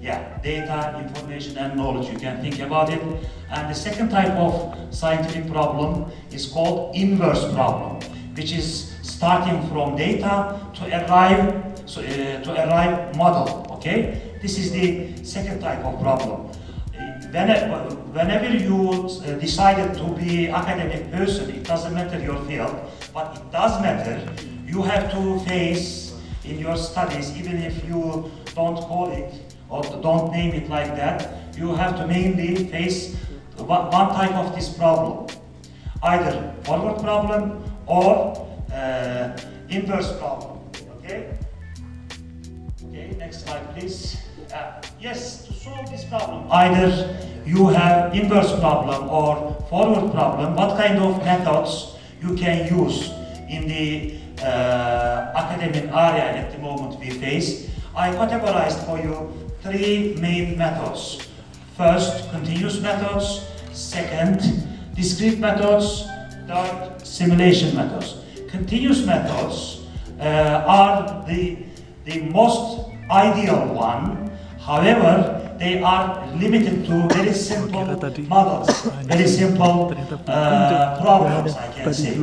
Yeah, 0.01 0.39
data, 0.41 1.01
information, 1.03 1.57
and 1.57 1.77
knowledge. 1.77 2.09
You 2.11 2.19
can 2.19 2.41
think 2.41 2.59
about 2.59 2.89
it. 2.91 3.01
And 3.49 3.69
the 3.69 3.75
second 3.75 4.09
type 4.09 4.31
of 4.33 4.75
scientific 4.93 5.51
problem 5.51 6.11
is 6.31 6.47
called 6.47 6.95
inverse 6.95 7.51
problem, 7.53 8.01
which 8.35 8.51
is 8.51 8.95
starting 9.01 9.67
from 9.69 9.95
data 9.95 10.59
to 10.75 10.83
arrive 11.05 11.81
so, 11.85 12.01
uh, 12.01 12.41
to 12.41 12.51
arrive 12.51 13.15
model. 13.15 13.67
Okay, 13.77 14.35
this 14.41 14.57
is 14.57 14.71
the 14.71 15.23
second 15.23 15.61
type 15.61 15.83
of 15.85 15.99
problem 16.01 16.51
whenever 17.36 18.48
you 18.48 18.91
uh, 18.91 19.34
decided 19.39 19.93
to 19.98 20.08
be 20.15 20.48
academic 20.48 21.12
person, 21.12 21.50
it 21.50 21.63
doesn't 21.63 21.93
matter 21.93 22.19
your 22.19 22.39
field, 22.45 22.76
but 23.13 23.36
it 23.36 23.52
does 23.52 23.82
matter. 23.82 24.17
You 24.65 24.82
have 24.84 25.12
to 25.12 25.39
face 25.41 26.15
in 26.45 26.60
your 26.60 26.78
studies, 26.78 27.36
even 27.38 27.58
if 27.62 27.84
you 27.86 28.32
don't 28.54 28.78
call 28.78 29.12
it 29.12 29.34
or 29.69 29.84
don't 30.02 30.32
name 30.32 30.54
it 30.54 30.69
like 30.69 30.95
that, 30.95 31.58
you 31.58 31.76
have 31.76 31.98
to 31.98 32.08
mainly 32.08 32.67
face 32.67 33.15
one 33.58 34.10
type 34.13 34.34
of 34.36 34.56
this 34.56 34.69
problem. 34.69 35.28
Either 36.04 36.54
forward 36.63 37.02
problem 37.02 37.63
or 37.88 38.48
uh, 38.71 39.36
inverse 39.69 40.17
problem. 40.19 40.60
Okay? 40.98 41.38
Okay, 42.86 43.15
next 43.17 43.45
slide 43.45 43.76
please. 43.76 44.17
Uh, 44.54 44.82
yes, 45.00 45.54
solve 45.65 45.89
this 45.89 46.06
problem, 46.06 46.45
either 46.51 47.17
you 47.43 47.67
have 47.69 48.13
inverse 48.13 48.51
problem 48.60 49.10
or 49.10 49.34
forward 49.69 50.12
problem, 50.13 50.56
what 50.56 50.78
kind 50.78 50.99
of 50.99 51.17
methods 51.25 51.97
you 52.21 52.36
can 52.36 52.67
use 52.67 53.10
in 53.49 53.67
the 53.67 54.19
uh, 54.43 55.34
academic 55.41 55.86
area 55.89 56.28
at 56.41 56.51
the 56.51 56.60
moment 56.60 56.99
we 56.99 57.10
face. 57.10 57.69
I 57.95 58.12
categorized 58.12 58.86
for 58.86 58.99
you 58.99 59.15
three 59.63 60.15
main 60.21 60.58
methods. 60.58 61.28
First, 61.78 62.30
continuous 62.30 62.80
methods. 62.80 63.41
Second, 63.73 64.39
discrete 64.95 65.39
methods. 65.39 66.06
Third, 66.47 67.01
simulation 67.04 67.75
methods. 67.75 68.21
Continuous 68.49 69.04
methods 69.06 69.82
uh, 70.19 70.63
are 70.67 71.25
the, 71.28 71.58
the 72.06 72.21
most 72.21 72.86
ideal 73.10 73.73
one 73.73 74.25
However, 74.65 75.44
they 75.57 75.81
are 75.81 76.25
limited 76.35 76.85
to 76.85 77.07
very 77.09 77.33
simple 77.33 77.85
models, 78.27 78.81
very 79.03 79.27
simple 79.27 79.93
uh, 80.27 81.01
problems, 81.01 81.53
I 81.55 81.71
can 81.73 81.93
say. 81.93 82.15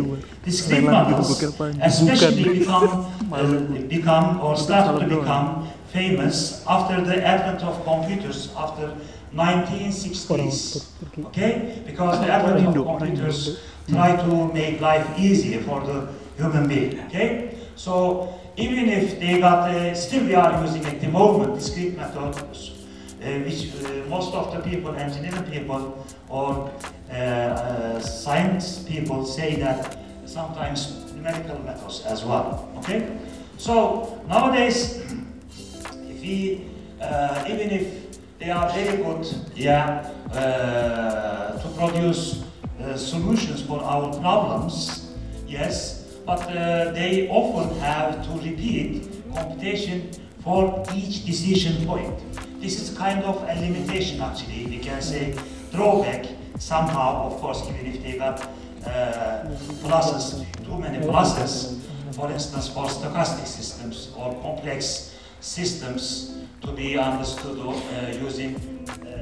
Discrete 0.44 0.84
models 0.84 1.42
especially 1.82 2.58
become, 2.58 3.06
uh, 3.32 3.52
become 3.88 4.40
or 4.40 4.56
start 4.56 5.00
to 5.00 5.06
become 5.06 5.68
famous 5.92 6.64
after 6.66 7.00
the 7.04 7.24
advent 7.24 7.62
of 7.62 7.84
computers, 7.84 8.52
after 8.56 8.94
1960s. 9.34 10.86
Okay? 11.26 11.82
Because 11.86 12.20
the 12.20 12.30
advent 12.30 12.76
of 12.76 12.86
computers 12.86 13.60
try 13.88 14.16
to 14.16 14.52
make 14.52 14.80
life 14.80 15.06
easier 15.18 15.62
for 15.62 15.80
the 15.84 16.08
human 16.36 16.68
being. 16.68 17.00
Okay? 17.06 17.58
So 17.76 18.38
even 18.56 18.88
if 18.88 19.18
they 19.18 19.38
got, 19.40 19.96
still 19.96 20.24
we 20.24 20.34
are 20.34 20.64
using 20.64 20.84
at 20.84 21.00
the 21.00 21.08
moment 21.08 21.54
discrete 21.54 21.96
methods, 21.96 22.71
which 23.22 23.72
uh, 23.85 24.08
most 24.08 24.35
of 24.35 24.52
the 24.52 24.61
people, 24.61 24.94
engineering 24.96 25.44
people 25.44 26.04
or 26.28 26.70
uh, 27.11 27.14
uh, 27.14 28.00
science 28.00 28.80
people 28.80 29.24
say 29.24 29.56
that 29.56 29.98
sometimes 30.26 31.12
numerical 31.14 31.58
methods 31.61 32.02
as 32.02 32.24
well. 32.24 32.68
Okay, 32.78 33.16
so 33.58 34.20
nowadays, 34.28 35.02
if 36.08 36.20
we, 36.20 36.68
uh, 37.00 37.44
even 37.48 37.70
if 37.70 38.38
they 38.38 38.50
are 38.50 38.68
very 38.70 38.96
good, 38.96 39.26
yeah, 39.54 40.11
to 41.62 41.68
produce 41.76 42.44
solutions 42.96 43.62
for 43.62 43.80
our 43.82 44.12
problems, 44.20 45.12
yes, 45.46 46.02
but 46.26 46.40
uh, 46.48 46.90
they 46.92 47.28
often 47.28 47.78
have 47.78 48.24
to 48.24 48.32
repeat 48.48 49.08
computation 49.35 50.11
for 50.42 50.83
each 50.94 51.24
decision 51.24 51.87
point. 51.87 52.14
This 52.61 52.81
is 52.81 52.96
kind 52.96 53.24
of 53.24 53.42
a 53.42 53.55
limitation 53.61 54.20
actually, 54.20 54.66
we 54.66 54.78
can 54.78 55.00
say 55.00 55.37
drawback 55.72 56.26
somehow, 56.59 57.26
of 57.26 57.40
course, 57.40 57.62
even 57.68 57.87
if 57.87 58.02
they 58.02 58.18
got 58.18 58.40
uh, 58.87 59.44
pluses, 59.83 60.44
too 60.64 60.78
many 60.78 60.98
pluses, 60.98 61.78
for 62.12 62.31
instance, 62.31 62.68
for 62.68 62.87
stochastic 62.87 63.46
systems 63.46 64.12
or 64.16 64.35
complex 64.42 65.16
systems 65.40 66.37
to 66.61 66.72
be 66.72 66.96
understood 66.98 67.59
uh, 67.59 68.12
using 68.20 68.57
uh, 69.07 69.12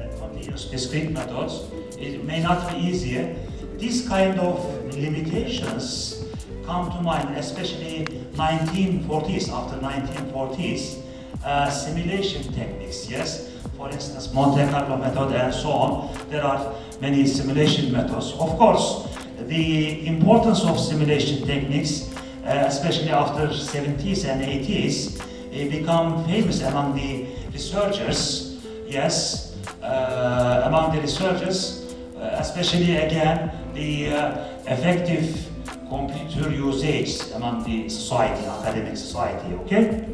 discrete 0.71 1.11
methods, 1.11 1.61
it 1.97 2.23
may 2.23 2.41
not 2.41 2.69
be 2.71 2.77
easier. 2.77 3.35
These 3.77 4.07
kind 4.07 4.39
of 4.39 4.63
limitations 4.95 6.23
come 6.65 6.91
to 6.91 7.01
mind, 7.01 7.35
especially 7.37 8.05
1940s, 8.33 9.49
after 9.49 9.77
1940s, 9.77 11.00
uh, 11.43 11.69
simulation 11.69 12.43
techniques, 12.53 13.09
yes? 13.09 13.49
For 13.77 13.89
instance, 13.89 14.33
Monte 14.33 14.69
Carlo 14.69 14.97
method 14.97 15.35
and 15.35 15.53
so 15.53 15.69
on. 15.71 16.29
There 16.29 16.43
are 16.43 16.75
many 17.01 17.25
simulation 17.25 17.91
methods. 17.91 18.33
Of 18.33 18.57
course, 18.57 19.07
the 19.47 20.05
importance 20.07 20.63
of 20.63 20.79
simulation 20.79 21.45
techniques, 21.45 22.13
uh, 22.45 22.63
especially 22.67 23.09
after 23.09 23.47
70s 23.47 24.25
and 24.25 24.41
80s, 24.43 25.21
it 25.51 25.71
become 25.71 26.23
famous 26.25 26.61
among 26.61 26.95
the 26.95 27.25
researchers, 27.51 28.59
yes, 28.87 29.57
uh, 29.81 30.63
among 30.65 30.95
the 30.95 31.01
researchers, 31.01 31.95
uh, 32.17 32.37
especially 32.39 32.97
again 32.97 33.51
the 33.73 34.11
uh, 34.11 34.47
effective 34.67 35.47
computer 35.89 36.49
usage 36.51 37.19
among 37.33 37.63
the 37.63 37.89
society, 37.89 38.45
academic 38.45 38.95
society, 38.95 39.53
okay? 39.55 40.07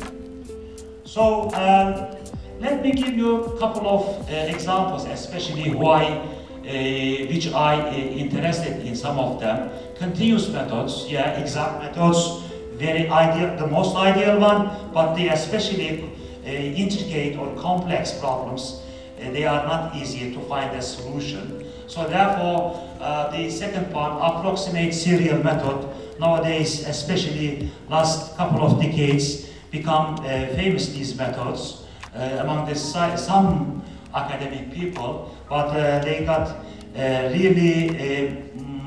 So, 1.08 1.50
um, 1.54 2.18
let 2.60 2.84
me 2.84 2.92
give 2.92 3.16
you 3.16 3.46
a 3.46 3.60
couple 3.60 3.88
of 3.88 4.30
uh, 4.30 4.34
examples, 4.54 5.06
especially 5.06 5.74
why, 5.74 6.04
uh, 6.04 7.32
which 7.32 7.48
I 7.54 7.80
uh, 7.80 7.94
interested 7.94 8.86
in 8.86 8.94
some 8.94 9.18
of 9.18 9.40
them. 9.40 9.70
Continuous 9.96 10.50
methods, 10.50 11.10
yeah, 11.10 11.40
exact 11.40 11.82
methods, 11.82 12.44
very 12.74 13.08
ideal, 13.08 13.56
the 13.56 13.68
most 13.68 13.96
ideal 13.96 14.38
one, 14.38 14.68
but 14.94 15.16
they 15.16 15.30
especially 15.30 16.12
uh, 16.46 16.50
intricate 16.50 17.38
or 17.38 17.56
complex 17.56 18.12
problems, 18.20 18.82
they 19.18 19.46
are 19.46 19.66
not 19.66 19.96
easy 19.96 20.34
to 20.34 20.42
find 20.42 20.76
a 20.76 20.82
solution. 20.82 21.72
So 21.88 22.06
therefore, 22.06 22.86
uh, 23.00 23.32
the 23.32 23.50
second 23.50 23.94
part, 23.94 24.20
approximate 24.22 24.94
serial 24.94 25.42
method, 25.42 25.88
nowadays, 26.20 26.86
especially 26.86 27.72
last 27.90 28.36
couple 28.36 28.62
of 28.62 28.82
decades, 28.82 29.47
become 29.72 30.16
uh, 30.16 30.48
famous 30.56 30.90
these 30.90 31.16
methods 31.16 31.84
uh, 32.16 32.40
among 32.42 32.68
the 32.68 32.76
some 32.76 33.84
academic 34.14 34.74
people, 34.74 35.36
but 35.50 35.68
uh, 35.68 36.00
they 36.04 36.26
got 36.26 36.48
uh, 36.48 37.30
really 37.32 37.90
uh, 37.90 38.32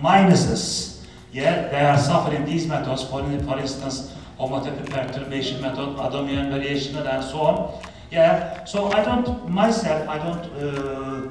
minuses. 0.02 1.04
Yeah, 1.32 1.68
they 1.68 1.80
are 1.80 1.98
suffering 1.98 2.44
these 2.44 2.66
methods, 2.66 3.04
for, 3.04 3.22
for 3.42 3.58
instance, 3.58 4.12
homotopy 4.38 4.90
perturbation 4.90 5.60
method, 5.60 5.96
Adomian 5.96 6.50
variation, 6.50 6.96
and 6.96 7.24
so 7.24 7.40
on. 7.40 7.82
Yeah, 8.10 8.64
so 8.64 8.90
I 8.90 9.04
don't, 9.04 9.48
myself, 9.48 10.08
I 10.08 10.18
don't 10.18 11.30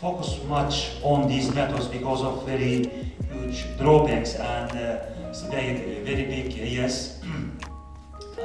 focus 0.00 0.38
much 0.48 0.92
on 1.02 1.28
these 1.28 1.52
methods 1.54 1.86
because 1.86 2.22
of 2.22 2.46
very 2.46 2.88
huge 3.32 3.66
drawbacks 3.78 4.36
and 4.36 4.70
uh, 4.70 4.98
very, 5.50 6.00
very 6.04 6.24
big, 6.24 6.52
yes, 6.54 7.17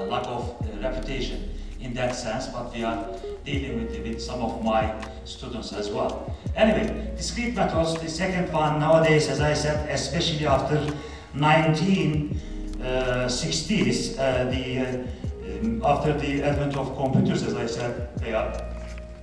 lack 0.02 0.26
of 0.28 0.56
uh, 0.62 0.66
reputation 0.82 1.50
in 1.80 1.94
that 1.94 2.16
sense, 2.16 2.48
but 2.48 2.74
we 2.74 2.84
are 2.84 3.06
dealing 3.46 3.86
with, 3.86 3.98
with 4.04 4.20
some 4.22 4.42
of 4.42 4.62
my 4.64 4.94
students 5.26 5.74
as 5.74 5.90
well. 5.90 6.34
Anyway, 6.56 7.12
discrete 7.18 7.56
methods, 7.56 8.00
the 8.00 8.08
second 8.10 8.50
one 8.54 8.80
nowadays, 8.80 9.28
as 9.28 9.42
I 9.42 9.54
said, 9.54 9.90
especially 9.90 10.48
after 10.48 10.78
1960s, 11.36 14.18
uh, 14.18 14.46
the, 14.50 14.80
uh, 14.80 15.04
after 15.88 16.14
the 16.18 16.42
advent 16.44 16.78
of 16.78 16.96
computers, 16.96 17.44
as 17.44 17.56
I 17.56 17.66
said, 17.66 18.18
they 18.18 18.34
are 18.34 18.54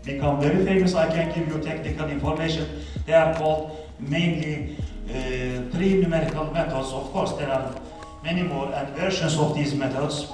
become 0.03 0.41
very 0.41 0.65
famous. 0.65 0.95
I 0.95 1.09
can 1.09 1.35
give 1.35 1.49
you 1.49 1.61
technical 1.63 2.09
information. 2.09 2.67
They 3.07 3.13
are 3.13 3.35
called 3.35 3.77
mainly 3.99 4.77
uh, 5.09 5.71
three 5.73 6.01
numerical 6.01 6.51
methods. 6.53 6.89
Of 6.89 7.13
course, 7.13 7.33
there 7.33 7.51
are 7.51 7.75
many 8.23 8.43
more 8.43 8.73
and 8.73 8.95
versions 8.97 9.37
of 9.37 9.55
these 9.55 9.75
methods. 9.75 10.29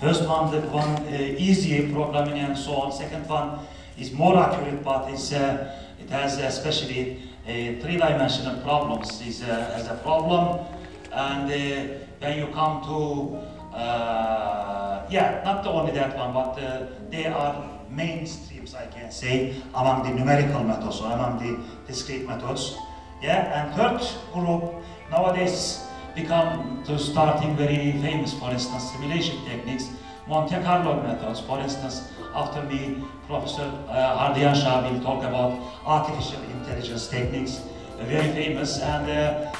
First 0.00 0.28
one, 0.28 0.50
the 0.50 0.60
one 0.68 0.90
uh, 1.06 1.34
easy 1.38 1.90
programming 1.92 2.38
and 2.38 2.56
so 2.56 2.72
on. 2.76 2.92
Second 2.92 3.28
one 3.28 3.60
is 3.98 4.12
more 4.12 4.36
accurate, 4.36 4.84
but 4.84 5.10
it's, 5.10 5.32
uh, 5.32 5.72
it 5.98 6.10
has 6.10 6.38
especially 6.38 7.22
uh, 7.44 7.80
three-dimensional 7.80 8.60
problems. 8.62 9.22
Is 9.26 9.42
uh, 9.42 9.72
as 9.74 9.86
a 9.88 9.94
problem, 10.02 10.66
and 11.12 11.50
uh, 11.50 12.28
you 12.28 12.46
come 12.48 12.82
to 12.84 13.38
uh, 13.76 15.06
yeah, 15.10 15.42
not 15.44 15.66
only 15.66 15.92
that 15.92 16.16
one, 16.16 16.32
but 16.32 16.58
uh, 16.62 16.86
they 17.10 17.26
are 17.26 17.68
mainstreams, 17.92 18.74
I 18.74 18.86
can 18.86 19.10
say, 19.10 19.54
among 19.74 20.02
the 20.02 20.10
numerical 20.10 20.64
methods 20.64 21.00
or 21.00 21.12
among 21.12 21.38
the 21.38 21.62
discrete 21.86 22.26
methods. 22.26 22.76
Yeah, 23.22 23.64
and 23.64 23.74
third 23.74 24.00
group 24.32 24.74
nowadays 25.10 25.85
become 26.16 26.82
to 26.84 26.98
starting 26.98 27.54
very 27.56 27.92
famous, 28.00 28.32
for 28.32 28.50
instance, 28.50 28.90
simulation 28.90 29.44
techniques, 29.44 29.90
Monte 30.26 30.56
Carlo 30.62 31.00
methods, 31.02 31.40
for 31.40 31.60
instance, 31.60 32.10
after 32.34 32.62
me, 32.62 33.04
Professor 33.28 33.70
uh, 33.88 34.24
Ardian 34.24 34.54
Shah 34.60 34.90
will 34.90 35.00
talk 35.00 35.22
about 35.22 35.52
artificial 35.84 36.42
intelligence 36.44 37.06
techniques, 37.06 37.60
uh, 37.60 38.04
very 38.06 38.32
famous, 38.32 38.80
and 38.80 39.08
uh, 39.10 39.52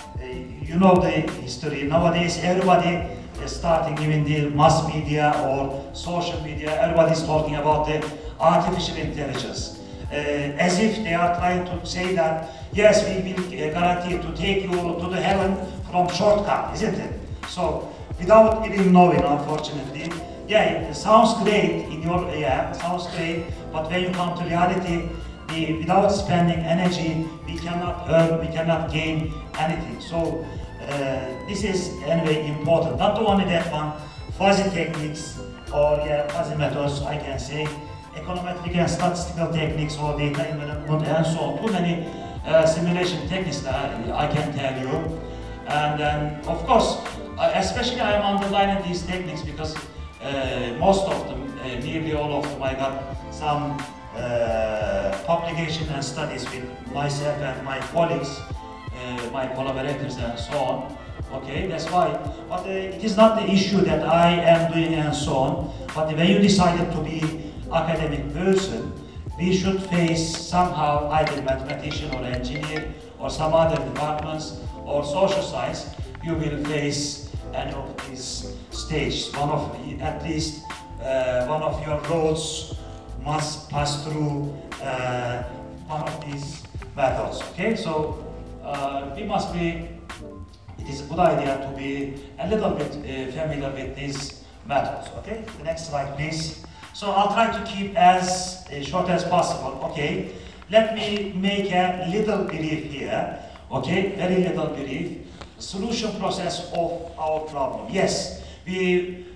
you 0.68 0.76
know 0.76 0.96
the 0.96 1.10
history. 1.44 1.84
Nowadays, 1.84 2.38
everybody 2.38 3.06
is 3.44 3.54
starting, 3.54 3.96
even 4.02 4.24
the 4.24 4.50
mass 4.50 4.86
media 4.88 5.32
or 5.46 5.84
social 5.94 6.40
media, 6.42 6.80
everybody 6.82 7.12
is 7.12 7.22
talking 7.22 7.54
about 7.56 7.86
the 7.86 7.98
artificial 8.40 8.96
intelligence. 8.96 9.80
Uh, 10.10 10.14
as 10.66 10.78
if 10.78 11.02
they 11.02 11.14
are 11.14 11.34
trying 11.36 11.64
to 11.66 11.84
say 11.84 12.14
that, 12.14 12.48
yes, 12.72 13.02
we 13.08 13.32
will 13.32 13.44
uh, 13.44 13.72
guarantee 13.72 14.16
to 14.18 14.36
take 14.36 14.62
you 14.62 14.70
to 14.70 15.06
the 15.10 15.20
heaven 15.20 15.50
from 15.96 16.14
shortcut, 16.14 16.74
isn't 16.74 16.94
it? 16.94 17.12
So, 17.48 17.90
without 18.18 18.66
even 18.68 18.92
knowing, 18.92 19.22
unfortunately, 19.22 20.12
yeah, 20.46 20.90
it 20.90 20.94
sounds 20.94 21.32
great 21.42 21.86
in 21.92 22.02
your, 22.02 22.20
yeah, 22.34 22.72
sounds 22.72 23.06
great, 23.16 23.44
but 23.72 23.90
when 23.90 24.02
you 24.02 24.10
come 24.10 24.36
to 24.38 24.44
reality, 24.44 25.08
the, 25.48 25.78
without 25.78 26.08
spending 26.08 26.58
energy, 26.58 27.26
we 27.46 27.56
cannot 27.56 28.06
earn, 28.10 28.40
we 28.40 28.52
cannot 28.52 28.92
gain 28.92 29.32
anything. 29.58 30.00
So, 30.00 30.44
uh, 30.82 31.48
this 31.48 31.64
is 31.64 31.92
anyway 32.04 32.46
important. 32.46 32.98
Not 32.98 33.18
only 33.18 33.44
that 33.46 33.72
one, 33.72 33.92
fuzzy 34.36 34.68
techniques 34.70 35.40
or 35.72 35.96
yeah, 36.04 36.28
fuzzy 36.28 36.56
methods, 36.56 37.00
I 37.02 37.16
can 37.16 37.38
say, 37.38 37.66
econometric 38.14 38.76
and 38.76 38.90
statistical 38.90 39.52
techniques 39.52 39.96
or 39.96 40.18
data 40.18 40.54
management 40.56 41.06
and 41.06 41.26
so 41.26 41.38
on. 41.38 41.66
Too 41.66 41.72
many 41.72 42.06
uh, 42.44 42.66
simulation 42.66 43.26
techniques 43.28 43.64
I 43.64 44.28
can 44.32 44.52
tell 44.52 44.78
you. 44.78 45.25
And 45.68 45.98
then, 45.98 46.44
of 46.46 46.64
course, 46.66 46.98
especially 47.38 48.00
I 48.00 48.12
am 48.12 48.36
underlining 48.36 48.86
these 48.86 49.02
techniques 49.02 49.42
because 49.42 49.74
uh, 50.22 50.76
most 50.78 51.06
of 51.06 51.28
them, 51.28 51.58
uh, 51.60 51.78
nearly 51.80 52.14
all 52.14 52.32
of 52.32 52.48
them, 52.48 52.62
I 52.62 52.74
got 52.74 53.16
some 53.32 53.76
uh, 54.14 55.18
publication 55.26 55.88
and 55.88 56.04
studies 56.04 56.44
with 56.50 56.64
myself 56.92 57.36
and 57.42 57.64
my 57.64 57.78
colleagues, 57.92 58.38
uh, 58.38 59.30
my 59.32 59.46
collaborators 59.48 60.16
and 60.16 60.38
so 60.38 60.56
on. 60.58 60.98
Okay, 61.32 61.66
that's 61.66 61.90
why. 61.90 62.12
But 62.48 62.66
uh, 62.66 62.70
it 62.70 63.02
is 63.02 63.16
not 63.16 63.36
the 63.36 63.50
issue 63.50 63.80
that 63.82 64.06
I 64.06 64.30
am 64.32 64.72
doing 64.72 64.94
and 64.94 65.14
so 65.14 65.34
on. 65.34 65.74
But 65.94 66.14
when 66.16 66.28
you 66.28 66.38
decided 66.38 66.92
to 66.92 67.00
be 67.02 67.52
academic 67.72 68.32
person, 68.32 68.92
we 69.38 69.54
should 69.54 69.82
face 69.82 70.36
somehow 70.36 71.10
either 71.10 71.42
mathematician 71.42 72.14
or 72.14 72.22
engineer 72.24 72.94
or 73.18 73.28
some 73.28 73.52
other 73.52 73.76
departments 73.76 74.60
or 74.86 75.04
social 75.04 75.42
science. 75.42 75.90
You 76.24 76.34
will 76.34 76.64
face 76.64 77.30
any 77.54 77.72
of 77.72 78.08
these 78.08 78.54
stages. 78.70 79.32
One 79.34 79.50
of 79.50 79.76
at 80.00 80.22
least 80.24 80.64
uh, 81.02 81.46
one 81.46 81.62
of 81.62 81.84
your 81.86 82.00
roads 82.08 82.74
must 83.24 83.68
pass 83.70 84.04
through 84.04 84.54
uh, 84.82 85.42
one 85.86 86.02
of 86.02 86.24
these 86.24 86.62
methods. 86.96 87.42
Okay, 87.52 87.76
so 87.76 88.24
uh, 88.64 89.12
we 89.16 89.24
must 89.24 89.52
be. 89.52 89.88
It 90.78 90.88
is 90.88 91.00
a 91.00 91.04
good 91.04 91.18
idea 91.18 91.58
to 91.58 91.76
be 91.76 92.14
a 92.38 92.48
little 92.48 92.70
bit 92.70 92.92
uh, 92.92 93.32
familiar 93.32 93.70
with 93.72 93.96
these 93.96 94.44
methods. 94.66 95.08
Okay, 95.18 95.44
the 95.58 95.64
next 95.64 95.88
slide, 95.90 96.16
please. 96.16 96.64
So 96.92 97.10
I'll 97.10 97.32
try 97.34 97.50
to 97.50 97.64
keep 97.70 97.96
as 97.96 98.64
uh, 98.70 98.80
short 98.82 99.08
as 99.08 99.24
possible. 99.24 99.80
Okay, 99.90 100.32
let 100.70 100.94
me 100.94 101.32
make 101.36 101.72
a 101.72 102.06
little 102.10 102.44
brief 102.44 102.90
here. 102.90 103.42
Okay, 103.70 104.14
very 104.16 104.42
little 104.42 104.68
belief. 104.68 105.26
Solution 105.58 106.18
process 106.18 106.70
of 106.72 107.12
our 107.18 107.40
problem. 107.40 107.88
Yes, 107.90 108.42
we 108.66 109.26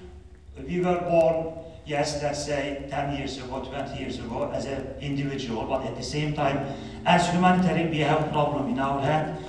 we 0.68 0.80
were 0.80 1.00
born 1.00 1.60
yes, 1.90 2.22
let's 2.22 2.44
say 2.44 2.86
10 2.88 3.16
years 3.16 3.38
ago, 3.38 3.64
20 3.64 3.98
years 3.98 4.18
ago 4.18 4.50
as 4.54 4.66
an 4.66 4.94
individual, 5.00 5.64
but 5.64 5.84
at 5.84 5.96
the 5.96 6.02
same 6.02 6.32
time, 6.34 6.64
as 7.04 7.28
humanitarian, 7.30 7.90
we 7.90 7.98
have 7.98 8.22
a 8.22 8.30
problem 8.30 8.68
in 8.68 8.78
our 8.78 9.00
hand. 9.00 9.44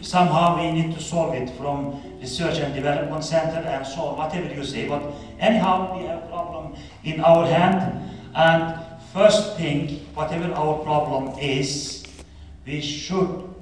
Somehow 0.00 0.56
we 0.56 0.72
need 0.72 0.94
to 0.94 1.00
solve 1.00 1.34
it 1.34 1.48
from 1.50 2.02
research 2.20 2.58
and 2.58 2.74
development 2.74 3.24
center 3.24 3.60
and 3.60 3.86
so 3.86 4.00
on, 4.02 4.18
whatever 4.18 4.52
you 4.52 4.64
say. 4.64 4.88
But 4.88 5.02
anyhow, 5.38 5.96
we 5.96 6.04
have 6.06 6.24
a 6.24 6.26
problem 6.26 6.74
in 7.04 7.20
our 7.20 7.46
hand. 7.46 8.10
And 8.34 8.80
first 9.12 9.56
thing, 9.56 10.04
whatever 10.14 10.52
our 10.52 10.78
problem 10.82 11.38
is, 11.38 12.04
we 12.66 12.80
should, 12.80 13.53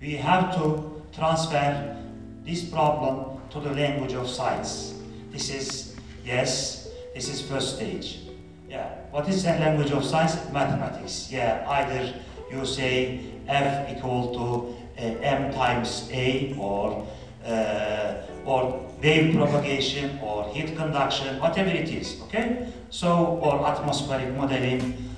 we 0.00 0.16
have 0.16 0.54
to 0.56 1.02
transfer 1.12 1.96
this 2.44 2.64
problem 2.64 3.40
to 3.50 3.60
the 3.60 3.72
language 3.72 4.12
of 4.12 4.28
science. 4.28 4.94
This 5.30 5.50
is, 5.50 5.96
yes, 6.24 6.88
this 7.14 7.28
is 7.28 7.42
first 7.42 7.76
stage. 7.76 8.20
Yeah. 8.68 8.88
What 9.10 9.28
is 9.28 9.44
the 9.44 9.50
language 9.50 9.90
of 9.92 10.04
science? 10.04 10.36
Mathematics. 10.52 11.30
Yeah. 11.30 11.64
Either 11.68 12.14
you 12.50 12.66
say 12.66 13.20
F 13.48 13.96
equal 13.96 14.34
to 14.34 15.02
uh, 15.02 15.18
M 15.22 15.52
times 15.52 16.08
A 16.12 16.54
or 16.58 17.06
uh, 17.44 18.14
or 18.44 18.84
wave 19.02 19.34
propagation 19.36 20.18
or 20.22 20.48
heat 20.52 20.76
conduction, 20.76 21.38
whatever 21.38 21.70
it 21.70 21.88
is. 21.88 22.20
Okay. 22.22 22.72
So 22.90 23.38
or 23.42 23.66
atmospheric 23.66 24.34
modeling. 24.36 25.14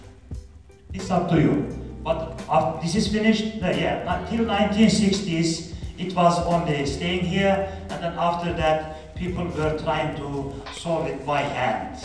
It's 0.93 1.11
up 1.11 1.29
to 1.31 1.41
you. 1.41 1.88
But 2.09 2.41
after 2.49 2.81
this 2.81 2.95
is 2.95 3.09
finished, 3.09 3.63
uh, 3.63 3.69
yeah, 3.69 4.21
until 4.21 4.47
1960s, 4.47 5.75
it 5.99 6.17
was 6.17 6.39
only 6.47 6.87
staying 6.87 7.27
here, 7.27 7.69
and 7.91 8.03
then 8.03 8.15
after 8.17 8.51
that, 8.55 9.15
people 9.15 9.45
were 9.45 9.79
trying 9.79 10.17
to 10.17 10.55
solve 10.73 11.07
it 11.07 11.27
by 11.27 11.43
hand. 11.43 11.99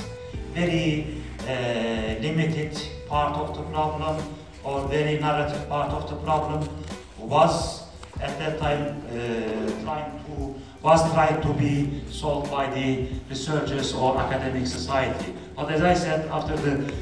Very 0.54 1.24
uh, 1.48 2.20
limited 2.20 2.78
part 3.08 3.38
of 3.38 3.56
the 3.56 3.64
problem, 3.72 4.22
or 4.66 4.90
very 4.90 5.20
narrative 5.20 5.70
part 5.70 5.92
of 5.92 6.10
the 6.10 6.18
problem, 6.18 6.68
was 7.18 7.84
at 8.20 8.38
that 8.40 8.60
time 8.60 8.84
uh, 9.08 9.84
trying 9.86 10.12
to 10.26 10.56
was 10.82 11.02
trying 11.14 11.42
to 11.42 11.54
be 11.54 12.04
solved 12.12 12.52
by 12.52 12.70
the 12.76 13.08
researchers 13.30 13.94
or 13.94 14.18
academic 14.18 14.68
society. 14.68 15.34
But 15.56 15.72
as 15.72 15.82
I 15.82 15.94
said, 15.94 16.28
after 16.28 16.58
the 16.58 16.94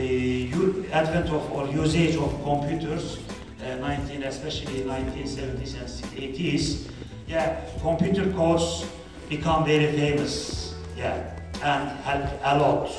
uh, 0.00 0.92
advent 0.92 1.28
of 1.30 1.52
or 1.52 1.68
usage 1.68 2.16
of 2.16 2.42
computers, 2.42 3.18
uh, 3.62 3.76
19, 3.76 4.22
especially 4.24 4.80
1970s 4.82 5.74
and 5.80 6.34
80s, 6.34 6.90
yeah, 7.28 7.60
computer 7.80 8.30
codes 8.32 8.86
become 9.28 9.64
very 9.64 9.86
famous, 9.92 10.74
yeah, 10.96 11.36
and 11.62 11.88
help 12.00 12.24
a 12.42 12.58
lot 12.58 12.90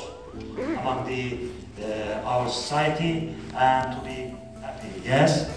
among 0.78 1.06
the 1.06 1.50
uh, 1.82 2.22
our 2.24 2.48
society 2.48 3.34
and 3.56 3.96
to 3.96 4.04
be 4.04 4.34
happy. 4.60 4.88
Yes, 5.04 5.50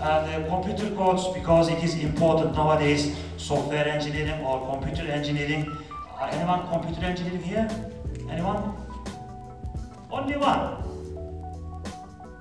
and 0.00 0.44
uh, 0.44 0.48
computer 0.48 0.90
codes 0.96 1.28
because 1.34 1.68
it 1.68 1.82
is 1.84 1.94
important 1.98 2.54
nowadays. 2.54 3.14
Software 3.36 3.86
engineering 3.86 4.40
or 4.44 4.66
computer 4.72 5.02
engineering. 5.10 5.70
Uh, 6.18 6.28
anyone 6.32 6.66
computer 6.68 7.04
engineering 7.04 7.42
here? 7.42 7.68
Anyone? 8.30 8.74
Only 10.10 10.36
one. 10.36 10.85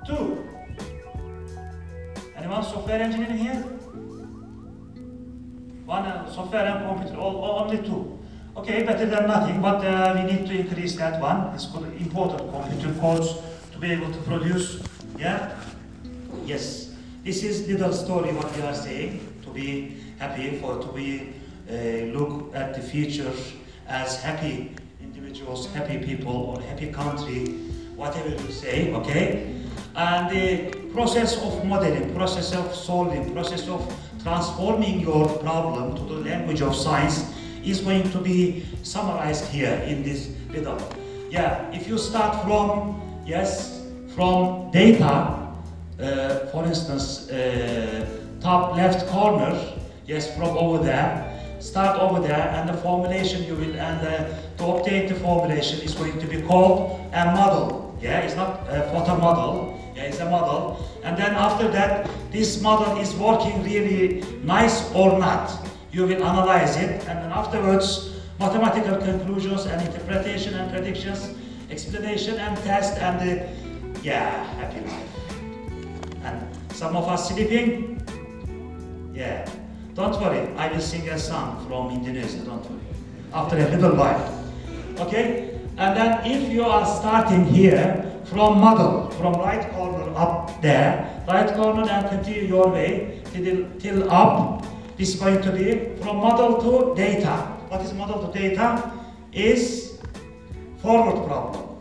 Two. 0.06 0.48
Anyone 2.38 2.64
software 2.64 3.02
engineering 3.02 3.38
here? 3.38 3.64
One 5.86 6.06
uh, 6.06 6.32
software 6.32 6.66
and 6.66 6.86
computer, 6.88 7.20
all, 7.20 7.62
only 7.62 7.78
two. 7.78 8.20
Okay, 8.56 8.84
better 8.84 9.08
than 9.08 9.28
nothing, 9.28 9.62
but 9.62 9.84
uh, 9.84 10.14
we 10.16 10.32
need 10.32 10.46
to 10.48 10.60
increase 10.60 10.96
that 10.96 11.20
one. 11.20 11.54
It's 11.56 11.66
important 11.66 12.52
computer 12.52 12.94
codes 13.00 13.36
to 13.72 13.78
be 13.80 13.92
able 13.92 14.12
to 14.12 14.20
produce. 14.20 14.84
Yeah? 15.18 15.56
Yes. 16.46 16.94
This 17.24 17.44
is 17.44 17.68
little 17.68 17.92
story 17.92 18.32
what 18.32 18.56
we 18.56 18.62
are 18.62 18.76
saying 18.76 19.20
to 19.44 19.50
be 19.50 19.98
happy 20.20 20.58
for 20.60 20.80
to 20.80 20.88
be 20.92 21.34
uh, 21.68 22.14
look 22.18 22.54
at 22.56 22.76
the 22.76 22.82
future 22.82 23.32
as 23.88 24.22
happy 24.22 24.76
individuals, 25.02 25.74
happy 25.74 25.98
people, 25.98 26.32
or 26.32 26.62
happy 26.62 26.92
country, 26.92 27.48
whatever 27.96 28.30
you 28.30 28.52
say. 28.52 28.94
Okay. 28.94 29.65
And 29.96 30.30
the 30.30 30.78
process 30.94 31.38
of 31.38 31.66
modeling, 31.66 32.14
process 32.14 32.54
of 32.54 32.76
solving, 32.76 33.32
process 33.34 33.68
of 33.68 33.82
transforming 34.22 35.00
your 35.00 35.30
problem 35.40 35.96
to 35.96 36.04
the 36.04 36.30
language 36.30 36.62
of 36.62 36.76
science 36.76 37.34
is 37.64 37.80
going 37.80 38.10
to 38.12 38.18
be 38.20 38.66
summarized 38.84 39.46
here 39.46 39.74
in 39.88 40.04
this 40.04 40.30
little. 40.52 40.78
Yeah, 41.30 41.72
if 41.72 41.88
you 41.88 41.98
start 41.98 42.44
from, 42.44 43.02
yes, 43.26 43.86
from 44.16 44.72
data, 44.72 45.48
uh, 46.00 46.40
for 46.52 46.66
instance, 46.66 47.30
uh, 47.30 48.06
top 48.42 48.76
left 48.76 49.08
corner, 49.08 49.58
yes, 50.06 50.36
from 50.36 50.58
over 50.58 50.84
there, 50.84 51.58
start 51.60 52.00
over 52.00 52.20
there, 52.20 52.50
and 52.50 52.70
the 52.70 52.74
formulation 52.82 53.44
you 53.46 53.56
will, 53.56 53.76
and 53.76 54.08
uh, 54.08 54.28
to 54.58 54.66
obtain 54.66 55.08
the 55.08 55.16
formulation 55.16 55.80
is 55.82 55.94
going 55.94 56.20
to 56.20 56.28
be 56.28 56.42
called 56.42 57.00
a 57.14 57.26
model. 57.26 57.98
Yeah, 58.02 58.20
it's 58.20 58.36
not 58.36 58.68
a 58.70 58.84
photo 58.92 59.18
model, 59.18 59.75
yeah, 59.96 60.04
it's 60.04 60.20
a 60.20 60.30
model. 60.30 60.86
And 61.04 61.18
then 61.18 61.34
after 61.36 61.68
that, 61.70 62.10
this 62.32 62.62
model 62.62 63.00
is 63.00 63.16
working 63.16 63.64
really 63.64 64.24
nice 64.44 64.94
or 64.94 65.18
not. 65.18 65.52
You 65.92 66.06
will 66.06 66.24
analyze 66.24 66.76
it, 66.76 67.08
and 67.08 67.20
then 67.24 67.32
afterwards, 67.32 68.20
mathematical 68.40 68.98
conclusions 68.98 69.66
and 69.66 69.82
interpretation 69.82 70.54
and 70.56 70.70
predictions, 70.70 71.34
explanation 71.72 72.36
and 72.36 72.58
test, 72.60 73.00
and 73.00 73.20
the, 73.22 73.50
yeah, 74.04 74.44
happy 74.56 74.82
life. 74.82 75.06
And 76.24 76.46
some 76.74 76.98
of 76.98 77.08
us 77.08 77.30
sleeping, 77.30 78.04
yeah. 79.14 79.50
Don't 79.94 80.20
worry, 80.20 80.54
I 80.58 80.68
will 80.68 80.82
sing 80.82 81.08
a 81.08 81.18
song 81.18 81.66
from 81.68 81.92
Indonesia, 81.92 82.44
don't 82.44 82.70
worry. 82.70 82.82
After 83.34 83.56
a 83.58 83.70
little 83.70 83.96
while. 83.96 84.44
Okay? 85.00 85.58
And 85.78 85.96
then 85.96 86.26
if 86.26 86.52
you 86.52 86.66
are 86.66 86.86
starting 86.86 87.46
here 87.46 88.15
from 88.26 88.60
model, 88.60 89.10
from 89.12 89.34
right 89.36 89.72
corner 89.72 90.12
up 90.16 90.62
there, 90.62 91.24
right 91.28 91.54
corner 91.56 91.88
and 91.90 92.10
continue 92.10 92.48
your 92.48 92.70
way 92.70 93.22
till, 93.34 93.68
till 93.80 94.12
up, 94.12 94.66
this 94.98 95.14
is 95.14 95.20
going 95.20 95.42
to 95.42 95.52
be 95.52 95.96
from 96.02 96.18
model 96.18 96.62
to 96.62 96.96
data. 96.96 97.36
What 97.70 97.82
is 97.82 97.94
model 97.94 98.26
to 98.28 98.40
data? 98.40 98.92
Is 99.34 100.00
forward 100.82 101.28
problem. 101.28 101.78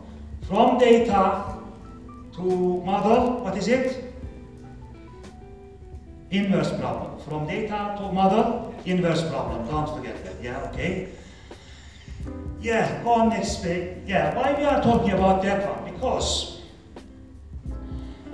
From 0.47 0.77
data 0.77 1.55
to 2.33 2.41
model, 2.83 3.43
what 3.43 3.57
is 3.57 3.67
it? 3.67 4.13
Inverse 6.31 6.71
problem. 6.77 7.19
From 7.21 7.47
data 7.47 7.95
to 7.97 8.11
model, 8.11 8.75
inverse 8.85 9.27
problem. 9.29 9.65
Don't 9.67 9.87
forget 9.95 10.23
that. 10.25 10.43
Yeah, 10.43 10.69
okay. 10.69 11.09
Yeah, 12.65 13.03
go 13.03 13.11
on 13.11 13.29
next 13.29 13.61
page. 13.61 13.95
Yeah, 14.07 14.33
why 14.35 14.55
we 14.57 14.63
are 14.63 14.81
talking 14.81 15.11
about 15.11 15.43
that 15.43 15.69
one? 15.69 15.93
Because 15.93 16.61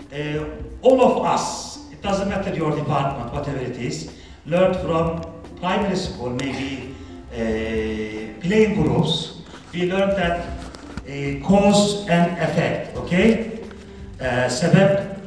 uh, 0.10 0.46
all 0.82 1.02
of 1.02 1.26
us, 1.26 1.91
it 1.91 2.02
doesn't 2.02 2.30
matter 2.30 2.56
your 2.56 2.74
department, 2.74 3.34
whatever 3.34 3.58
it 3.58 3.76
is, 3.76 4.10
learned 4.46 4.78
from 4.78 5.22
primary 5.60 5.98
school, 5.98 6.30
maybe 6.30 6.96
uh, 7.34 8.39
playing 8.39 8.82
groups. 8.82 9.41
We 9.74 9.91
learned 9.91 10.13
that 10.13 10.48
uh, 10.48 11.46
cause 11.46 12.08
and 12.08 12.32
effect, 12.41 12.96
okay? 13.00 13.60
Uh, 14.17 14.48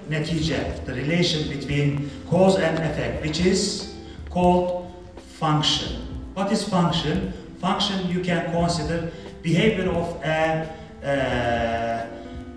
netice, 0.08 0.82
the 0.86 0.94
relation 0.94 1.50
between 1.50 2.10
cause 2.30 2.56
and 2.56 2.78
effect, 2.78 3.22
which 3.22 3.44
is 3.44 3.96
called 4.30 4.90
function. 5.38 6.00
What 6.32 6.50
is 6.50 6.66
function? 6.66 7.34
Function 7.64 8.10
you 8.10 8.20
can 8.20 8.52
consider 8.52 9.10
behavior 9.40 9.88
of 9.88 10.20
a, 10.22 10.68
a, 11.02 12.10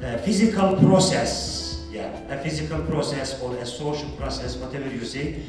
a 0.04 0.18
physical 0.18 0.76
process, 0.76 1.86
yeah, 1.90 2.12
a 2.28 2.38
physical 2.44 2.82
process 2.82 3.42
or 3.42 3.56
a 3.56 3.66
social 3.66 4.10
process, 4.18 4.58
whatever 4.58 4.90
you 4.90 5.06
say, 5.06 5.40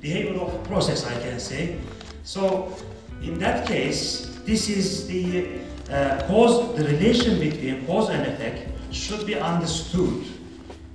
behavior 0.00 0.40
of 0.40 0.62
process, 0.62 1.04
I 1.04 1.20
can 1.20 1.40
say. 1.40 1.76
So, 2.22 2.72
in 3.20 3.36
that 3.40 3.66
case, 3.66 4.38
this 4.44 4.68
is 4.68 5.08
the 5.08 5.58
uh, 5.90 6.22
cause, 6.28 6.76
the 6.76 6.84
relation 6.84 7.40
between 7.40 7.84
cause 7.84 8.10
and 8.10 8.24
effect 8.28 8.70
should 8.94 9.26
be 9.26 9.34
understood 9.34 10.22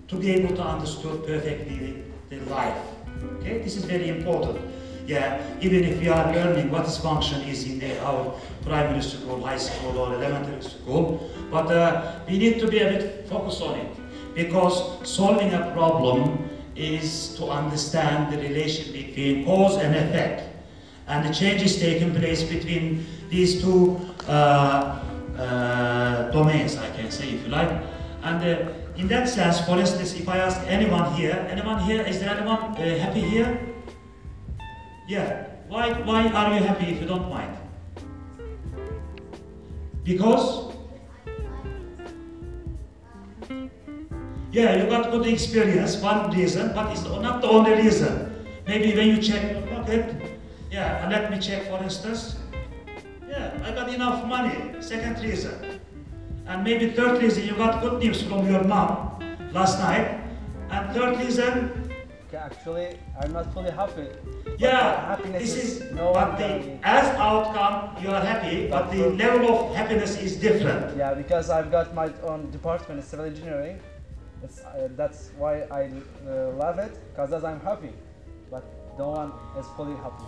to 0.08 0.16
be 0.16 0.32
able 0.32 0.56
to 0.56 0.64
understand 0.64 1.26
perfectly 1.26 2.02
the 2.30 2.40
life. 2.46 2.78
Okay, 3.40 3.58
this 3.58 3.76
is 3.76 3.84
very 3.84 4.08
important. 4.08 4.58
Yeah, 5.08 5.42
even 5.62 5.86
if 5.86 6.02
we 6.02 6.10
are 6.10 6.34
learning 6.34 6.70
what 6.70 6.84
this 6.84 6.98
function 6.98 7.42
is 7.44 7.66
in 7.66 7.80
the, 7.80 7.98
our 8.04 8.36
primary 8.66 9.02
school, 9.02 9.42
high 9.42 9.58
school, 9.58 9.98
or 9.98 10.14
elementary 10.14 10.62
school, 10.62 11.32
but 11.50 11.72
uh, 11.72 12.20
we 12.28 12.38
need 12.38 12.60
to 12.60 12.68
be 12.68 12.80
a 12.80 12.90
bit 12.90 13.26
focused 13.30 13.62
on 13.62 13.80
it 13.80 13.88
because 14.36 15.08
solving 15.08 15.54
a 15.54 15.72
problem 15.72 16.50
is 16.76 17.34
to 17.38 17.46
understand 17.46 18.34
the 18.34 18.38
relation 18.38 18.92
between 18.92 19.46
cause 19.46 19.78
and 19.78 19.96
effect 19.96 20.44
and 21.08 21.26
the 21.26 21.34
changes 21.34 21.80
taking 21.80 22.14
place 22.14 22.44
between 22.44 23.06
these 23.30 23.62
two 23.62 23.98
uh, 24.28 25.02
uh, 25.40 26.32
domains, 26.32 26.76
I 26.76 26.90
can 26.92 27.10
say, 27.12 27.30
if 27.30 27.44
you 27.44 27.48
like. 27.48 27.72
And 28.24 28.44
uh, 28.44 28.74
in 28.98 29.08
that 29.08 29.30
sense, 29.30 29.62
for 29.62 29.80
instance, 29.80 30.16
if 30.16 30.28
I 30.28 30.40
ask 30.40 30.60
anyone 30.68 31.14
here, 31.14 31.48
anyone 31.50 31.80
here, 31.80 32.02
is 32.02 32.20
there 32.20 32.36
anyone 32.36 32.60
uh, 32.60 32.98
happy 33.00 33.22
here? 33.22 33.58
Yeah. 35.08 35.48
Why, 35.68 35.94
why 36.04 36.28
are 36.28 36.54
you 36.54 36.64
happy 36.64 36.86
if 36.92 37.02
you 37.02 37.08
don't 37.08 37.30
mind? 37.30 37.58
Because? 40.04 40.74
Yeah, 44.52 44.82
you 44.82 44.90
got 44.90 45.12
good 45.12 45.28
experience, 45.28 45.98
one 45.98 46.32
reason, 46.32 46.74
but 46.74 46.92
it's 46.92 47.04
not 47.04 47.42
the 47.42 47.48
only 47.48 47.74
reason. 47.74 48.34
Maybe 48.66 48.96
when 48.96 49.08
you 49.10 49.22
check 49.22 49.52
your 49.52 49.62
pocket, 49.68 50.16
yeah, 50.72 51.08
let 51.10 51.32
me 51.32 51.40
check 51.40 51.68
for 51.68 51.84
instance. 51.84 52.38
Yeah, 53.28 53.52
I 53.64 53.72
got 53.72 53.94
enough 53.94 54.26
money, 54.26 54.74
second 54.80 55.22
reason. 55.24 55.82
And 56.48 56.64
maybe 56.64 56.92
third 56.92 57.22
reason, 57.22 57.46
you 57.46 57.56
got 57.56 57.82
good 57.82 58.00
news 58.00 58.24
from 58.24 58.50
your 58.50 58.64
mom 58.64 59.20
last 59.52 59.80
night. 59.80 60.22
And 60.70 60.96
third 60.96 61.18
reason, 61.20 61.77
Actually, 62.48 62.98
I'm 63.20 63.34
not 63.34 63.54
fully 63.54 63.72
happy. 63.72 64.08
yeah, 64.58 65.06
happiness 65.08 65.42
this 65.42 65.56
is 65.64 65.92
no 65.92 66.14
but 66.14 66.40
one 66.40 66.40
the, 66.40 66.80
as 66.88 67.06
outcome, 67.20 68.02
you 68.02 68.10
are 68.10 68.22
happy, 68.22 68.68
but 68.70 68.90
the 68.90 69.10
level 69.24 69.50
of 69.54 69.76
happiness 69.76 70.18
is 70.18 70.38
different. 70.38 70.96
Yeah, 70.96 71.14
because 71.14 71.50
I've 71.50 71.70
got 71.70 71.94
my 71.94 72.10
own 72.24 72.50
department, 72.52 73.02
in 73.02 73.06
civil 73.06 73.26
engineering. 73.26 73.82
It's, 74.42 74.62
uh, 74.62 74.88
that's 74.96 75.32
why 75.38 75.64
I 75.80 75.92
uh, 76.26 76.52
love 76.52 76.80
it, 76.80 76.94
because 77.10 77.34
as 77.34 77.44
I'm 77.44 77.60
happy. 77.60 77.92
But 78.50 78.64
no 78.98 79.10
one 79.10 79.34
is 79.60 79.68
fully 79.76 79.98
happy. 79.98 80.24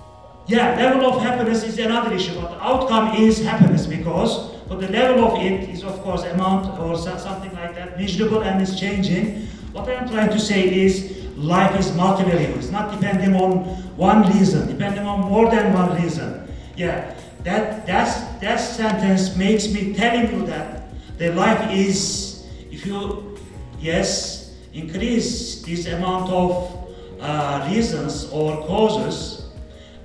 Yeah, 0.48 0.76
level 0.76 1.06
of 1.14 1.22
happiness 1.22 1.64
is 1.64 1.80
another 1.80 2.14
issue, 2.14 2.36
but 2.42 2.50
the 2.50 2.62
outcome 2.62 3.16
is 3.16 3.42
happiness 3.46 3.86
because 3.88 4.60
but 4.68 4.82
the 4.82 4.90
level 4.90 5.24
of 5.24 5.42
it 5.42 5.70
is 5.70 5.84
of 5.84 6.02
course 6.02 6.26
amount 6.26 6.78
or 6.80 6.98
something 6.98 7.54
like 7.54 7.76
that, 7.76 7.98
measurable 7.98 8.44
and 8.44 8.62
is 8.62 8.78
changing. 8.78 9.48
What 9.72 9.88
I 9.88 9.94
am 9.94 10.10
trying 10.10 10.30
to 10.30 10.40
say 10.40 10.62
is 10.84 11.19
life 11.40 11.80
is 11.80 11.92
multivariable. 11.92 12.58
It's 12.58 12.70
not 12.70 12.92
depending 12.92 13.36
on 13.36 13.66
one 13.96 14.28
reason, 14.34 14.68
depending 14.68 15.06
on 15.06 15.22
more 15.22 15.50
than 15.50 15.74
one 15.74 16.02
reason. 16.02 16.48
Yeah, 16.76 17.16
that 17.44 17.86
that's 17.86 18.20
that 18.40 18.58
sentence 18.58 19.36
makes 19.36 19.72
me 19.72 19.94
telling 19.94 20.32
you 20.32 20.46
that 20.48 20.84
the 21.18 21.32
life 21.34 21.72
is 21.72 22.46
if 22.72 22.86
you 22.86 23.38
yes 23.80 24.56
increase 24.74 25.62
this 25.64 25.88
amount 25.88 26.30
of 26.30 26.90
uh, 27.20 27.68
reasons 27.72 28.30
or 28.32 28.66
causes 28.68 29.48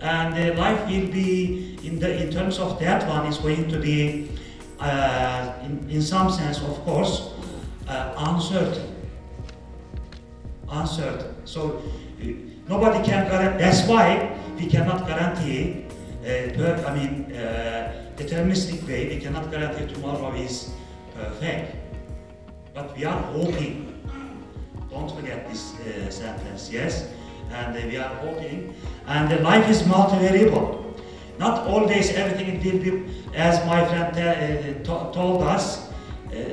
and 0.01 0.37
the 0.37 0.55
life 0.55 0.81
will 0.87 1.07
be 1.09 1.79
in 1.83 1.99
the 1.99 2.23
in 2.23 2.31
terms 2.31 2.59
of 2.59 2.79
that 2.79 3.07
one 3.09 3.27
is 3.27 3.39
going 3.39 3.69
to 3.69 3.79
be 3.79 4.31
uh, 4.81 5.53
in, 5.65 5.89
in 5.91 6.03
some 6.03 6.31
sense 6.31 6.63
of 6.63 6.79
course 6.85 7.31
uh, 7.89 8.15
uncertain 8.17 8.94
uncertain 10.71 11.35
so 11.45 11.83
uh, 12.23 12.27
nobody 12.69 13.03
can 13.05 13.29
guarantee 13.29 13.59
that's 13.65 13.87
why 13.89 14.31
we 14.59 14.67
cannot 14.67 15.07
guarantee 15.07 15.85
uh, 16.25 16.89
I 16.89 16.95
mean 16.95 17.33
uh, 17.33 17.93
deterministic 18.17 18.87
way 18.87 19.09
we 19.09 19.21
cannot 19.21 19.51
guarantee 19.51 19.93
tomorrow 19.93 20.33
is 20.35 20.71
perfect 21.15 21.77
but 22.75 22.97
we 22.97 23.05
are 23.05 23.21
hoping 23.33 23.91
don't 24.91 25.11
forget 25.11 25.49
this 25.51 25.75
sentence 26.11 26.71
yes? 26.71 27.09
And 27.51 27.75
we 27.91 27.97
are 27.97 28.15
hoping 28.23 28.75
and 29.07 29.31
the 29.31 29.41
life 29.41 29.69
is 29.69 29.83
multivariable. 29.83 30.85
Not 31.39 31.67
always 31.67 32.13
everything 32.15 32.63
will 32.63 32.79
be 32.79 33.25
as 33.35 33.65
my 33.67 33.85
friend 33.85 34.15
to- 34.85 35.11
told 35.13 35.43
us 35.43 35.91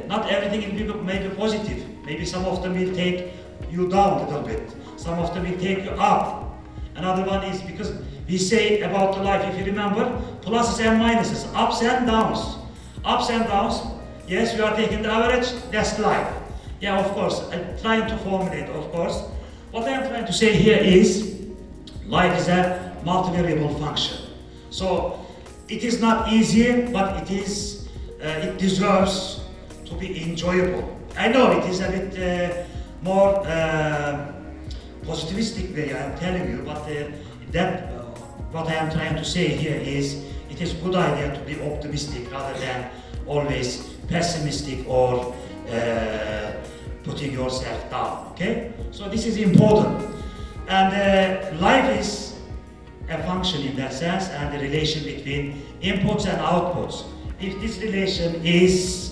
not 0.08 0.30
everything 0.32 0.76
may 1.06 1.20
be 1.20 1.30
positive. 1.36 1.86
Maybe 2.06 2.26
some 2.26 2.46
of 2.46 2.62
them 2.64 2.74
will 2.80 2.94
take 2.96 3.30
you 3.72 3.88
down 3.88 4.20
a 4.20 4.26
little 4.26 4.42
bit. 4.42 4.76
Some 4.98 5.20
of 5.20 5.34
them 5.34 5.50
will 5.50 5.58
take 5.58 5.84
you 5.84 5.92
up. 5.92 6.60
Another 6.96 7.26
one 7.26 7.44
is 7.46 7.62
because 7.62 7.94
we 8.28 8.38
say 8.38 8.82
about 8.82 9.16
the 9.16 9.24
life, 9.24 9.44
if 9.52 9.58
you 9.60 9.66
remember, 9.66 10.06
pluses 10.42 10.80
and 10.86 11.02
minuses, 11.02 11.50
ups 11.56 11.82
and 11.82 12.06
downs. 12.06 12.58
Ups 13.04 13.30
and 13.30 13.46
downs, 13.46 13.82
yes, 14.28 14.54
we 14.56 14.62
are 14.62 14.76
taking 14.76 15.02
the 15.02 15.12
average, 15.12 15.52
that's 15.72 15.98
life. 16.00 16.34
Yeah, 16.80 17.00
of 17.00 17.12
course, 17.14 17.42
I'm 17.52 17.78
trying 17.80 18.08
to 18.08 18.18
formulate, 18.18 18.70
of 18.70 18.92
course. 18.92 19.24
What 19.72 19.86
I 19.86 19.92
am 19.92 20.10
trying 20.10 20.26
to 20.26 20.34
say 20.34 20.54
here 20.54 20.78
is, 20.78 21.40
life 22.06 22.38
is 22.40 22.48
a 22.48 22.96
multivariable 23.04 23.80
function. 23.80 24.18
So, 24.70 25.26
it 25.68 25.84
is 25.84 26.02
not 26.02 26.32
easy, 26.32 26.92
but 26.92 27.24
it 27.24 27.32
is, 27.32 27.88
uh, 28.22 28.28
it 28.28 28.58
deserves 28.58 29.42
to 29.86 29.94
be 29.96 30.22
enjoyable. 30.24 30.98
I 31.18 31.30
know 31.30 31.52
it 31.52 31.66
is 31.70 31.80
a 31.82 31.90
bit 31.90 32.18
uh, 32.18 32.64
more 33.02 33.46
uh, 33.48 34.32
positivistic 35.04 35.76
way 35.76 35.94
I 35.94 35.98
am 35.98 36.18
telling 36.18 36.50
you, 36.50 36.64
but 36.64 36.78
uh, 36.78 37.12
that 37.52 37.84
uh, 37.84 38.04
what 38.52 38.68
I 38.68 38.76
am 38.76 38.92
trying 38.92 39.16
to 39.16 39.26
say 39.26 39.48
here 39.48 39.76
is 39.76 40.24
it 40.50 40.62
is 40.62 40.74
a 40.74 40.82
good 40.84 40.96
idea 40.96 41.34
to 41.34 41.42
be 41.42 41.60
optimistic 41.62 42.32
rather 42.32 42.58
than 42.60 42.90
always 43.26 43.90
pessimistic 44.08 44.88
or 44.88 45.34
uh, 45.70 46.52
putting 47.04 47.34
yourself 47.34 47.90
down. 47.90 48.28
Okay, 48.32 48.74
so 48.92 49.10
this 49.10 49.26
is 49.26 49.38
important, 49.38 50.06
and 50.68 50.94
uh, 50.94 51.58
life 51.58 52.00
is 52.00 52.40
a 53.10 53.22
function 53.24 53.62
in 53.64 53.76
that 53.76 53.94
sense, 53.94 54.30
and 54.30 54.54
the 54.54 54.60
relation 54.60 55.04
between 55.04 55.62
inputs 55.82 56.28
and 56.28 56.38
outputs. 56.40 57.06
If 57.40 57.60
this 57.60 57.80
relation 57.80 58.46
is 58.46 59.11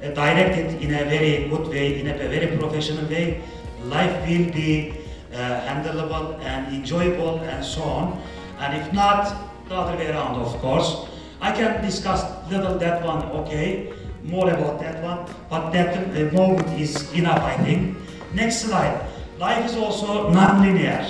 directed 0.00 0.80
in 0.82 0.94
a 0.94 1.04
very 1.04 1.48
good 1.48 1.68
way, 1.68 2.00
in 2.00 2.08
a 2.08 2.16
very 2.16 2.56
professional 2.56 3.06
way, 3.06 3.42
life 3.84 4.12
will 4.26 4.50
be 4.52 4.94
uh, 5.32 5.36
handleable 5.60 6.38
and 6.40 6.74
enjoyable 6.74 7.38
and 7.40 7.64
so 7.64 7.82
on. 7.82 8.22
And 8.58 8.80
if 8.80 8.92
not, 8.92 9.68
the 9.68 9.74
other 9.74 9.96
way 9.96 10.08
around, 10.08 10.40
of 10.40 10.58
course. 10.60 11.06
I 11.40 11.52
can 11.52 11.82
discuss 11.82 12.24
little 12.50 12.76
that 12.78 13.02
one, 13.02 13.24
okay, 13.40 13.92
more 14.24 14.50
about 14.50 14.80
that 14.80 15.02
one, 15.02 15.24
but 15.48 15.70
that 15.70 15.96
uh, 15.96 16.32
moment 16.34 16.68
is 16.78 17.12
enough, 17.14 17.40
I 17.40 17.56
think. 17.64 17.96
Next 18.34 18.62
slide. 18.62 19.06
Life 19.38 19.64
is 19.64 19.76
also 19.76 20.28
non-linear. 20.30 21.06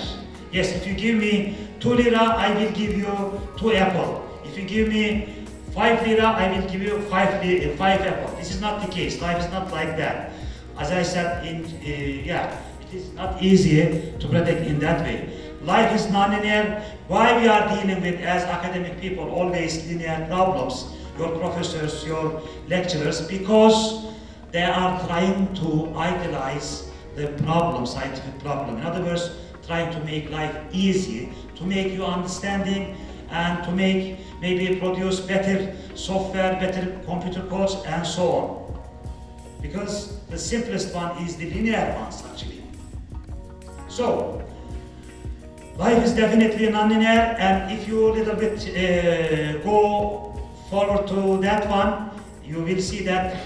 Yes, 0.52 0.72
if 0.72 0.86
you 0.86 0.94
give 0.94 1.16
me 1.16 1.56
two 1.80 1.94
lira, 1.94 2.18
I 2.18 2.54
will 2.54 2.70
give 2.70 2.96
you 2.96 3.40
two 3.58 3.72
apple. 3.74 4.28
If 4.44 4.56
you 4.56 4.64
give 4.64 4.88
me 4.88 5.39
five 5.74 6.06
lira, 6.06 6.26
I 6.26 6.50
will 6.50 6.68
give 6.68 6.82
you 6.82 7.00
five 7.02 7.42
li- 7.44 7.70
uh, 7.72 7.76
five 7.76 8.00
apple. 8.02 8.34
This 8.36 8.50
is 8.54 8.60
not 8.60 8.84
the 8.84 8.92
case. 8.92 9.20
Life 9.20 9.38
is 9.44 9.50
not 9.50 9.70
like 9.70 9.96
that. 9.96 10.32
As 10.78 10.90
I 10.90 11.02
said, 11.02 11.46
in 11.46 11.64
uh, 11.64 12.24
yeah, 12.24 12.60
it 12.80 12.94
is 12.94 13.12
not 13.12 13.42
easy 13.42 14.12
to 14.18 14.28
predict 14.28 14.66
in 14.66 14.78
that 14.80 15.00
way. 15.02 15.28
Life 15.62 15.94
is 15.94 16.10
non-linear. 16.10 16.82
Why 17.08 17.38
we 17.40 17.46
are 17.48 17.68
dealing 17.68 18.00
with 18.02 18.20
as 18.20 18.44
academic 18.44 19.00
people 19.00 19.28
always 19.30 19.86
linear 19.86 20.26
problems? 20.28 20.96
Your 21.18 21.36
professors, 21.38 22.04
your 22.06 22.40
lecturers, 22.68 23.28
because 23.28 24.06
they 24.52 24.62
are 24.62 25.06
trying 25.06 25.52
to 25.56 25.92
idealize 25.96 26.90
the 27.14 27.28
problem, 27.44 27.84
scientific 27.84 28.38
problem. 28.38 28.78
In 28.78 28.84
other 28.86 29.04
words, 29.04 29.36
trying 29.66 29.92
to 29.92 30.00
make 30.04 30.30
life 30.30 30.56
easy, 30.72 31.28
to 31.56 31.64
make 31.64 31.92
you 31.92 32.06
understanding, 32.06 32.96
and 33.30 33.62
to 33.64 33.70
make 33.70 34.16
maybe 34.40 34.76
produce 34.76 35.20
better 35.20 35.76
software, 35.94 36.54
better 36.54 36.98
computer 37.04 37.42
codes, 37.42 37.76
and 37.86 38.06
so 38.06 38.28
on. 38.28 38.80
Because 39.60 40.18
the 40.30 40.38
simplest 40.38 40.94
one 40.94 41.22
is 41.24 41.36
the 41.36 41.50
linear 41.50 41.94
ones 42.00 42.22
actually. 42.30 42.62
So, 43.88 44.42
life 45.76 46.02
is 46.04 46.14
definitely 46.14 46.70
non-linear, 46.70 47.36
and 47.38 47.72
if 47.72 47.86
you 47.86 48.08
a 48.08 48.12
little 48.12 48.36
bit 48.36 48.58
uh, 48.68 49.58
go 49.62 50.40
forward 50.70 51.06
to 51.08 51.38
that 51.42 51.68
one, 51.68 52.10
you 52.44 52.62
will 52.62 52.80
see 52.80 53.04
that 53.04 53.36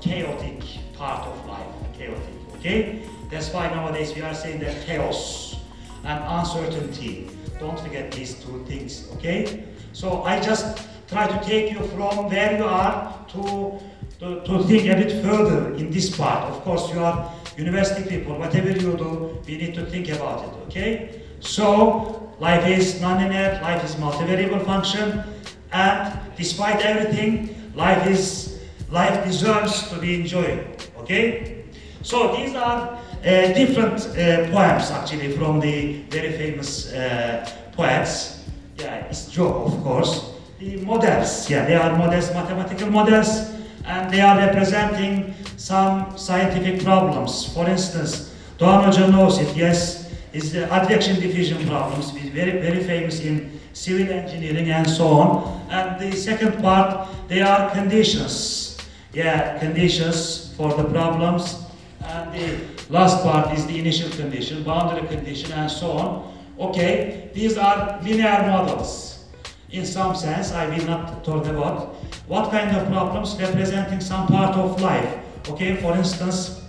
chaotic 0.00 0.62
part 0.94 1.26
of 1.26 1.46
life, 1.46 1.66
chaotic. 1.96 2.34
Okay, 2.56 3.02
that's 3.30 3.52
why 3.52 3.68
nowadays 3.68 4.14
we 4.14 4.22
are 4.22 4.34
saying 4.34 4.60
that 4.60 4.84
chaos 4.84 5.56
and 6.04 6.22
uncertainty. 6.24 7.30
Don't 7.58 7.78
forget 7.78 8.10
these 8.12 8.34
two 8.34 8.64
things. 8.66 9.08
Okay, 9.14 9.64
so 9.92 10.22
I 10.22 10.40
just 10.40 10.86
try 11.08 11.26
to 11.26 11.44
take 11.44 11.72
you 11.72 11.80
from 11.88 12.28
where 12.28 12.56
you 12.56 12.64
are 12.64 13.26
to 13.28 13.78
to, 14.22 14.40
to 14.44 14.62
think 14.64 14.88
a 14.88 14.94
bit 14.94 15.24
further 15.24 15.74
in 15.74 15.90
this 15.90 16.16
part. 16.16 16.44
Of 16.44 16.62
course, 16.62 16.92
you 16.92 17.00
are 17.00 17.32
university 17.56 18.08
people. 18.08 18.38
Whatever 18.38 18.70
you 18.70 18.96
do, 18.96 19.42
we 19.46 19.56
need 19.56 19.74
to 19.74 19.84
think 19.86 20.08
about 20.10 20.44
it. 20.44 20.54
Okay. 20.66 21.22
So 21.40 22.32
life 22.38 22.66
is 22.68 23.00
nonlinear. 23.00 23.60
Life 23.62 23.84
is 23.84 23.96
multivariable 23.96 24.64
function, 24.64 25.24
and 25.72 26.20
despite 26.36 26.80
everything, 26.82 27.72
life 27.74 28.06
is 28.06 28.60
life 28.90 29.24
deserves 29.24 29.88
to 29.90 29.98
be 29.98 30.14
enjoyed. 30.20 30.66
Okay. 30.98 31.64
So 32.02 32.36
these 32.36 32.54
are 32.54 32.98
uh, 32.98 33.52
different 33.54 34.06
uh, 34.06 34.50
poems 34.50 34.90
actually 34.90 35.36
from 35.36 35.60
the 35.60 36.02
very 36.10 36.32
famous 36.32 36.92
uh, 36.92 37.48
poets. 37.72 38.41
Yeah, 38.78 39.06
it's 39.06 39.30
Joe, 39.30 39.64
of 39.64 39.82
course. 39.82 40.32
The 40.58 40.76
models, 40.76 41.50
yeah, 41.50 41.66
they 41.66 41.74
are 41.74 41.96
models, 41.96 42.32
mathematical 42.32 42.90
models, 42.90 43.52
and 43.84 44.12
they 44.12 44.20
are 44.20 44.36
representing 44.36 45.34
some 45.56 46.16
scientific 46.16 46.82
problems. 46.84 47.52
For 47.52 47.68
instance, 47.68 48.34
Doğan 48.58 49.10
knows 49.10 49.38
it, 49.38 49.56
yes, 49.56 50.10
is 50.32 50.52
the 50.52 50.72
advection 50.72 51.20
diffusion 51.20 51.66
problems, 51.66 52.10
very, 52.10 52.60
very 52.60 52.82
famous 52.84 53.20
in 53.20 53.60
civil 53.72 54.08
engineering 54.08 54.70
and 54.70 54.88
so 54.88 55.06
on. 55.06 55.60
And 55.70 56.00
the 56.00 56.16
second 56.16 56.62
part, 56.62 57.08
they 57.28 57.42
are 57.42 57.70
conditions. 57.70 58.78
Yeah, 59.12 59.58
conditions 59.58 60.54
for 60.56 60.72
the 60.74 60.84
problems. 60.84 61.58
And 62.04 62.32
the 62.32 62.58
last 62.88 63.22
part 63.22 63.56
is 63.56 63.66
the 63.66 63.78
initial 63.78 64.10
condition, 64.10 64.62
boundary 64.64 65.06
condition, 65.08 65.52
and 65.52 65.70
so 65.70 65.92
on. 65.92 66.31
Okay, 66.62 67.28
these 67.34 67.58
are 67.58 68.00
linear 68.02 68.46
models. 68.46 69.24
In 69.70 69.84
some 69.84 70.14
sense, 70.14 70.52
I 70.52 70.68
will 70.68 70.86
not 70.86 71.24
talk 71.24 71.46
about 71.46 71.96
what 72.28 72.52
kind 72.52 72.76
of 72.76 72.86
problems 72.86 73.36
representing 73.40 74.00
some 74.00 74.28
part 74.28 74.56
of 74.56 74.80
life. 74.80 75.12
Okay, 75.48 75.74
for 75.76 75.96
instance, 75.96 76.62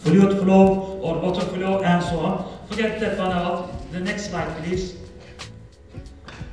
fluid 0.00 0.42
flow 0.42 0.98
or 1.00 1.20
water 1.20 1.46
flow 1.54 1.82
and 1.82 2.02
so 2.02 2.18
on. 2.18 2.66
Forget 2.68 2.98
that 2.98 3.16
one 3.16 3.30
out. 3.30 3.92
The 3.92 4.00
next 4.00 4.30
slide, 4.30 4.50
please. 4.58 4.96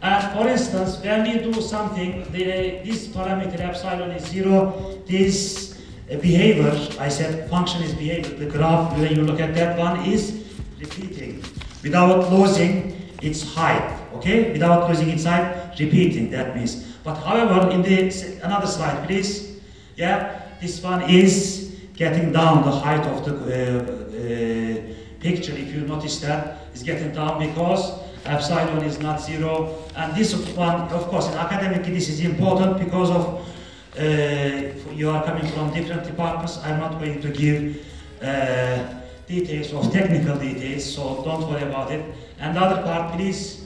And 0.03 0.37
for 0.37 0.47
instance, 0.47 1.01
when 1.03 1.23
we 1.23 1.51
do 1.51 1.61
something, 1.61 2.23
the, 2.31 2.83
this 2.85 3.07
parameter 3.07 3.59
epsilon 3.59 4.11
is 4.11 4.27
zero, 4.27 5.01
this 5.07 5.81
behavior, 6.21 6.71
I 6.99 7.09
said 7.09 7.49
function 7.49 7.81
is 7.81 7.95
behavior, 7.95 8.35
the 8.35 8.45
graph, 8.45 8.95
when 8.95 9.15
you 9.15 9.23
look 9.23 9.39
at 9.39 9.55
that 9.55 9.77
one, 9.79 10.05
is 10.05 10.45
repeating. 10.79 11.43
Without 11.83 12.31
losing 12.31 12.95
its 13.21 13.43
height, 13.55 13.97
okay? 14.15 14.51
Without 14.51 14.89
losing 14.89 15.09
its 15.09 15.25
height, 15.25 15.79
repeating, 15.79 16.29
that 16.31 16.55
means. 16.55 16.85
But 17.03 17.15
however, 17.15 17.69
in 17.71 17.81
the, 17.81 18.39
another 18.43 18.67
slide, 18.67 19.07
please. 19.07 19.59
Yeah, 19.95 20.41
this 20.61 20.81
one 20.81 21.09
is 21.09 21.75
getting 21.95 22.31
down 22.31 22.63
the 22.63 22.71
height 22.71 23.05
of 23.05 23.25
the 23.25 23.33
uh, 23.33 23.99
uh, 24.09 24.93
picture, 25.19 25.53
if 25.53 25.73
you 25.73 25.81
notice 25.81 26.19
that, 26.21 26.67
is 26.73 26.83
getting 26.83 27.11
down 27.11 27.39
because 27.39 27.99
epsilon 28.25 28.83
is 28.83 28.99
not 28.99 29.21
zero. 29.21 29.83
And 29.95 30.15
this 30.15 30.33
one, 30.55 30.81
of 30.89 31.07
course, 31.07 31.27
in 31.27 31.33
academic, 31.33 31.83
this 31.85 32.09
is 32.09 32.21
important 32.21 32.79
because 32.79 33.09
of 33.09 33.45
uh, 33.97 34.91
you 34.93 35.09
are 35.09 35.23
coming 35.25 35.51
from 35.51 35.73
different 35.73 36.05
departments. 36.05 36.57
I'm 36.63 36.79
not 36.79 36.99
going 36.99 37.21
to 37.21 37.29
give 37.29 37.85
uh, 38.21 38.98
details 39.29 39.71
of 39.73 39.93
technical 39.93 40.35
details, 40.37 40.83
so 40.83 41.21
don't 41.23 41.47
worry 41.47 41.63
about 41.63 41.91
it. 41.91 42.03
And 42.39 42.57
the 42.57 42.61
other 42.61 42.81
part, 42.81 43.13
please. 43.15 43.63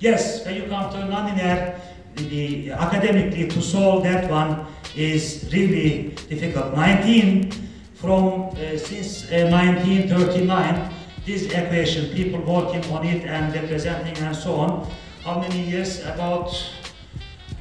Yes, 0.00 0.44
when 0.44 0.56
you 0.56 0.62
come 0.62 0.90
to 0.92 0.98
nonlinear, 0.98 1.78
the 2.16 2.72
academically 2.72 3.46
to 3.48 3.60
solve 3.60 4.02
that 4.04 4.30
one 4.30 4.66
is 4.96 5.48
really 5.52 6.16
difficult. 6.28 6.74
19 6.74 7.52
from 7.94 8.48
uh, 8.48 8.76
since 8.76 9.30
uh, 9.30 9.48
1939, 9.50 10.92
this 11.26 11.52
equation, 11.52 12.14
people 12.14 12.40
working 12.40 12.84
on 12.92 13.04
it 13.04 13.24
and 13.24 13.54
representing 13.54 14.16
and 14.24 14.34
so 14.34 14.54
on. 14.54 14.88
How 15.22 15.40
many 15.40 15.68
years? 15.68 16.00
About 16.04 16.48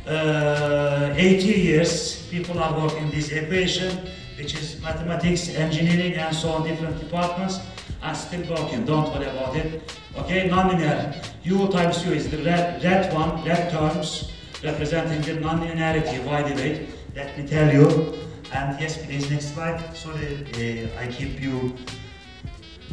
uh, 0.07 1.13
80 1.17 1.47
years 1.47 2.27
people 2.29 2.59
are 2.59 2.79
working 2.79 3.09
this 3.09 3.31
equation, 3.31 4.07
which 4.37 4.53
is 4.55 4.81
mathematics, 4.81 5.49
engineering, 5.49 6.13
and 6.13 6.35
so 6.35 6.49
on, 6.49 6.67
different 6.67 6.99
departments, 6.99 7.59
and 8.01 8.15
still 8.15 8.41
working. 8.49 8.85
Don't 8.85 9.09
worry 9.13 9.25
about 9.25 9.55
it. 9.55 9.97
Okay, 10.17 10.49
nonlinear. 10.49 11.25
U 11.43 11.67
times 11.69 12.05
U 12.05 12.13
is 12.13 12.29
the 12.29 12.37
red, 12.43 12.83
red 12.83 13.13
one, 13.13 13.43
red 13.43 13.71
terms 13.71 14.31
representing 14.63 15.21
the 15.21 15.41
nonlinearity. 15.41 16.23
Why 16.25 16.43
the 16.43 16.55
weight? 16.55 16.89
Let 17.15 17.37
me 17.37 17.47
tell 17.47 17.71
you. 17.71 18.13
And 18.51 18.79
yes, 18.79 19.03
please, 19.03 19.29
next 19.29 19.53
slide. 19.53 19.95
Sorry, 19.95 20.45
uh, 20.55 21.01
I 21.01 21.07
keep 21.07 21.41
you 21.41 21.75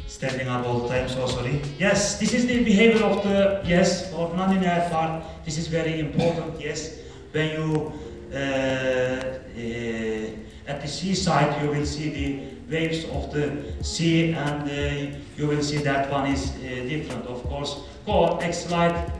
standing 0.06 0.48
up 0.48 0.66
all 0.66 0.80
the 0.80 0.88
time, 0.88 1.08
so 1.08 1.26
sorry. 1.26 1.60
Yes, 1.78 2.18
this 2.20 2.32
is 2.34 2.46
the 2.46 2.62
behavior 2.62 3.04
of 3.04 3.22
the, 3.22 3.62
yes, 3.66 4.10
for 4.10 4.32
non-linear 4.34 4.88
part, 4.90 5.24
this 5.44 5.58
is 5.58 5.66
very 5.66 6.00
important, 6.00 6.60
yes. 6.60 6.98
When 7.32 7.50
you, 7.50 7.92
uh, 8.32 8.36
uh, 8.36 10.30
at 10.66 10.80
the 10.80 10.88
seaside, 10.88 11.62
you 11.62 11.70
will 11.70 11.86
see 11.86 12.08
the 12.10 12.72
waves 12.72 13.04
of 13.06 13.32
the 13.32 13.74
sea 13.82 14.32
and 14.32 14.62
uh, 14.70 15.18
you 15.36 15.46
will 15.46 15.62
see 15.62 15.78
that 15.78 16.10
one 16.10 16.26
is 16.26 16.50
uh, 16.50 16.86
different, 16.88 17.26
of 17.26 17.42
course. 17.44 17.82
Go, 18.06 18.38
next 18.38 18.66
slide. 18.66 19.12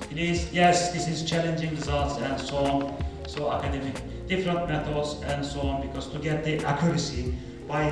Please, 0.00 0.52
yes, 0.52 0.92
this 0.92 1.08
is 1.08 1.22
challenging 1.22 1.70
results 1.70 2.18
and 2.18 2.40
so 2.40 2.56
on. 2.56 3.04
So 3.28 3.52
academic, 3.52 3.94
different 4.26 4.68
methods 4.68 5.22
and 5.22 5.44
so 5.44 5.60
on, 5.60 5.86
because 5.86 6.08
to 6.08 6.18
get 6.18 6.44
the 6.44 6.64
accuracy 6.64 7.34
by 7.68 7.88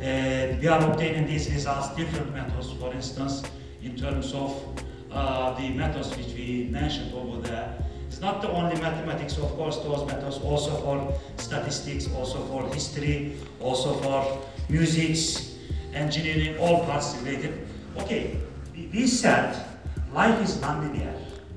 uh, 0.00 0.56
we 0.60 0.68
are 0.68 0.80
obtaining 0.90 1.26
these 1.26 1.50
results, 1.52 1.88
different 1.96 2.32
methods, 2.32 2.72
for 2.72 2.92
instance, 2.94 3.42
in 3.82 3.96
terms 3.96 4.32
of 4.32 4.62
uh, 5.10 5.58
the 5.58 5.70
methods 5.70 6.16
which 6.16 6.28
we 6.28 6.68
mentioned 6.70 7.12
over 7.12 7.40
there. 7.40 7.76
It's 8.08 8.20
not 8.20 8.40
the 8.40 8.48
only 8.50 8.74
mathematics, 8.80 9.36
of 9.36 9.54
course, 9.56 9.76
those 9.76 10.06
methods 10.06 10.38
also 10.38 10.70
for 10.82 11.14
statistics, 11.36 12.08
also 12.16 12.38
for 12.46 12.66
history, 12.74 13.36
also 13.60 13.92
for 14.00 14.38
music, 14.70 15.44
engineering, 15.94 16.58
all 16.58 16.84
parts 16.84 17.16
related. 17.22 17.68
Okay, 17.98 18.38
we- 18.74 19.06
said 19.06 19.54
life 20.12 20.40
is 20.42 20.56
nonlinear. 20.56 21.12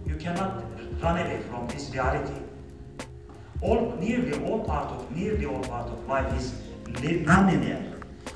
You 0.05 0.15
cannot 0.15 0.63
run 1.01 1.17
away 1.19 1.39
from 1.49 1.67
this 1.67 1.89
reality. 1.93 2.39
All, 3.61 3.95
nearly 3.99 4.33
all 4.43 4.59
part 4.59 4.91
of, 4.91 5.09
nearly 5.15 5.45
all 5.45 5.61
part 5.61 5.87
of 5.87 6.05
life 6.07 6.35
is 6.37 6.53
nonlinear. 7.25 7.81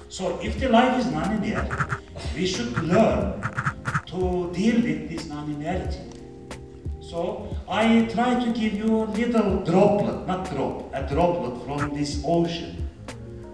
So 0.07 0.39
if 0.41 0.57
the 0.59 0.69
life 0.69 0.97
is 0.99 1.05
nonlinear, 1.07 1.99
we 2.35 2.47
should 2.47 2.77
learn 2.83 3.41
to 4.07 4.49
deal 4.53 4.81
with 4.81 5.09
this 5.09 5.25
nonlinearity. 5.27 6.14
So 7.09 7.55
I 7.69 8.09
try 8.11 8.33
to 8.43 8.51
give 8.51 8.73
you 8.73 9.03
a 9.03 9.05
little 9.05 9.63
droplet, 9.63 10.25
not 10.25 10.49
drop, 10.49 10.89
a 10.91 11.05
droplet 11.07 11.61
from 11.65 11.93
this 11.93 12.23
ocean, 12.25 12.89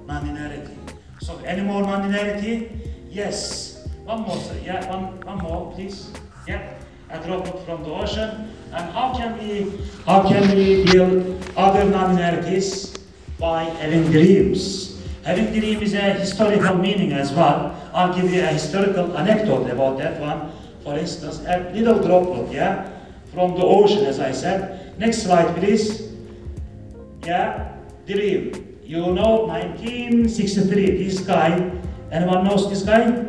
nonlinearity. 0.07 0.77
So 1.21 1.37
any 1.43 1.61
more 1.61 1.83
nonlinearity? 1.83 2.79
Yes. 3.09 3.89
One 4.05 4.21
more, 4.21 4.37
sir. 4.37 4.55
Yeah, 4.63 4.89
one, 4.89 5.19
one 5.27 5.39
more, 5.39 5.73
please. 5.73 6.11
Yeah, 6.47 6.79
a 7.09 7.19
droplet 7.19 7.65
from 7.65 7.83
the 7.83 7.91
ocean. 7.91 8.55
And 8.71 8.89
how 8.93 9.13
can 9.17 9.37
we, 9.37 9.83
how 10.05 10.23
can 10.23 10.55
we 10.55 10.85
deal 10.85 11.37
other 11.57 11.83
nonlinearities 11.83 12.97
by 13.37 13.65
having 13.65 14.05
dreams? 14.11 14.97
Having 15.25 15.59
dream 15.59 15.81
is 15.83 15.93
a 15.93 16.13
historical 16.13 16.77
meaning 16.77 17.11
as 17.11 17.33
well. 17.33 17.75
I'll 17.93 18.13
give 18.15 18.31
you 18.31 18.41
a 18.43 18.47
historical 18.47 19.15
anecdote 19.17 19.69
about 19.69 19.97
that 19.97 20.21
one. 20.21 20.53
For 20.85 20.97
instance, 20.97 21.43
a 21.45 21.69
little 21.75 22.01
droplet, 22.01 22.49
yeah, 22.51 22.89
from 23.33 23.55
the 23.55 23.63
ocean, 23.63 24.05
as 24.05 24.19
I 24.19 24.31
said. 24.31 24.97
Next 24.99 25.23
slide, 25.23 25.55
please. 25.55 26.09
Yeah, 27.23 27.73
dream. 28.05 28.77
You 28.83 29.13
know, 29.13 29.45
1963, 29.45 31.03
this 31.03 31.19
guy, 31.21 31.71
anyone 32.11 32.43
knows 32.43 32.69
this 32.69 32.83
guy? 32.83 33.25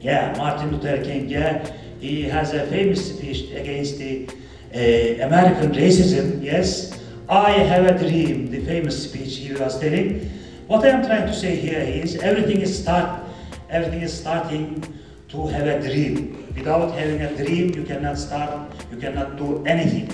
Yeah, 0.00 0.34
Martin 0.36 0.72
Luther 0.72 1.02
King, 1.02 1.28
yeah. 1.28 1.66
He 1.98 2.24
has 2.24 2.52
a 2.52 2.66
famous 2.66 3.14
speech 3.14 3.50
against 3.52 3.98
the 3.98 4.28
uh, 4.74 5.26
American 5.26 5.72
racism, 5.72 6.42
yes. 6.42 7.00
I 7.28 7.52
have 7.52 7.86
a 7.86 7.98
dream, 7.98 8.50
the 8.50 8.60
famous 8.66 9.04
speech 9.04 9.36
he 9.36 9.54
was 9.54 9.78
telling. 9.78 10.28
What 10.66 10.84
I 10.84 10.88
am 10.88 11.06
trying 11.06 11.26
to 11.26 11.34
say 11.34 11.56
here 11.56 11.80
is 11.80 12.16
everything 12.16 12.60
is 12.60 12.82
start, 12.82 13.22
everything 13.70 14.02
is 14.02 14.12
starting 14.12 14.82
to 15.32 15.46
have 15.48 15.66
a 15.66 15.80
dream. 15.80 16.46
Without 16.54 16.92
having 16.92 17.22
a 17.22 17.34
dream, 17.34 17.72
you 17.74 17.84
cannot 17.84 18.18
start, 18.18 18.70
you 18.90 18.98
cannot 18.98 19.36
do 19.36 19.64
anything. 19.64 20.08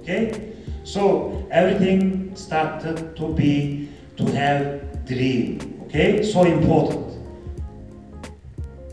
Okay? 0.00 0.54
So 0.84 1.46
everything 1.50 2.34
started 2.36 3.16
to 3.16 3.34
be 3.34 3.88
to 4.16 4.24
have 4.30 5.06
dream. 5.06 5.58
Okay? 5.86 6.22
So 6.22 6.44
important. 6.44 7.18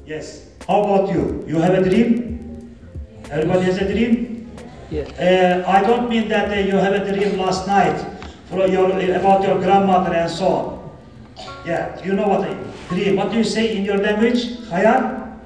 Yes. 0.05 0.49
How 0.67 0.84
about 0.84 1.13
you? 1.13 1.45
You 1.47 1.59
have 1.59 1.75
a 1.75 1.88
dream? 1.88 2.75
Everybody 3.30 3.65
has 3.65 3.77
a 3.77 3.86
dream? 3.93 4.49
Yes. 4.89 5.07
Uh, 5.19 5.63
I 5.67 5.82
don't 5.84 6.09
mean 6.09 6.27
that 6.30 6.49
uh, 6.49 6.55
you 6.55 6.75
have 6.77 6.93
a 6.93 7.05
dream 7.05 7.38
last 7.38 7.67
night 7.67 8.03
for 8.49 8.65
your, 8.67 8.89
about 8.89 9.43
your 9.43 9.59
grandmother 9.59 10.15
and 10.15 10.30
so 10.30 10.47
on. 10.47 10.78
Yeah, 11.66 12.02
you 12.04 12.14
know 12.14 12.28
what 12.28 12.42
I 12.50 12.54
dream. 12.90 13.16
What 13.18 13.32
do 13.32 13.38
you 13.38 13.44
say 13.44 13.76
in 13.78 13.86
your 13.86 13.98
language? 13.98 14.58
Khayal? 14.70 15.38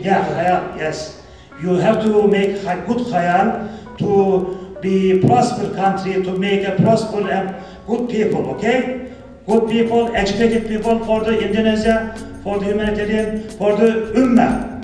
Yeah, 0.00 0.24
khayal, 0.28 0.76
yes. 0.78 1.22
You 1.62 1.74
have 1.74 2.02
to 2.02 2.26
make 2.28 2.62
khay- 2.62 2.84
good 2.86 3.06
khayal 3.10 3.68
to 3.98 4.76
be 4.80 5.18
prosper 5.20 5.74
country, 5.74 6.22
to 6.22 6.32
make 6.38 6.66
a 6.66 6.76
prosper 6.82 7.28
and 7.30 7.54
good 7.86 8.08
people, 8.08 8.50
okay? 8.56 9.12
Good 9.46 9.68
people, 9.68 10.14
educated 10.14 10.68
people 10.68 10.98
for 11.04 11.22
the 11.24 11.38
Indonesia, 11.38 12.14
for 12.42 12.58
the 12.58 12.66
humanitarian, 12.66 13.48
for 13.50 13.76
the 13.76 14.12
Ummah. 14.14 14.74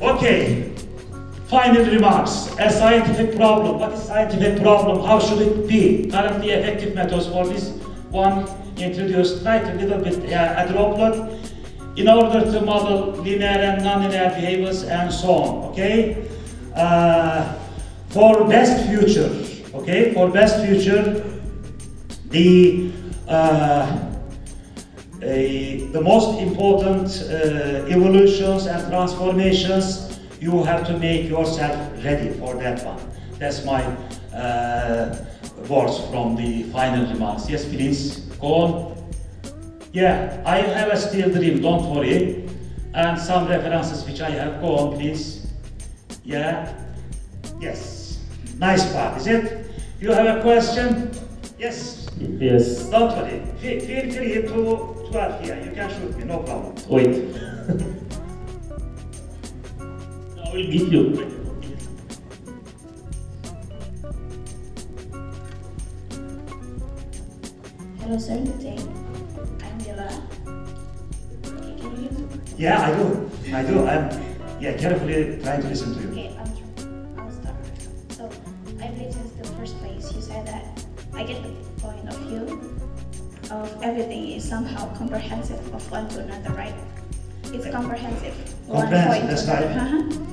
Okay, 0.00 0.63
final 1.54 1.84
remarks. 1.84 2.50
A 2.58 2.68
scientific 2.68 3.36
problem. 3.36 3.78
What 3.78 3.92
is 3.92 4.02
scientific 4.02 4.60
problem? 4.60 5.06
How 5.06 5.20
should 5.20 5.40
it 5.40 5.68
be? 5.68 6.10
Currently 6.10 6.50
effective 6.50 6.94
methods 6.96 7.28
for 7.28 7.46
this 7.46 7.70
one 8.10 8.48
introduced. 8.76 9.42
Try 9.42 9.58
a 9.58 9.74
little 9.74 10.00
bit 10.02 10.16
uh, 10.32 10.62
a 10.62 10.72
droplet 10.72 11.14
in 11.96 12.08
order 12.08 12.40
to 12.40 12.60
model 12.62 13.12
linear 13.22 13.58
and 13.68 13.82
nonlinear 13.82 14.34
behaviors 14.34 14.82
and 14.82 15.12
so 15.12 15.28
on. 15.28 15.70
Okay. 15.70 16.26
Uh, 16.74 17.54
for 18.08 18.48
best 18.48 18.88
future. 18.88 19.30
Okay. 19.74 20.12
For 20.12 20.28
best 20.30 20.64
future, 20.66 21.22
the 22.30 22.90
uh, 23.28 24.10
the 25.20 26.02
most 26.02 26.40
important 26.40 27.06
uh, 27.22 27.86
evolutions 27.94 28.66
and 28.66 28.90
transformations, 28.90 30.13
you 30.40 30.62
have 30.64 30.86
to 30.86 30.98
make 30.98 31.28
yourself 31.28 31.76
ready 32.04 32.30
for 32.38 32.54
that 32.56 32.84
one. 32.84 33.00
That's 33.38 33.64
my 33.64 33.82
uh, 34.34 35.16
words 35.68 35.98
from 36.10 36.36
the 36.36 36.64
final 36.64 37.12
remarks. 37.12 37.48
Yes, 37.48 37.64
please, 37.64 38.20
go 38.40 38.46
on. 38.46 39.12
Yeah, 39.92 40.42
I 40.44 40.58
have 40.58 40.88
a 40.88 40.96
still 40.96 41.30
dream, 41.30 41.62
don't 41.62 41.94
worry. 41.94 42.48
And 42.94 43.20
some 43.20 43.48
references 43.48 44.04
which 44.04 44.20
I 44.20 44.30
have, 44.30 44.60
go 44.60 44.76
on, 44.76 44.96
please. 44.96 45.46
Yeah, 46.24 46.72
yes, 47.60 48.24
nice 48.58 48.92
part, 48.92 49.18
is 49.18 49.26
it? 49.26 49.66
You 50.00 50.12
have 50.12 50.38
a 50.38 50.42
question? 50.42 51.10
Yes. 51.58 52.08
Yes. 52.18 52.90
Don't 52.90 53.10
worry. 53.16 53.42
Feel, 53.58 53.80
free 53.80 54.42
to, 54.42 55.10
to 55.12 55.38
here. 55.42 55.62
You 55.64 55.70
can 55.72 55.88
shoot 55.90 56.16
me, 56.16 56.24
no 56.24 56.38
problem. 56.40 56.74
Wait. 56.88 57.34
Will 60.54 60.70
give 60.70 60.92
you. 60.92 61.02
Hello, 67.98 68.18
sir. 68.20 68.34
I'm 68.34 69.78
Dila. 69.82 70.08
Can 71.42 71.90
you 71.90 71.96
hear 71.98 72.10
me? 72.12 72.40
Yeah, 72.56 72.86
I 72.86 72.94
do. 72.94 73.30
I 73.52 73.62
do. 73.64 73.84
I'm 73.84 74.06
yeah, 74.60 74.76
carefully 74.78 75.40
trying 75.42 75.62
to 75.62 75.68
listen 75.70 75.92
to 75.96 76.00
you. 76.02 76.10
Okay, 76.12 76.36
I'll, 76.38 77.24
I'll 77.24 77.32
start. 77.32 77.56
So, 78.10 78.30
I 78.78 78.86
believe 78.94 79.12
since 79.12 79.32
the 79.32 79.48
first 79.58 79.76
place 79.80 80.12
you 80.14 80.22
said 80.22 80.46
that 80.46 80.86
I 81.14 81.24
get 81.24 81.42
the 81.42 81.50
point 81.82 82.08
of 82.08 82.16
view 82.30 82.78
of 83.50 83.82
everything 83.82 84.30
is 84.30 84.48
somehow 84.48 84.86
comprehensive 84.94 85.74
of 85.74 85.90
one 85.90 86.08
to 86.10 86.20
another, 86.20 86.54
right? 86.54 86.74
It's 87.46 87.66
comprehensive. 87.74 88.34
One 88.68 88.82
Comprehensive, 88.82 89.10
point 89.10 89.30
that's 89.30 89.48
right. 89.48 89.76
Uh-huh. 89.76 90.24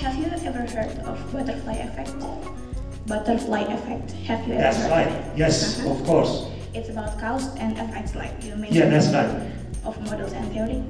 Have 0.00 0.16
you 0.16 0.26
ever 0.26 0.60
heard 0.66 0.98
of 1.00 1.32
butterfly 1.32 1.74
effect? 1.74 2.14
Butterfly 3.06 3.60
effect. 3.62 4.10
Have 4.28 4.46
you 4.46 4.54
That's 4.54 4.78
ever 4.80 4.90
right. 4.90 5.08
heard? 5.08 5.38
Yes, 5.38 5.80
Uh-huh. 5.80 5.90
of 5.94 6.04
course. 6.06 6.46
It's 6.74 6.88
about 6.90 7.18
cause 7.18 7.54
and 7.56 7.76
effects, 7.78 8.14
like 8.14 8.32
you 8.44 8.54
mentioned. 8.56 8.76
Yeah, 8.76 8.88
that's 8.90 9.08
right. 9.12 9.30
of 9.84 9.98
models 10.04 10.32
and 10.32 10.46
theory. 10.52 10.82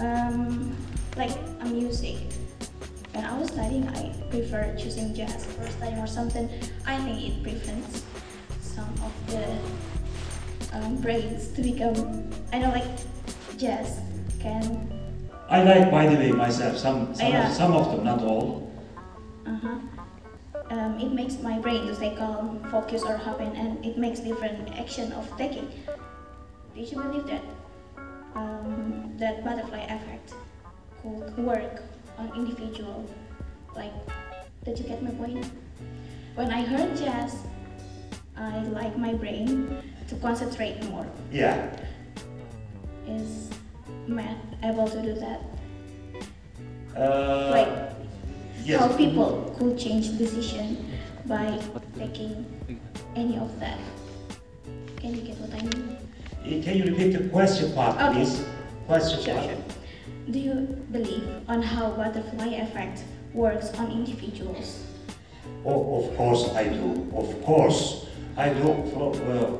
Um, 0.00 0.76
like 1.16 1.32
a 1.60 1.64
music. 1.66 2.16
When 3.14 3.24
I 3.24 3.38
was 3.38 3.48
studying, 3.50 3.88
I 3.88 4.12
prefer 4.30 4.74
choosing 4.76 5.14
jazz 5.14 5.46
for 5.46 5.66
studying 5.70 5.98
or 5.98 6.06
something. 6.06 6.48
I 6.86 6.98
think 6.98 7.18
it 7.22 7.42
prevents 7.42 8.02
some 8.60 8.90
of 9.02 9.12
the 9.30 9.44
um, 10.76 10.96
brains 11.00 11.48
to 11.54 11.62
become. 11.62 12.28
I 12.52 12.58
know, 12.58 12.70
like 12.70 12.86
jazz 13.58 14.00
can. 14.40 14.93
I 15.48 15.62
like, 15.62 15.90
by 15.90 16.06
the 16.06 16.16
way, 16.16 16.32
myself 16.32 16.76
some 16.76 17.14
some, 17.14 17.28
Yeah. 17.28 17.48
of, 17.48 17.54
some 17.54 17.72
of 17.72 17.90
them, 17.92 18.04
not 18.04 18.22
all. 18.22 18.70
Uh-huh. 19.46 19.76
Um, 20.70 20.98
it 20.98 21.12
makes 21.12 21.38
my 21.38 21.58
brain 21.58 21.86
to 21.86 21.94
stay 21.94 22.14
calm, 22.16 22.64
focus, 22.70 23.02
or 23.02 23.16
happen, 23.16 23.54
and 23.54 23.84
it 23.84 23.98
makes 23.98 24.20
different 24.20 24.72
action 24.78 25.12
of 25.12 25.28
taking. 25.36 25.68
Did 26.74 26.90
you 26.90 27.02
believe 27.02 27.26
that 27.26 27.42
um, 28.34 29.12
that 29.18 29.44
butterfly 29.44 29.84
effect 29.84 30.34
could 31.02 31.36
work 31.38 31.82
on 32.18 32.32
individual? 32.34 33.06
Like, 33.76 33.92
did 34.64 34.78
you 34.78 34.84
get 34.84 35.02
my 35.02 35.10
point? 35.10 35.44
When 36.34 36.50
I 36.50 36.64
heard 36.64 36.96
jazz, 36.96 37.36
I 38.36 38.58
like 38.74 38.96
my 38.98 39.12
brain 39.14 39.76
to 40.08 40.14
concentrate 40.16 40.82
more. 40.90 41.06
Yeah. 41.30 41.70
Is 43.06 43.50
math 44.06 44.36
able 44.62 44.80
also 44.80 45.02
do 45.02 45.14
that? 45.14 45.40
Uh, 46.96 47.50
like 47.50 47.68
yes. 48.64 48.80
how 48.80 48.88
people 48.96 49.54
could 49.58 49.78
change 49.78 50.16
decision 50.18 50.92
by 51.26 51.58
taking 51.98 52.46
any 53.16 53.36
of 53.38 53.58
that. 53.60 53.78
Can 54.96 55.14
you 55.14 55.22
get 55.22 55.36
what 55.38 55.52
I 55.52 55.62
mean? 55.62 55.96
Uh, 56.44 56.62
Can 56.62 56.76
you 56.76 56.84
repeat 56.84 57.12
the 57.12 57.28
question 57.30 57.72
part, 57.74 57.96
Okay. 58.00 58.12
please? 58.24 58.44
Question 58.86 59.22
Sure, 59.24 59.34
part. 59.34 59.46
sure. 59.46 59.56
Do 60.30 60.38
you 60.38 60.54
believe 60.92 61.24
on 61.48 61.62
how 61.62 61.90
butterfly 61.90 62.46
effect 62.60 63.04
works 63.34 63.70
on 63.78 63.90
individuals? 63.90 64.84
Oh, 65.64 66.04
of 66.04 66.16
course 66.16 66.48
I 66.54 66.68
do. 66.68 67.08
Of 67.14 67.42
course 67.44 68.06
I 68.36 68.48
do 68.50 68.84
from, 68.92 69.12
uh, 69.28 69.50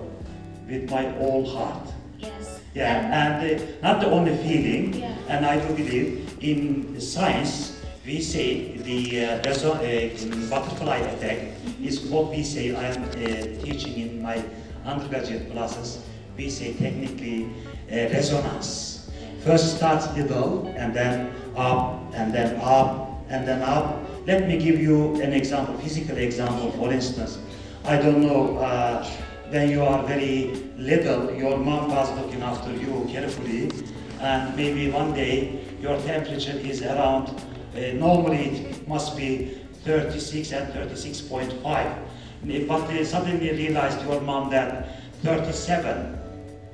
with 0.69 0.91
my 0.91 1.09
whole 1.19 1.45
heart. 1.47 1.89
Yes. 2.19 2.54
Yeah, 2.75 3.07
And- 3.07 3.61
uh, 3.61 3.65
not 3.83 4.01
the 4.01 4.11
only 4.11 4.35
feeling, 4.37 4.95
Yeah. 4.95 5.13
and 5.29 5.47
I 5.47 5.57
do 5.59 5.75
believe 5.75 6.37
in 6.41 7.01
science, 7.01 7.73
we 8.05 8.21
say 8.21 8.77
the 8.83 9.25
uh, 9.25 9.49
uh, 9.49 10.51
butterfly 10.51 10.99
effect 10.99 11.55
is 11.83 12.01
what 12.11 12.31
we 12.31 12.43
say, 12.43 12.75
I 12.75 12.87
am 12.91 13.05
uh, 13.05 13.65
teaching 13.65 13.95
in 14.01 14.21
my 14.21 14.43
undergraduate 14.85 15.53
classes, 15.53 15.99
we 16.37 16.51
say 16.51 16.73
technically 16.75 17.47
uh, 17.93 18.11
resonance. 18.13 19.09
First 19.45 19.77
starts 19.77 20.09
little, 20.17 20.67
and 20.77 20.93
then 20.93 21.31
up, 21.57 22.01
and 22.15 22.35
then 22.35 22.57
up, 22.61 23.23
and 23.31 23.47
then 23.47 23.63
up. 23.63 24.01
Let 24.27 24.49
me 24.49 24.59
give 24.59 24.81
you 24.81 25.15
an 25.23 25.33
example, 25.33 25.75
physical 25.79 26.17
example, 26.19 26.73
for 26.73 26.93
instance. 26.93 27.39
I 27.85 27.97
don't 27.99 28.23
know, 28.27 28.57
uh, 28.59 29.07
when 29.51 29.71
you 29.71 29.83
are 29.85 30.03
very 30.03 30.51
little, 30.77 31.33
your 31.33 31.57
mom 31.57 31.91
was 31.91 32.11
looking 32.19 32.43
after 32.43 32.73
you 32.73 33.07
carefully, 33.11 33.71
and 34.21 34.57
maybe 34.57 34.91
one 34.91 35.13
day 35.13 35.61
your 35.81 35.97
temperature 36.01 36.59
is 36.59 36.83
around, 36.83 37.29
uh, 37.29 37.93
normally 37.95 38.61
it 38.61 38.89
must 38.89 39.17
be 39.17 39.61
36 39.85 40.53
and 40.53 40.73
36.5. 40.73 42.69
But 42.69 42.87
they 42.89 43.05
suddenly 43.05 43.53
realized 43.53 44.05
your 44.07 44.21
mom 44.21 44.51
that 44.51 44.89
37. 45.23 46.19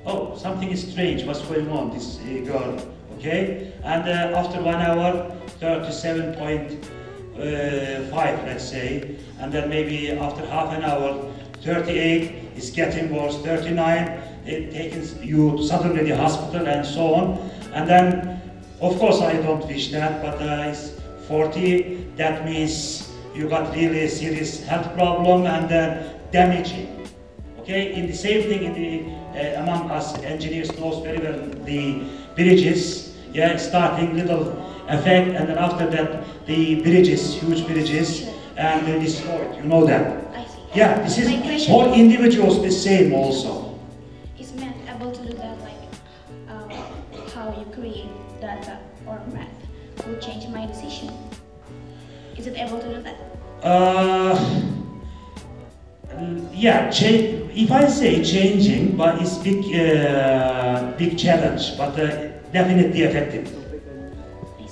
Oh, 0.05 0.35
something 0.37 0.69
is 0.71 0.91
strange, 0.91 1.23
what's 1.23 1.41
going 1.41 1.69
on, 1.69 1.91
this 1.91 2.19
uh, 2.19 2.41
girl, 2.45 2.77
okay? 3.17 3.71
And 3.83 4.09
uh, 4.09 4.37
after 4.37 4.61
one 4.61 4.81
hour, 4.81 5.31
37.5, 5.59 8.45
let's 8.45 8.67
say, 8.67 9.15
and 9.39 9.51
then 9.51 9.69
maybe 9.69 10.11
after 10.11 10.45
half 10.47 10.73
an 10.73 10.83
hour, 10.83 11.31
38 11.61 12.40
is 12.61 12.69
getting 12.69 13.13
worse, 13.13 13.37
39, 13.41 14.21
it 14.45 14.71
takes 14.71 15.15
you 15.21 15.57
to 15.57 15.63
suddenly 15.63 16.03
the 16.03 16.15
hospital 16.15 16.67
and 16.67 16.85
so 16.85 17.13
on. 17.13 17.49
And 17.73 17.89
then, 17.89 18.41
of 18.81 18.97
course, 18.99 19.21
I 19.21 19.33
don't 19.33 19.65
wish 19.67 19.91
that, 19.91 20.21
but 20.21 20.41
uh, 20.41 20.69
it's 20.69 20.99
40, 21.27 22.13
that 22.17 22.45
means 22.45 23.11
you 23.35 23.47
got 23.47 23.73
really 23.73 24.07
serious 24.07 24.63
health 24.63 24.93
problem 24.95 25.45
and 25.45 25.69
then 25.69 26.19
damaging. 26.31 27.07
Okay, 27.59 27.93
in 27.93 28.07
the 28.07 28.13
same 28.13 28.49
thing 28.49 28.63
in 28.63 28.73
the, 28.73 29.57
uh, 29.57 29.61
among 29.61 29.91
us 29.91 30.17
engineers 30.23 30.75
knows 30.79 31.03
very 31.03 31.19
well 31.19 31.39
the 31.63 32.03
bridges, 32.35 33.15
yeah, 33.33 33.55
starting 33.57 34.17
little 34.17 34.51
effect 34.87 35.29
and 35.37 35.47
then 35.47 35.57
after 35.57 35.89
that 35.89 36.45
the 36.47 36.81
bridges, 36.81 37.35
huge 37.35 37.65
bridges, 37.67 38.27
and 38.57 38.85
they 38.85 38.99
destroyed, 38.99 39.55
you 39.55 39.63
know 39.63 39.85
that. 39.85 40.30
Yeah, 40.73 41.01
this 41.03 41.17
is 41.17 41.67
for 41.67 41.87
individuals 41.93 42.61
the 42.61 42.71
same 42.71 43.13
also. 43.13 43.77
is 44.39 44.53
math 44.53 44.75
able 44.87 45.11
to 45.11 45.21
do 45.27 45.33
that? 45.37 45.57
Like 45.59 45.83
um, 46.47 46.69
how 47.35 47.49
you 47.59 47.65
create 47.75 48.07
data 48.39 48.79
or 49.05 49.19
math 49.33 49.51
will 50.07 50.17
change 50.19 50.47
my 50.47 50.65
decision. 50.65 51.11
Is 52.37 52.47
it 52.47 52.57
able 52.57 52.79
to 52.79 52.87
do 52.95 53.01
that? 53.03 53.17
Uh, 53.63 54.39
yeah, 56.53 56.89
cha- 56.89 57.35
if 57.53 57.69
I 57.71 57.87
say 57.87 58.23
changing, 58.23 58.95
but 58.95 59.21
it's 59.21 59.37
big, 59.37 59.65
uh, 59.75 60.91
big 60.97 61.17
challenge, 61.17 61.77
but 61.77 61.99
uh, 61.99 62.27
definitely 62.53 63.01
effective. 63.03 63.45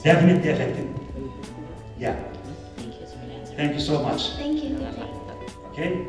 Definitely 0.01 0.49
effective. 0.49 0.87
Yeah. 1.99 2.15
Thank 2.77 2.95
you 3.01 3.05
for 3.05 3.25
the. 3.27 3.55
Thank 3.57 3.73
you 3.73 3.79
so 3.81 4.01
much. 4.01 4.29
Thank 4.37 4.63
you. 4.63 5.18
Okay. 5.79 6.05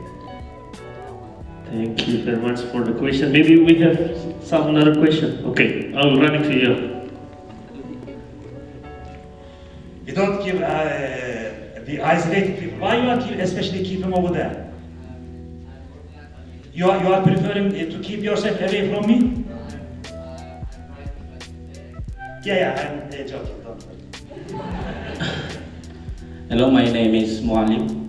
Thank 1.67 2.09
you 2.09 2.25
very 2.25 2.39
much 2.39 2.61
for 2.73 2.83
the 2.83 2.93
question. 2.93 3.31
Maybe 3.31 3.63
we 3.63 3.79
have 3.79 4.19
some 4.43 4.67
another 4.67 4.97
question. 4.97 5.45
Okay, 5.45 5.95
I'll 5.95 6.19
run 6.19 6.35
it 6.35 6.43
to 6.43 6.55
you. 6.59 6.73
You 10.05 10.13
don't 10.13 10.43
give 10.43 10.57
uh, 10.61 11.87
the 11.87 12.01
isolated 12.03 12.59
people. 12.59 12.81
Why 12.81 12.97
you 12.97 13.09
are 13.11 13.21
keep, 13.23 13.39
especially 13.39 13.85
keep 13.85 14.01
them 14.01 14.13
over 14.13 14.35
there? 14.35 14.73
You 16.73 16.91
are, 16.91 17.01
you 17.01 17.15
are 17.15 17.23
preferring 17.23 17.71
to 17.71 17.99
keep 18.03 18.25
yourself 18.25 18.59
away 18.59 18.93
from 18.93 19.07
me? 19.07 19.45
Yeah, 22.43 22.59
yeah, 22.59 22.75
I'm 22.91 23.07
uh, 23.07 23.23
joking. 23.23 23.63
Don't 23.63 23.87
worry. 23.87 23.99
Hello, 26.49 26.71
my 26.73 26.91
name 26.91 27.15
is 27.15 27.41
Mualim. 27.41 28.00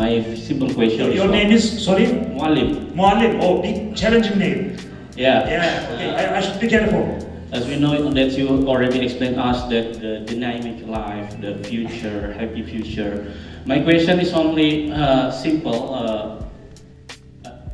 My 0.00 0.24
simple 0.34 0.72
question 0.72 1.00
Your, 1.00 1.08
is 1.10 1.14
your 1.16 1.28
what- 1.28 1.36
name 1.36 1.52
is 1.52 1.84
sorry, 1.84 2.06
Mualim. 2.32 2.96
Muallim. 2.96 3.36
Oh, 3.44 3.60
big 3.60 3.94
challenging 3.94 4.38
name. 4.38 4.76
Yeah. 5.14 5.44
Yeah. 5.44 5.92
Okay, 5.92 6.08
I, 6.16 6.38
I 6.38 6.40
should 6.40 6.58
be 6.58 6.68
careful. 6.68 7.04
As 7.52 7.66
we 7.68 7.76
know 7.76 8.08
that 8.08 8.32
you 8.32 8.48
already 8.66 9.04
explained 9.04 9.36
us 9.36 9.68
that 9.68 10.00
the 10.00 10.24
dynamic 10.24 10.86
life, 10.88 11.36
the 11.44 11.60
future, 11.68 12.32
happy 12.32 12.62
future. 12.64 13.28
My 13.66 13.80
question 13.84 14.20
is 14.20 14.32
only 14.32 14.90
uh, 14.90 15.30
simple. 15.30 15.92
Uh, 15.92 16.48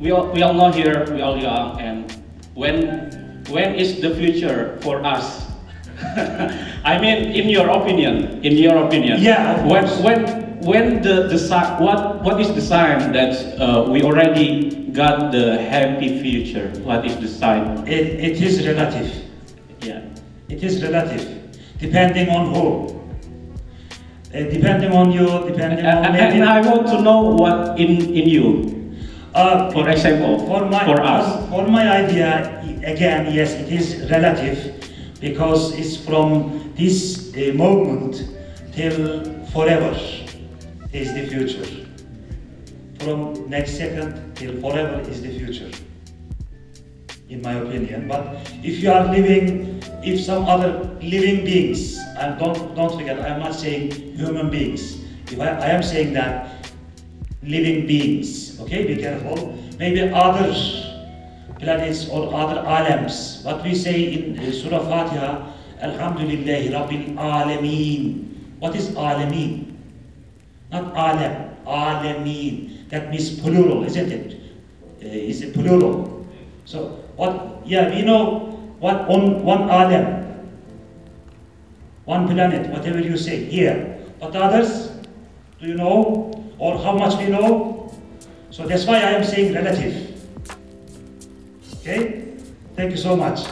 we 0.01 0.11
all 0.11 0.27
we 0.35 0.43
all 0.43 0.53
know 0.53 0.67
here 0.69 1.07
we 1.15 1.21
all 1.23 1.39
young 1.39 1.79
and 1.79 2.11
when 2.59 2.75
when 3.47 3.71
is 3.79 4.01
the 4.03 4.11
future 4.19 4.75
for 4.83 4.99
us? 5.05 5.47
I 6.83 6.99
mean, 6.99 7.31
in 7.31 7.47
your 7.47 7.69
opinion, 7.71 8.43
in 8.43 8.59
your 8.59 8.83
opinion. 8.83 9.23
Yeah, 9.23 9.63
When 9.63 9.87
when 10.03 10.36
when 10.61 11.01
the 11.01 11.27
the 11.27 11.37
what 11.79 12.23
what 12.23 12.41
is 12.41 12.53
the 12.53 12.61
sign 12.61 13.11
that 13.13 13.33
uh, 13.59 13.85
we 13.89 14.01
already 14.03 14.87
got 14.91 15.31
the 15.31 15.57
happy 15.61 16.21
future? 16.21 16.69
What 16.83 17.05
is 17.05 17.15
the 17.17 17.27
sign? 17.27 17.87
It, 17.87 18.19
it 18.19 18.41
is 18.41 18.65
relative. 18.65 19.11
Yeah. 19.81 20.01
It 20.49 20.63
is 20.63 20.81
relative, 20.81 21.23
depending 21.79 22.29
on 22.29 22.53
who. 22.53 22.97
Uh, 24.33 24.43
depending 24.49 24.91
on 24.91 25.11
you, 25.11 25.25
depending 25.47 25.85
on 25.85 26.05
And, 26.05 26.13
maybe. 26.13 26.41
and 26.41 26.43
I 26.43 26.61
want 26.61 26.87
to 26.87 27.01
know 27.01 27.21
what 27.35 27.79
in 27.79 28.01
in 28.13 28.27
you. 28.27 28.95
Uh, 29.33 29.69
For 29.71 29.87
example, 29.89 30.39
for 30.47 30.65
my 30.65 30.83
for 30.85 31.01
us. 31.01 31.45
For, 31.49 31.63
for 31.63 31.67
my 31.67 31.85
idea, 32.03 32.63
again, 32.83 33.31
yes, 33.33 33.53
it 33.53 33.69
is 33.71 34.09
relative 34.09 34.73
because 35.21 35.77
it's 35.77 35.95
from 35.95 36.73
this 36.75 37.29
uh, 37.35 37.53
moment 37.53 38.25
till 38.73 39.23
forever 39.53 39.93
is 40.93 41.13
the 41.13 41.27
future. 41.27 41.85
From 42.99 43.49
next 43.49 43.77
second 43.77 44.35
till 44.35 44.59
forever 44.59 45.01
is 45.01 45.21
the 45.21 45.29
future, 45.29 45.71
in 47.29 47.41
my 47.41 47.53
opinion. 47.53 48.07
But 48.07 48.37
if 48.63 48.79
you 48.79 48.91
are 48.91 49.05
living, 49.05 49.83
if 50.03 50.19
some 50.19 50.45
other 50.45 50.97
living 51.01 51.45
beings, 51.45 51.97
and 52.17 52.39
don't 52.39 52.75
don't 52.75 52.97
forget, 52.97 53.19
I 53.19 53.27
am 53.27 53.39
not 53.39 53.53
saying 53.53 53.91
human 53.91 54.49
beings. 54.49 54.97
If 55.31 55.39
I, 55.39 55.49
I 55.49 55.69
am 55.77 55.83
saying 55.83 56.13
that 56.13 56.57
living 57.43 57.85
beings. 57.87 58.59
Okay, 58.61 58.87
be 58.87 59.01
careful. 59.01 59.55
Maybe 59.77 60.01
other 60.09 60.51
planets 61.59 62.09
or 62.09 62.33
other 62.33 62.65
alams. 62.65 63.41
What 63.43 63.63
we 63.63 63.75
say 63.75 64.13
in 64.13 64.51
Surah 64.51 64.83
Fatiha, 64.89 65.53
Alhamdulillah 65.81 66.73
Rabbil 66.73 67.13
Alameen. 67.15 68.57
What 68.59 68.75
is 68.75 68.89
Alameen? 68.91 69.66
Not 70.71 70.91
Alam, 70.93 71.55
Alameen. 71.65 72.89
That 72.89 73.09
means 73.09 73.39
plural, 73.39 73.83
isn't 73.83 74.11
it? 74.11 74.39
Uh, 75.01 75.07
is 75.07 75.41
it 75.41 75.53
plural? 75.53 76.25
So 76.65 77.03
what? 77.15 77.61
Yeah, 77.65 77.89
we 77.89 78.01
know 78.01 78.51
what 78.79 79.07
on 79.09 79.43
one 79.43 79.63
Alam, 79.63 80.25
one 82.05 82.27
planet, 82.27 82.69
whatever 82.69 82.99
you 82.99 83.17
say 83.17 83.45
here. 83.45 83.99
But 84.19 84.35
others, 84.35 84.91
do 85.59 85.67
you 85.67 85.75
know? 85.75 86.33
Or 86.59 86.77
how 86.79 86.97
much 86.97 87.17
we 87.19 87.27
know? 87.27 87.93
So 88.49 88.65
that's 88.65 88.85
why 88.85 88.95
I 88.95 89.11
am 89.11 89.23
saying 89.23 89.53
relative. 89.53 90.17
Okay? 91.79 92.33
Thank 92.75 92.91
you 92.91 92.97
so 92.97 93.15
much. 93.15 93.45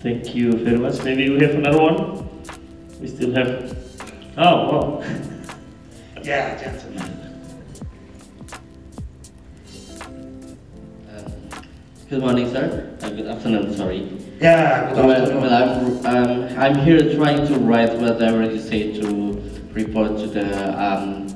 Thank 0.00 0.34
you 0.34 0.52
very 0.52 0.76
much. 0.76 1.02
Maybe 1.02 1.30
we 1.30 1.40
have 1.40 1.54
another 1.54 1.80
one. 1.80 2.28
We 3.00 3.08
still 3.08 3.32
have. 3.34 3.76
Oh. 4.36 5.02
Yeah, 6.22 6.56
gentlemen. 6.60 7.16
Good 12.08 12.20
morning, 12.22 12.50
sir. 12.50 12.90
Uh, 13.02 13.08
good 13.10 13.26
afternoon, 13.28 13.72
sorry. 13.76 14.00
Yeah, 14.40 14.92
good 14.92 15.04
Well, 15.06 15.12
afternoon. 15.22 15.42
well, 15.42 16.04
I'm, 16.04 16.06
um, 16.50 16.58
I'm 16.58 16.74
here 16.84 17.14
trying 17.14 17.46
to 17.46 17.54
write 17.60 17.96
whatever 17.98 18.42
you 18.42 18.58
say 18.58 18.98
to 19.00 19.40
report 19.72 20.18
to 20.18 20.26
the 20.26 20.74
um, 20.74 21.28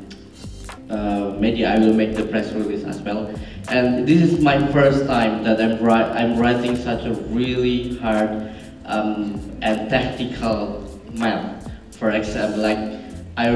uh, 0.91 1.37
media. 1.39 1.73
I 1.75 1.79
will 1.79 1.93
make 1.95 2.17
the 2.17 2.25
press 2.25 2.53
release 2.53 2.83
as 2.85 3.01
well. 3.03 3.33
And 3.69 4.07
this 4.07 4.21
is 4.21 4.41
my 4.41 4.67
first 4.73 5.07
time 5.07 5.45
that 5.45 5.61
I'm, 5.61 5.79
wri- 5.79 6.11
I'm 6.17 6.39
writing 6.39 6.75
such 6.77 7.05
a 7.07 7.15
really 7.31 7.97
hard 7.99 8.51
um, 8.87 9.39
and 9.63 9.89
tactical 9.89 10.83
mail. 11.13 11.57
For 11.93 12.11
example, 12.11 12.63
like 12.63 12.79
I, 13.37 13.55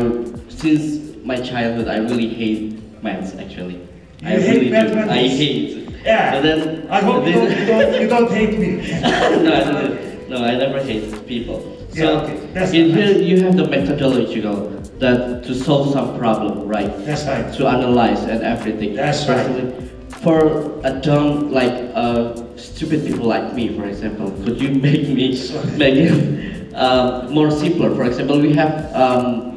since 0.51 1.08
my 1.29 1.37
childhood, 1.37 1.89
I 1.89 1.99
really 1.99 2.29
hate 2.29 2.81
maths 3.03 3.37
actually. 3.37 3.87
I 4.25 4.41
hate 4.41 4.73
really 4.73 4.91
do. 4.91 5.11
I 5.11 5.29
hate. 5.29 5.91
Yeah. 6.03 6.33
But 6.33 6.43
then 6.43 6.89
I 6.89 7.01
hope 7.03 7.27
you 7.27 7.33
don't, 7.35 7.51
you 7.51 7.67
don't, 7.67 8.01
you 8.01 8.09
don't 8.09 8.31
hate 8.33 8.59
me. 8.59 8.71
no, 9.45 9.53
I 9.53 9.65
don't. 9.65 10.09
No, 10.31 10.37
I 10.45 10.57
never 10.57 10.83
hate 10.83 11.27
people. 11.27 11.77
Yeah, 11.93 12.21
okay. 12.21 12.37
That's 12.55 12.73
in 12.73 12.89
nice. 12.89 12.97
here 12.97 13.23
you 13.23 13.45
have 13.45 13.57
the 13.57 13.69
methodological 13.69 14.71
that 15.01 15.45
to 15.45 15.55
solve 15.55 15.93
some 15.93 16.19
problem, 16.19 16.67
right? 16.67 16.91
That's 17.05 17.25
right. 17.27 17.53
To 17.55 17.67
analyze 17.67 18.23
and 18.25 18.43
everything. 18.43 18.95
That's 18.95 19.29
right. 19.29 19.39
Especially 19.39 19.89
For 20.25 20.81
a 20.85 20.99
dumb, 21.01 21.53
like 21.53 21.77
uh, 21.95 22.35
stupid 22.57 23.07
people 23.07 23.27
like 23.27 23.55
me, 23.55 23.77
for 23.77 23.87
example, 23.87 24.33
could 24.43 24.61
you 24.61 24.71
make 24.87 25.09
me 25.09 25.37
make 25.77 25.97
it 26.09 26.75
uh, 26.75 27.29
more 27.31 27.51
simpler? 27.51 27.95
For 27.95 28.05
example, 28.05 28.41
we 28.41 28.53
have 28.55 28.73
um, 28.95 29.48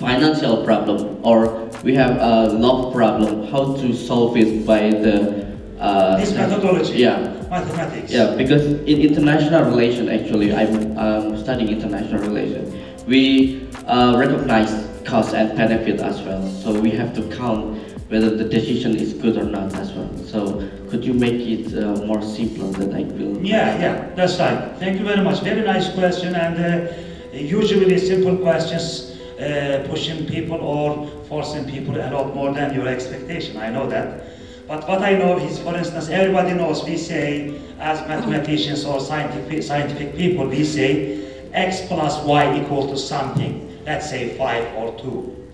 financial 0.00 0.64
problem 0.64 1.20
or 1.22 1.68
we 1.84 1.94
have 1.94 2.16
a 2.16 2.48
love 2.48 2.92
problem. 2.92 3.46
How 3.52 3.76
to 3.76 3.94
solve 3.94 4.36
it 4.36 4.66
by 4.66 4.90
the 4.90 5.46
uh, 5.78 6.16
This 6.16 6.32
methodology. 6.32 6.98
Yeah. 6.98 7.36
Mathematics. 7.50 8.12
Yeah, 8.12 8.34
because 8.34 8.64
in 8.64 9.00
international 9.00 9.64
relation, 9.64 10.08
actually, 10.08 10.54
I'm 10.54 10.96
um, 10.98 11.36
studying 11.36 11.68
international 11.68 12.20
relation. 12.22 12.62
We 13.06 13.68
uh, 13.86 14.16
recognize 14.16 14.70
cost 15.04 15.34
and 15.34 15.56
benefit 15.56 16.00
as 16.00 16.22
well. 16.22 16.46
So 16.62 16.78
we 16.78 16.90
have 16.90 17.14
to 17.16 17.22
count 17.36 17.78
whether 18.08 18.36
the 18.36 18.44
decision 18.44 18.96
is 18.96 19.14
good 19.14 19.36
or 19.36 19.44
not 19.44 19.74
as 19.74 19.92
well. 19.92 20.10
So 20.26 20.68
could 20.90 21.04
you 21.04 21.14
make 21.14 21.40
it 21.40 21.76
uh, 21.76 22.06
more 22.06 22.22
simpler 22.22 22.70
that 22.78 22.94
I 22.94 23.02
will? 23.02 23.44
Yeah, 23.44 23.78
yeah, 23.78 24.14
that's 24.14 24.38
right. 24.38 24.76
Thank 24.78 24.98
you 24.98 25.04
very 25.04 25.22
much. 25.22 25.40
Very 25.40 25.62
nice 25.62 25.92
question, 25.92 26.34
and 26.34 26.54
uh, 26.58 26.92
usually 27.32 27.98
simple 27.98 28.36
questions 28.36 29.10
uh, 29.40 29.86
pushing 29.88 30.26
people 30.26 30.60
or 30.60 31.08
forcing 31.24 31.64
people 31.68 31.96
a 31.96 32.10
lot 32.10 32.34
more 32.34 32.52
than 32.52 32.74
your 32.74 32.86
expectation. 32.86 33.56
I 33.56 33.70
know 33.70 33.88
that. 33.88 34.24
But 34.68 34.86
what 34.88 35.02
I 35.02 35.16
know 35.16 35.38
is, 35.38 35.58
for 35.58 35.74
instance, 35.76 36.08
everybody 36.08 36.54
knows 36.54 36.84
we 36.84 36.96
say, 36.96 37.58
as 37.80 38.06
mathematicians 38.06 38.84
or 38.84 39.00
scientific, 39.00 39.62
scientific 39.62 40.14
people, 40.16 40.46
we 40.46 40.64
say 40.64 41.26
x 41.52 41.80
plus 41.88 42.22
y 42.24 42.60
equal 42.60 42.86
to 42.88 42.96
something. 42.96 43.66
Let's 43.84 44.08
say 44.08 44.36
5 44.36 44.74
or 44.76 44.98
2. 45.00 45.48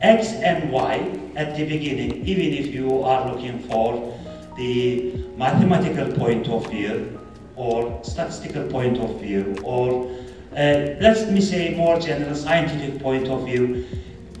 X 0.00 0.32
and 0.32 0.72
Y 0.72 1.20
at 1.36 1.56
the 1.56 1.64
beginning, 1.64 2.26
even 2.26 2.52
if 2.54 2.74
you 2.74 3.02
are 3.02 3.30
looking 3.30 3.60
for 3.64 4.18
the 4.56 5.12
mathematical 5.36 6.10
point 6.12 6.48
of 6.48 6.68
view 6.70 7.20
or 7.54 8.02
statistical 8.02 8.64
point 8.68 8.98
of 8.98 9.20
view 9.20 9.56
or 9.62 10.10
let 10.52 11.30
me 11.32 11.40
say 11.40 11.74
more 11.74 11.98
general 11.98 12.34
scientific 12.34 13.00
point 13.00 13.28
of 13.28 13.44
view, 13.44 13.86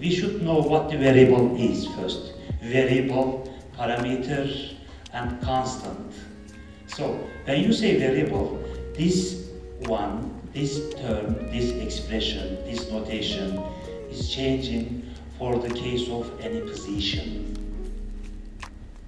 we 0.00 0.14
should 0.14 0.42
know 0.42 0.58
what 0.60 0.90
the 0.90 0.96
variable 0.96 1.56
is 1.56 1.86
first. 1.88 2.34
Variable, 2.62 3.52
parameter 3.76 4.74
and 5.12 5.40
constant. 5.42 6.14
So 6.86 7.12
when 7.44 7.62
you 7.62 7.72
say 7.72 7.98
variable, 7.98 8.62
this 8.94 9.48
one, 9.80 10.40
this 10.52 10.94
term, 10.94 11.34
this 11.50 11.70
expression, 11.70 12.56
this 12.64 12.90
notation 12.90 13.62
is 14.10 14.30
changing 14.30 15.14
for 15.38 15.56
the 15.58 15.72
case 15.74 16.08
of 16.08 16.30
any 16.40 16.60
position. 16.60 17.54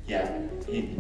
Yeah, 0.07 0.39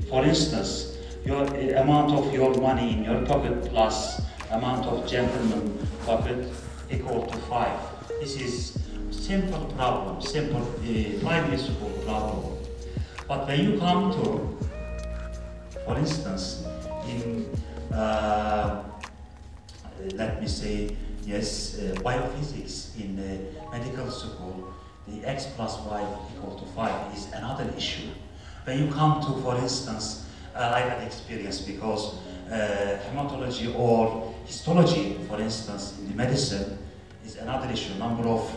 for 0.08 0.24
instance, 0.24 0.96
your 1.24 1.44
uh, 1.44 1.82
amount 1.82 2.12
of 2.12 2.32
your 2.32 2.54
money 2.54 2.92
in 2.92 3.04
your 3.04 3.24
pocket 3.26 3.64
plus 3.70 4.22
amount 4.52 4.86
of 4.86 5.06
gentleman 5.08 5.86
pocket 6.04 6.48
equal 6.90 7.26
to 7.26 7.38
five. 7.48 7.78
This 8.20 8.36
is 8.40 8.78
simple 9.10 9.66
problem, 9.76 10.20
simple 10.20 10.62
uh, 10.62 11.20
primary 11.20 11.58
problem. 12.04 12.58
But 13.28 13.46
when 13.46 13.64
you 13.64 13.78
come 13.78 14.12
to, 14.12 14.58
for 15.84 15.96
instance, 15.98 16.64
in 17.08 17.46
uh, 17.92 18.84
let 20.14 20.40
me 20.40 20.48
say, 20.48 20.96
yes, 21.24 21.78
uh, 21.78 21.94
biophysics 22.00 22.98
in 22.98 23.16
the 23.16 23.38
medical 23.70 24.10
school, 24.10 24.72
the 25.06 25.24
x 25.28 25.46
plus 25.56 25.78
y 25.86 26.04
equal 26.34 26.54
to 26.58 26.64
5 26.66 27.14
is 27.16 27.26
another 27.32 27.70
issue. 27.76 28.08
When 28.64 28.78
you 28.86 28.92
come 28.92 29.20
to, 29.20 29.40
for 29.42 29.56
instance, 29.58 30.26
uh, 30.54 30.72
I 30.74 30.80
had 30.80 31.02
experience 31.02 31.60
because 31.60 32.14
uh, 32.14 32.18
hematology 32.50 33.74
or 33.78 34.34
histology, 34.44 35.18
for 35.28 35.40
instance, 35.40 35.98
in 35.98 36.08
the 36.08 36.14
medicine, 36.14 36.78
is 37.24 37.36
another 37.36 37.70
issue, 37.70 37.94
number 37.94 38.28
of 38.28 38.52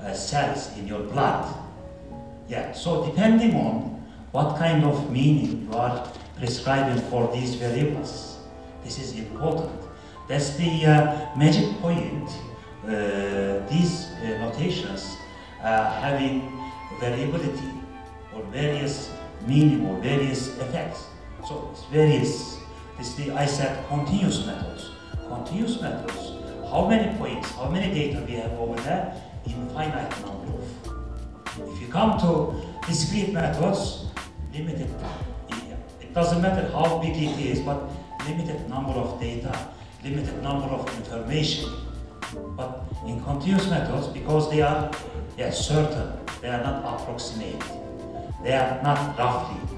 uh, 0.00 0.12
cells 0.12 0.76
in 0.76 0.86
your 0.86 1.00
blood. 1.00 1.54
Yeah, 2.48 2.72
so 2.72 3.06
depending 3.06 3.54
on 3.56 4.04
what 4.32 4.58
kind 4.58 4.84
of 4.84 5.10
meaning 5.10 5.68
you 5.70 5.78
are 5.78 6.06
prescribing 6.36 7.02
for 7.10 7.32
these 7.32 7.54
variables, 7.54 8.38
this 8.84 8.98
is 8.98 9.18
important. 9.18 9.80
That's 10.28 10.56
the 10.56 10.86
uh, 10.86 11.36
magic 11.36 11.68
point. 11.80 12.28
Uh, 12.84 13.66
these 13.68 14.06
uh, 14.06 14.38
notations 14.40 15.16
uh, 15.62 15.92
having 16.00 16.52
variability 17.00 17.72
or 18.34 18.42
various 18.44 19.10
meaning 19.46 19.86
or 19.86 19.98
various 20.00 20.56
effects. 20.58 21.06
So 21.46 21.68
it's 21.72 21.84
various. 21.86 22.57
This 22.98 23.14
the 23.14 23.30
I 23.30 23.46
said 23.46 23.86
continuous 23.86 24.44
methods. 24.44 24.90
Continuous 25.28 25.80
methods. 25.80 26.32
How 26.68 26.88
many 26.88 27.16
points? 27.16 27.48
How 27.52 27.68
many 27.70 27.94
data 27.94 28.24
we 28.26 28.34
have 28.34 28.52
over 28.58 28.74
there? 28.82 29.14
Infinite 29.46 30.10
number 30.26 30.52
of. 30.52 31.74
If 31.74 31.80
you 31.80 31.86
come 31.86 32.18
to 32.18 32.60
discrete 32.88 33.32
methods, 33.32 34.06
limited. 34.52 34.90
It 36.00 36.12
doesn't 36.12 36.42
matter 36.42 36.68
how 36.72 36.98
big 36.98 37.14
it 37.14 37.38
is, 37.38 37.60
but 37.60 37.88
limited 38.26 38.68
number 38.68 38.92
of 38.92 39.20
data, 39.20 39.56
limited 40.02 40.42
number 40.42 40.66
of 40.66 40.82
information. 40.96 41.70
But 42.56 42.82
in 43.06 43.22
continuous 43.22 43.70
methods, 43.70 44.08
because 44.08 44.50
they 44.50 44.60
are 44.60 44.90
are 45.38 45.52
certain, 45.52 46.18
they 46.42 46.48
are 46.48 46.64
not 46.64 47.00
approximate, 47.00 47.62
they 48.42 48.54
are 48.54 48.82
not 48.82 49.16
roughly. 49.16 49.77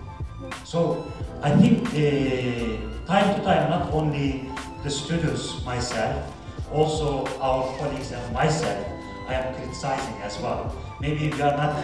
So 0.71 1.05
I 1.43 1.51
think 1.57 1.83
uh, 1.89 3.03
time 3.05 3.35
to 3.35 3.43
time, 3.43 3.71
not 3.71 3.91
only 3.91 4.47
the 4.85 4.91
students, 4.91 5.65
myself, 5.65 6.23
also 6.71 7.27
our 7.41 7.77
colleagues 7.77 8.13
and 8.13 8.23
myself, 8.33 8.79
I 9.27 9.35
am 9.35 9.53
criticizing 9.57 10.15
as 10.23 10.39
well. 10.39 10.73
Maybe 11.01 11.29
we 11.29 11.43
are 11.43 11.57
not 11.59 11.75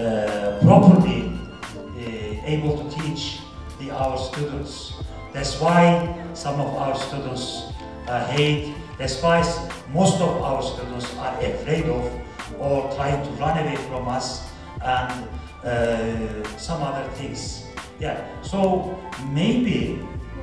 uh, 0.00 0.58
properly 0.62 1.36
uh, 1.60 2.48
able 2.48 2.82
to 2.82 2.96
teach 2.96 3.40
the, 3.78 3.90
our 3.90 4.16
students. 4.16 4.94
That's 5.34 5.60
why 5.60 6.08
some 6.32 6.58
of 6.58 6.74
our 6.76 6.96
students 6.96 7.64
uh, 8.08 8.24
hate. 8.28 8.74
That's 8.96 9.22
why 9.22 9.44
most 9.92 10.22
of 10.22 10.40
our 10.40 10.62
students 10.62 11.14
are 11.18 11.36
afraid 11.38 11.84
of 11.84 12.10
or 12.58 12.94
trying 12.96 13.22
to 13.26 13.30
run 13.32 13.58
away 13.58 13.76
from 13.76 14.08
us 14.08 14.48
and 14.80 15.28
uh, 15.62 16.48
some 16.56 16.80
other 16.80 17.06
things. 17.20 17.68
Yeah. 18.02 18.18
So 18.42 18.98
maybe 19.30 20.02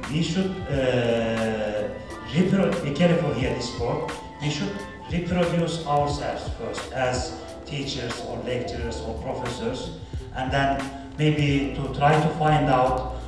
we 0.10 0.24
should 0.24 0.51
uh, 0.72 1.89
be 2.32 2.93
careful 2.93 3.34
here. 3.34 3.53
This 3.53 3.78
word. 3.78 4.10
We 4.41 4.49
should 4.49 4.72
reproduce 5.12 5.86
ourselves 5.86 6.49
first 6.57 6.93
as 6.93 7.36
teachers 7.66 8.16
or 8.30 8.38
lecturers 8.45 9.01
or 9.01 9.14
professors, 9.22 9.99
and 10.38 10.49
then 10.49 10.80
maybe 11.18 11.76
to 11.76 11.93
try 11.99 12.14
to 12.16 12.30
find 12.39 12.68
out 12.68 13.20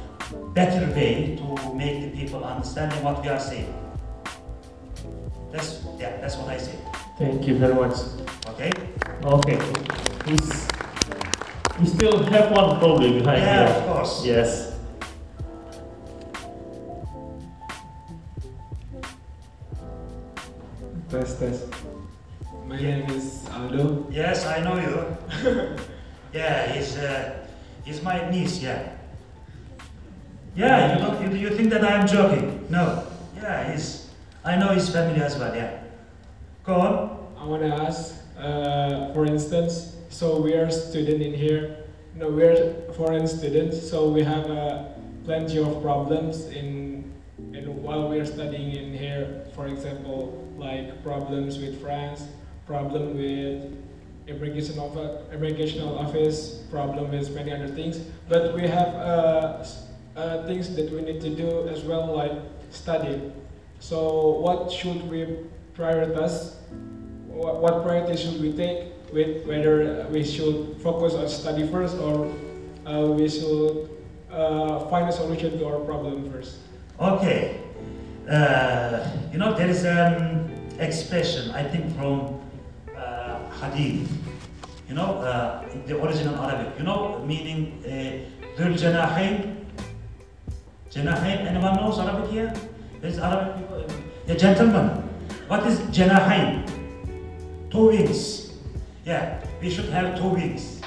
better 0.53 0.87
way 0.95 1.35
to 1.35 1.75
make 1.75 1.99
the 1.99 2.17
people 2.17 2.45
understanding 2.45 3.03
what 3.03 3.21
we 3.21 3.27
are 3.27 3.39
saying. 3.39 3.73
That's 5.51 5.83
yeah, 5.99 6.15
that's 6.21 6.37
what 6.37 6.47
I 6.47 6.57
say. 6.57 6.79
Thank 7.17 7.45
you 7.47 7.57
very 7.57 7.75
much. 7.75 7.99
Okay. 8.47 8.71
Okay. 9.23 9.59
He's, 10.25 10.70
we 11.81 11.87
still 11.87 12.23
have 12.25 12.51
one 12.51 12.77
problem 12.79 13.17
behind 13.19 13.41
Yeah, 13.41 13.67
here. 13.67 13.75
of 13.77 13.83
course. 13.87 14.23
Yes. 14.25 14.77
Test, 21.09 21.39
test. 21.39 21.65
My 22.67 22.77
name 22.79 23.09
is 23.09 23.45
Aldo. 23.51 24.07
Yes, 24.11 24.45
I 24.45 24.61
know 24.63 24.77
you. 24.79 25.75
yeah, 26.33 26.71
he's 26.71 26.95
uh, 26.97 27.45
he's 27.83 28.01
my 28.01 28.29
niece. 28.29 28.61
Yeah. 28.61 28.95
Yeah, 30.55 30.93
you, 30.93 30.99
don't, 31.03 31.21
you, 31.31 31.49
you 31.49 31.55
think 31.55 31.69
that 31.71 31.83
I'm 31.83 32.07
joking? 32.07 32.65
No. 32.69 33.07
Yeah, 33.35 33.71
he's. 33.71 34.09
I 34.43 34.55
know 34.55 34.69
his 34.69 34.89
family 34.89 35.21
as 35.21 35.37
well. 35.37 35.55
Yeah. 35.55 35.83
Go 36.63 36.75
on. 36.75 37.17
I 37.39 37.45
want 37.45 37.63
to 37.63 37.73
ask, 37.73 38.15
uh, 38.37 39.11
for 39.13 39.25
instance, 39.25 39.95
so 40.11 40.39
we 40.39 40.53
are 40.53 40.69
student 40.69 41.21
in 41.21 41.33
here. 41.33 41.77
No, 42.15 42.29
we're 42.29 42.73
foreign 42.93 43.25
students, 43.25 43.89
so 43.89 44.09
we 44.09 44.21
have 44.23 44.51
uh, 44.51 44.83
plenty 45.23 45.57
of 45.57 45.81
problems 45.81 46.47
in, 46.47 47.11
in 47.53 47.81
while 47.81 48.09
we 48.09 48.19
are 48.19 48.25
studying 48.25 48.75
in 48.75 48.93
here. 48.93 49.45
For 49.55 49.67
example, 49.67 50.47
like 50.57 51.01
problems 51.01 51.57
with 51.57 51.81
France, 51.81 52.27
problem 52.67 53.17
with 53.17 53.73
immigration 54.27 54.77
of 54.79 54.97
immigration 55.33 55.81
office, 55.81 56.63
problem 56.69 57.11
with 57.11 57.33
many 57.33 57.53
other 57.53 57.69
things. 57.69 57.99
But 58.27 58.53
we 58.53 58.67
have 58.67 58.89
uh, 58.89 59.65
uh, 60.17 60.45
things 60.45 60.75
that 60.75 60.91
we 60.91 61.01
need 61.01 61.21
to 61.21 61.29
do 61.29 61.69
as 61.69 61.83
well, 61.83 62.13
like 62.13 62.33
study. 62.69 63.31
So 63.79 64.39
what 64.39 64.71
should 64.71 65.09
we 65.09 65.37
prioritize? 65.73 66.55
What, 67.33 67.83
priority 67.83 68.17
should 68.17 68.41
we 68.41 68.51
take 68.53 68.91
with 69.13 69.45
whether 69.47 70.07
we 70.11 70.23
should 70.23 70.77
focus 70.81 71.13
on 71.13 71.27
study 71.27 71.67
first 71.67 71.97
or 71.97 72.31
uh, 72.85 73.07
we 73.07 73.29
should 73.29 73.89
uh, 74.31 74.79
find 74.87 75.09
a 75.09 75.11
solution 75.11 75.57
to 75.57 75.65
our 75.65 75.79
problem 75.79 76.31
first? 76.31 76.57
Okay. 76.99 77.59
Uh, 78.29 79.07
you 79.31 79.37
know, 79.37 79.53
there 79.53 79.67
is 79.67 79.85
an 79.85 80.51
expression, 80.79 81.51
I 81.51 81.63
think, 81.63 81.95
from 81.95 82.39
uh, 82.95 83.39
Hadith. 83.59 84.09
You 84.87 84.95
know, 84.95 85.19
uh, 85.19 85.65
the 85.85 86.01
original 86.01 86.35
Arabic. 86.35 86.77
You 86.77 86.83
know, 86.83 87.23
meaning 87.25 87.81
Dhul 88.57 88.75
Janahain. 88.75 89.65
Janahain, 90.91 91.47
anyone 91.47 91.75
knows 91.75 91.97
Arabic 91.99 92.29
here? 92.29 92.53
There's 92.99 93.17
Arabic 93.17 93.55
people. 93.55 93.85
Yeah, 94.27 94.35
gentlemen. 94.35 94.87
What 95.47 95.65
is 95.65 95.79
Janahain? 95.95 96.70
Two 97.70 97.88
wings. 97.88 98.50
Yeah, 99.04 99.40
we 99.60 99.70
should 99.70 99.88
have 99.90 100.18
two 100.18 100.28
wings. 100.28 100.80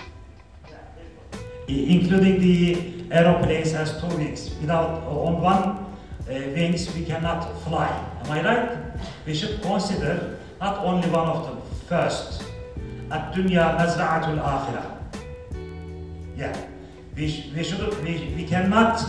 I- 1.67 1.71
Including 1.95 2.39
the 2.39 3.05
aeroplanes 3.11 3.71
has 3.73 3.99
two 4.01 4.07
wings. 4.17 4.49
Without 4.61 5.03
on 5.03 5.41
one 5.41 5.63
uh, 5.63 6.33
wings 6.55 6.93
we 6.95 7.05
cannot 7.05 7.41
fly. 7.63 7.89
Am 8.25 8.31
I 8.31 8.43
right? 8.43 8.69
We 9.25 9.33
should 9.33 9.61
consider 9.61 10.37
not 10.59 10.79
only 10.85 11.09
one 11.09 11.27
of 11.27 11.45
them. 11.45 11.61
First, 11.87 12.43
الدنيا 13.11 13.77
مزرعة 13.81 14.33
الآخرة. 14.33 14.83
Yeah, 16.37 16.55
we, 17.15 17.27
sh- 17.27 17.49
we 17.55 17.63
should 17.63 17.81
we, 18.03 18.33
we 18.35 18.43
cannot 18.45 19.01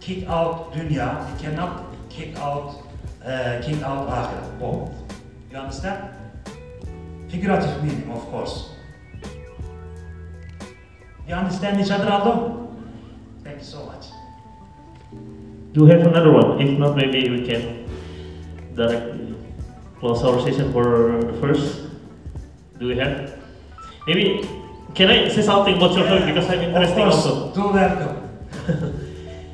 kick 0.00 0.26
out 0.28 0.72
dunya. 0.74 1.08
We 1.32 1.38
cannot 1.40 1.84
kick 2.10 2.36
out 2.38 2.82
uh, 3.24 3.60
kick 3.62 3.82
out 3.82 4.08
akhirah. 4.08 4.58
Both. 4.58 4.90
You 5.50 5.58
understand? 5.58 6.10
Figurative 7.33 7.83
meaning, 7.83 8.11
of 8.11 8.21
course. 8.29 8.69
You 11.27 11.33
understand 11.33 11.81
each 11.81 11.89
other, 11.89 12.07
Aldo? 12.07 12.69
Thank 13.43 13.57
you 13.57 13.63
so 13.63 13.87
much. 13.87 14.05
Do 15.73 15.81
you 15.81 15.85
have 15.87 16.05
another 16.05 16.31
one? 16.31 16.61
If 16.61 16.77
not, 16.77 16.95
maybe 16.95 17.31
we 17.31 17.41
can 17.43 17.89
directly 18.75 19.33
close 19.99 20.21
our 20.23 20.39
session 20.45 20.71
for 20.71 20.85
the 21.25 21.33
first. 21.41 21.89
Do 22.77 22.89
we 22.89 22.97
have? 22.97 23.33
Maybe 24.05 24.47
can 24.93 25.09
I 25.09 25.27
say 25.27 25.41
something 25.41 25.75
about 25.77 25.97
your 25.97 26.05
topic 26.05 26.35
because 26.35 26.47
I'm 26.51 26.61
interested 26.61 27.01
also. 27.01 27.51
do 27.55 27.73
welcome. 27.73 28.19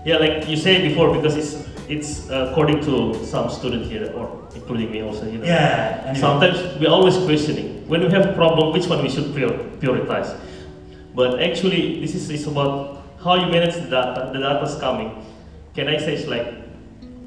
Yeah, 0.05 0.17
like 0.17 0.47
you 0.49 0.55
said 0.57 0.82
before, 0.82 1.13
because 1.15 1.36
it's 1.36 1.68
it's 1.89 2.29
uh, 2.29 2.49
according 2.51 2.81
to 2.81 3.25
some 3.25 3.49
student 3.49 3.85
here, 3.85 4.13
or 4.15 4.47
including 4.53 4.91
me 4.91 5.01
also. 5.01 5.25
You 5.25 5.39
know. 5.39 5.45
Yeah, 5.45 6.03
anyway. 6.05 6.19
Sometimes 6.19 6.79
we're 6.79 6.89
always 6.89 7.17
questioning 7.17 7.87
when 7.87 8.01
we 8.01 8.09
have 8.11 8.27
a 8.27 8.33
problem, 8.33 8.71
which 8.73 8.87
one 8.87 9.01
we 9.01 9.09
should 9.09 9.33
prioritize. 9.33 10.37
But 11.15 11.41
actually, 11.41 11.99
this 12.01 12.13
is, 12.13 12.29
is 12.29 12.47
about 12.47 13.03
how 13.23 13.35
you 13.35 13.47
manage 13.47 13.73
the 13.75 13.89
data. 13.89 14.29
The 14.31 14.39
data's 14.39 14.79
coming. 14.79 15.25
Can 15.73 15.87
I 15.87 15.97
say 15.97 16.13
it's 16.15 16.27
like 16.27 16.53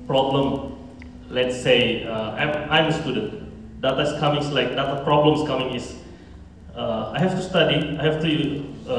problem? 0.07 0.79
Let's 1.29 1.61
say 1.61 2.05
uh, 2.05 2.31
I'm, 2.33 2.71
I'm 2.71 2.87
a 2.87 2.93
student. 2.93 3.81
Data's 3.81 4.19
coming 4.21 4.41
is 4.41 4.53
like 4.53 4.69
data 4.71 5.03
problems 5.03 5.47
coming 5.49 5.75
is 5.75 5.97
uh, 6.77 7.13
I 7.15 7.19
have 7.19 7.33
to 7.33 7.43
study. 7.43 7.99
I 7.99 8.03
have 8.05 8.23
to 8.23 8.65
uh, 8.87 8.93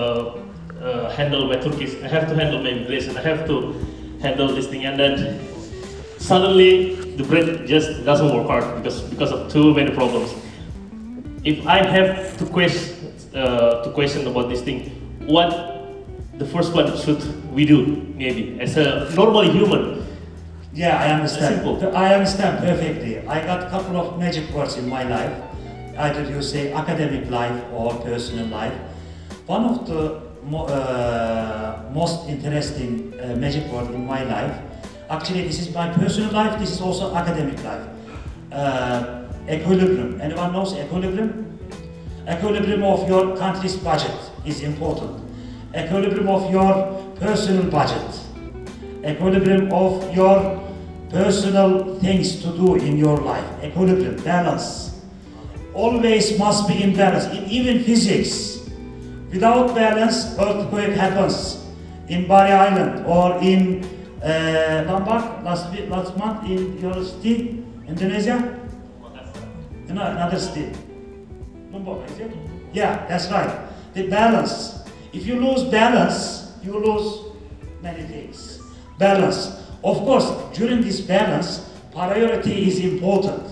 uh, 0.83 1.09
handle 1.15 1.47
my 1.47 1.55
Turkish. 1.55 1.95
I 2.03 2.07
have 2.07 2.27
to 2.27 2.35
handle 2.35 2.61
my 2.61 2.69
English. 2.69 3.07
And 3.07 3.17
I 3.17 3.21
have 3.21 3.47
to 3.47 3.73
handle 4.21 4.47
this 4.47 4.67
thing, 4.67 4.85
and 4.85 4.99
then 4.99 5.52
suddenly 6.23 6.95
the 7.19 7.23
brain 7.23 7.67
just 7.67 8.05
doesn't 8.05 8.29
work 8.33 8.47
hard 8.47 8.65
because 8.77 9.01
because 9.11 9.31
of 9.31 9.51
too 9.51 9.73
many 9.73 9.91
problems. 9.91 10.33
If 11.43 11.67
I 11.67 11.83
have 11.83 12.37
to 12.39 12.45
question 12.45 13.11
uh, 13.35 13.83
to 13.83 13.91
question 13.91 14.25
about 14.27 14.47
this 14.49 14.61
thing, 14.61 14.89
what 15.27 15.51
the 16.39 16.45
first 16.45 16.73
one 16.73 16.87
should 16.97 17.21
we 17.53 17.65
do 17.65 18.07
maybe 18.15 18.57
as 18.61 18.77
a 18.77 19.11
normal 19.13 19.43
human? 19.43 20.01
Yeah, 20.73 20.97
I 20.97 21.13
understand. 21.13 21.55
Simple. 21.61 21.95
I 21.95 22.15
understand 22.15 22.57
perfectly. 22.65 23.19
I 23.27 23.45
got 23.45 23.67
a 23.67 23.69
couple 23.69 23.95
of 23.97 24.17
magic 24.17 24.49
words 24.55 24.77
in 24.77 24.87
my 24.89 25.03
life. 25.03 25.33
Either 25.97 26.23
you 26.31 26.41
say 26.41 26.73
academic 26.73 27.29
life 27.29 27.61
or 27.71 27.93
personal 28.01 28.47
life. 28.47 28.73
One 29.45 29.65
of 29.65 29.85
the 29.85 30.21
mo- 30.41 30.65
uh, 30.65 31.83
most 31.93 32.27
interesting 32.27 33.13
uh, 33.21 33.35
magic 33.35 33.69
word 33.71 33.93
in 33.93 34.07
my 34.07 34.23
life, 34.23 34.55
actually 35.09 35.47
this 35.47 35.59
is 35.59 35.73
my 35.73 35.91
personal 35.93 36.31
life, 36.31 36.59
this 36.59 36.71
is 36.71 36.81
also 36.81 37.15
academic 37.15 37.63
life. 37.63 37.87
Uh, 38.51 39.25
equilibrium. 39.49 40.21
Anyone 40.21 40.53
knows 40.53 40.73
equilibrium? 40.73 41.59
Equilibrium 42.29 42.83
of 42.83 43.07
your 43.09 43.35
country's 43.37 43.75
budget 43.75 44.15
is 44.45 44.61
important. 44.61 45.21
Equilibrium 45.75 46.29
of 46.29 46.51
your 46.51 47.13
personal 47.19 47.69
budget 47.69 48.23
equilibrium 49.05 49.71
of 49.71 50.15
your 50.15 50.61
personal 51.09 51.99
things 51.99 52.41
to 52.41 52.47
do 52.57 52.75
in 52.75 52.97
your 52.97 53.17
life, 53.17 53.45
equilibrium, 53.63 54.15
balance. 54.23 55.01
Always 55.73 56.37
must 56.39 56.67
be 56.67 56.81
in 56.81 56.95
balance. 56.95 57.25
In 57.25 57.45
even 57.45 57.83
physics, 57.83 58.69
without 59.31 59.75
balance, 59.75 60.37
earthquake 60.39 60.95
happens 60.95 61.65
in 62.07 62.27
Bali 62.27 62.51
Island 62.51 63.05
or 63.05 63.37
in 63.41 63.83
uh, 64.23 65.43
last, 65.43 65.71
week- 65.71 65.89
last 65.89 66.17
month 66.17 66.49
in 66.49 66.79
your 66.79 67.03
city, 67.03 67.63
Indonesia. 67.87 68.59
You 69.87 69.93
know, 69.93 70.03
another 70.07 70.39
city. 70.39 70.71
Lombok, 71.71 72.09
is 72.09 72.19
it? 72.19 72.31
Yeah, 72.71 73.05
that's 73.07 73.29
right. 73.29 73.51
The 73.93 74.07
balance. 74.07 74.81
If 75.11 75.27
you 75.27 75.35
lose 75.35 75.63
balance, 75.69 76.53
you 76.63 76.73
lose 76.79 77.25
many 77.81 78.03
things. 78.03 78.61
Balance. 78.97 79.59
Of 79.83 79.97
course, 80.07 80.31
during 80.57 80.81
this 80.81 81.01
balance, 81.01 81.69
priority 81.91 82.67
is 82.67 82.79
important. 82.79 83.43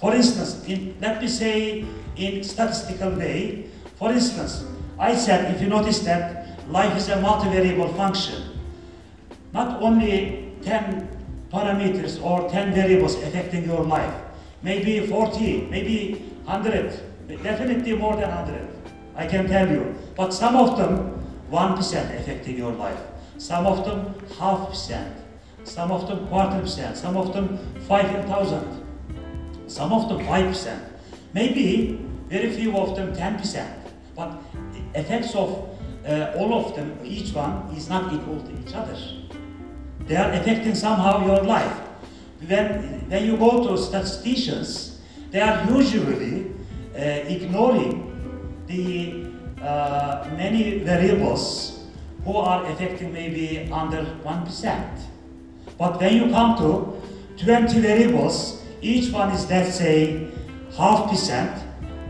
For 0.00 0.14
instance, 0.14 0.64
in, 0.68 0.94
let 1.00 1.20
me 1.20 1.28
say 1.28 1.84
in 2.16 2.44
statistical 2.44 3.10
way, 3.10 3.66
for 3.96 4.12
instance, 4.12 4.64
I 4.98 5.14
said 5.16 5.54
if 5.54 5.60
you 5.60 5.68
notice 5.68 6.00
that 6.00 6.46
life 6.70 6.96
is 6.96 7.08
a 7.08 7.16
multivariable 7.16 7.94
function, 7.96 8.42
not 9.56 9.82
only 9.82 10.52
10 10.62 11.08
parameters 11.50 12.22
or 12.22 12.48
10 12.50 12.74
variables 12.74 13.14
affecting 13.22 13.64
your 13.64 13.82
life, 13.84 14.14
maybe 14.62 15.06
40, 15.06 15.68
maybe 15.70 16.16
100, 16.44 17.42
definitely 17.42 17.96
more 17.96 18.16
than 18.16 18.28
100, 18.28 18.68
I 19.16 19.26
can 19.26 19.46
tell 19.48 19.66
you. 19.66 19.94
But 20.14 20.34
some 20.34 20.56
of 20.56 20.76
them, 20.76 21.24
1% 21.50 22.20
affecting 22.20 22.58
your 22.58 22.72
life, 22.72 23.00
some 23.38 23.66
of 23.66 23.86
them 23.86 24.14
half 24.38 24.68
percent, 24.68 25.16
some 25.64 25.90
of 25.90 26.06
them 26.06 26.26
quarter 26.28 26.60
percent, 26.60 26.98
some 26.98 27.16
of 27.16 27.32
them 27.32 27.58
5,000, 27.88 28.84
some 29.68 29.92
of 29.92 30.08
them 30.10 30.18
5%, 30.18 30.80
maybe 31.32 32.06
very 32.28 32.50
few 32.52 32.76
of 32.76 32.94
them 32.94 33.14
10%, 33.14 33.66
but 34.14 34.38
the 34.72 35.00
effects 35.00 35.34
of 35.34 35.70
uh, 36.06 36.34
all 36.36 36.52
of 36.54 36.76
them, 36.76 36.98
each 37.02 37.32
one 37.32 37.74
is 37.74 37.88
not 37.88 38.12
equal 38.12 38.40
to 38.42 38.52
each 38.60 38.74
other. 38.74 38.96
They 40.06 40.16
are 40.16 40.30
affecting 40.32 40.74
somehow 40.74 41.26
your 41.26 41.42
life. 41.42 41.72
When, 42.46 43.08
when 43.08 43.24
you 43.26 43.36
go 43.36 43.66
to 43.66 43.78
statisticians, 43.78 45.00
they 45.30 45.40
are 45.40 45.64
usually 45.70 46.52
uh, 46.94 46.98
ignoring 46.98 48.02
the 48.66 49.26
uh, 49.62 50.30
many 50.36 50.78
variables 50.78 51.84
who 52.24 52.36
are 52.36 52.64
affecting 52.66 53.12
maybe 53.12 53.68
under 53.72 54.04
1%. 54.24 55.00
But 55.78 56.00
when 56.00 56.14
you 56.14 56.30
come 56.30 56.56
to 56.58 57.44
20 57.44 57.80
variables, 57.80 58.62
each 58.80 59.12
one 59.12 59.30
is 59.32 59.48
let's 59.50 59.76
say 59.76 60.28
half 60.76 61.10
percent. 61.10 61.62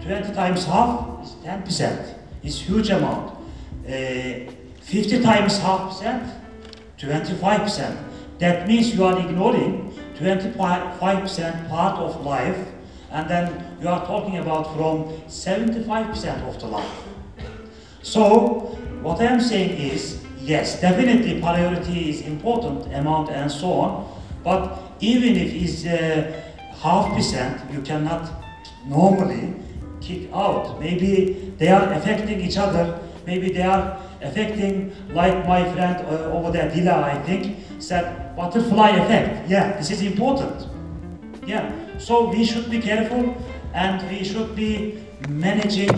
20 0.03 0.35
times 0.35 0.65
half 0.65 1.25
is 1.25 1.35
10 1.43 1.63
percent. 1.63 2.15
It's 2.43 2.61
huge 2.61 2.91
amount. 2.91 3.37
Uh, 3.87 4.53
50 4.83 5.23
times 5.23 5.59
half 5.59 5.91
percent, 5.91 6.33
25 6.99 7.63
percent. 7.63 7.99
That 8.39 8.69
means 8.69 8.95
you 8.95 9.05
are 9.05 9.19
ignoring 9.19 9.93
25 10.19 11.21
percent 11.21 11.69
part 11.69 11.99
of 11.99 12.25
life, 12.25 12.59
and 13.11 13.29
then 13.29 13.77
you 13.81 13.89
are 13.89 14.05
talking 14.07 14.39
about 14.39 14.75
from 14.77 15.13
75 15.29 16.09
percent 16.09 16.43
of 16.43 16.61
the 16.61 16.67
life. 16.67 17.05
So, 18.03 18.77
what 19.03 19.21
I 19.21 19.25
am 19.25 19.41
saying 19.41 19.79
is, 19.79 20.23
yes, 20.39 20.81
definitely 20.81 21.41
priority 21.41 22.11
is 22.11 22.23
important, 22.23 22.87
amount 22.95 23.31
and 23.31 23.51
so 23.51 23.73
on, 23.73 24.23
but 24.45 24.79
even 25.01 25.37
if 25.37 25.53
it's 25.53 25.85
uh, 25.85 26.43
half 26.81 27.15
percent, 27.15 27.61
you 27.73 27.83
cannot 27.83 28.31
normally 28.87 29.55
kick 30.01 30.31
out. 30.33 30.79
Maybe 30.81 31.53
they 31.59 31.69
are 31.69 31.93
affecting 31.93 32.41
each 32.41 32.57
other, 32.57 33.01
maybe 33.27 33.53
they 33.53 33.63
are 33.63 33.99
affecting, 34.23 34.93
like 35.13 35.47
my 35.47 35.63
friend 35.73 35.97
uh, 36.07 36.33
over 36.33 36.51
there, 36.51 36.71
Dila, 36.71 37.03
I 37.05 37.19
think, 37.23 37.57
said 37.79 38.35
butterfly 38.37 38.91
effect. 38.91 39.49
Yeah, 39.49 39.77
this 39.77 39.91
is 39.91 40.03
important. 40.03 40.69
Yeah, 41.47 41.71
so 41.99 42.29
we 42.31 42.45
should 42.45 42.71
be 42.71 42.81
careful 42.81 43.37
and 43.75 44.03
we 44.11 44.25
should 44.25 44.57
be 44.57 45.03
managing 45.29 45.91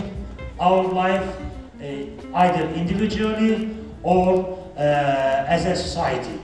our 0.59 0.83
life 0.83 1.23
uh, 1.81 1.85
either 2.35 2.67
individually 2.75 3.75
or 4.03 4.59
uh, 4.77 5.45
as 5.47 5.65
a 5.65 5.75
society. 5.75 6.39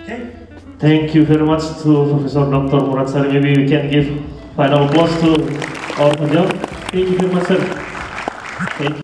Okay? 0.00 0.30
Thank 0.78 1.14
you 1.14 1.24
very 1.24 1.44
much 1.44 1.62
to 1.82 2.08
Professor 2.10 2.50
Dr. 2.50 2.80
Murat 2.86 3.08
Sarı. 3.08 3.28
Maybe 3.32 3.56
we 3.56 3.68
can 3.68 3.90
give 3.90 4.08
final 4.56 4.88
applause 4.88 5.14
to 5.20 5.30
our 6.02 6.16
panel. 6.16 6.48
Thank 6.90 7.08
you 7.10 7.18
very 7.18 7.32
much, 7.32 7.46
sir. 7.46 7.60
Thank 8.78 8.96
you. 8.96 9.01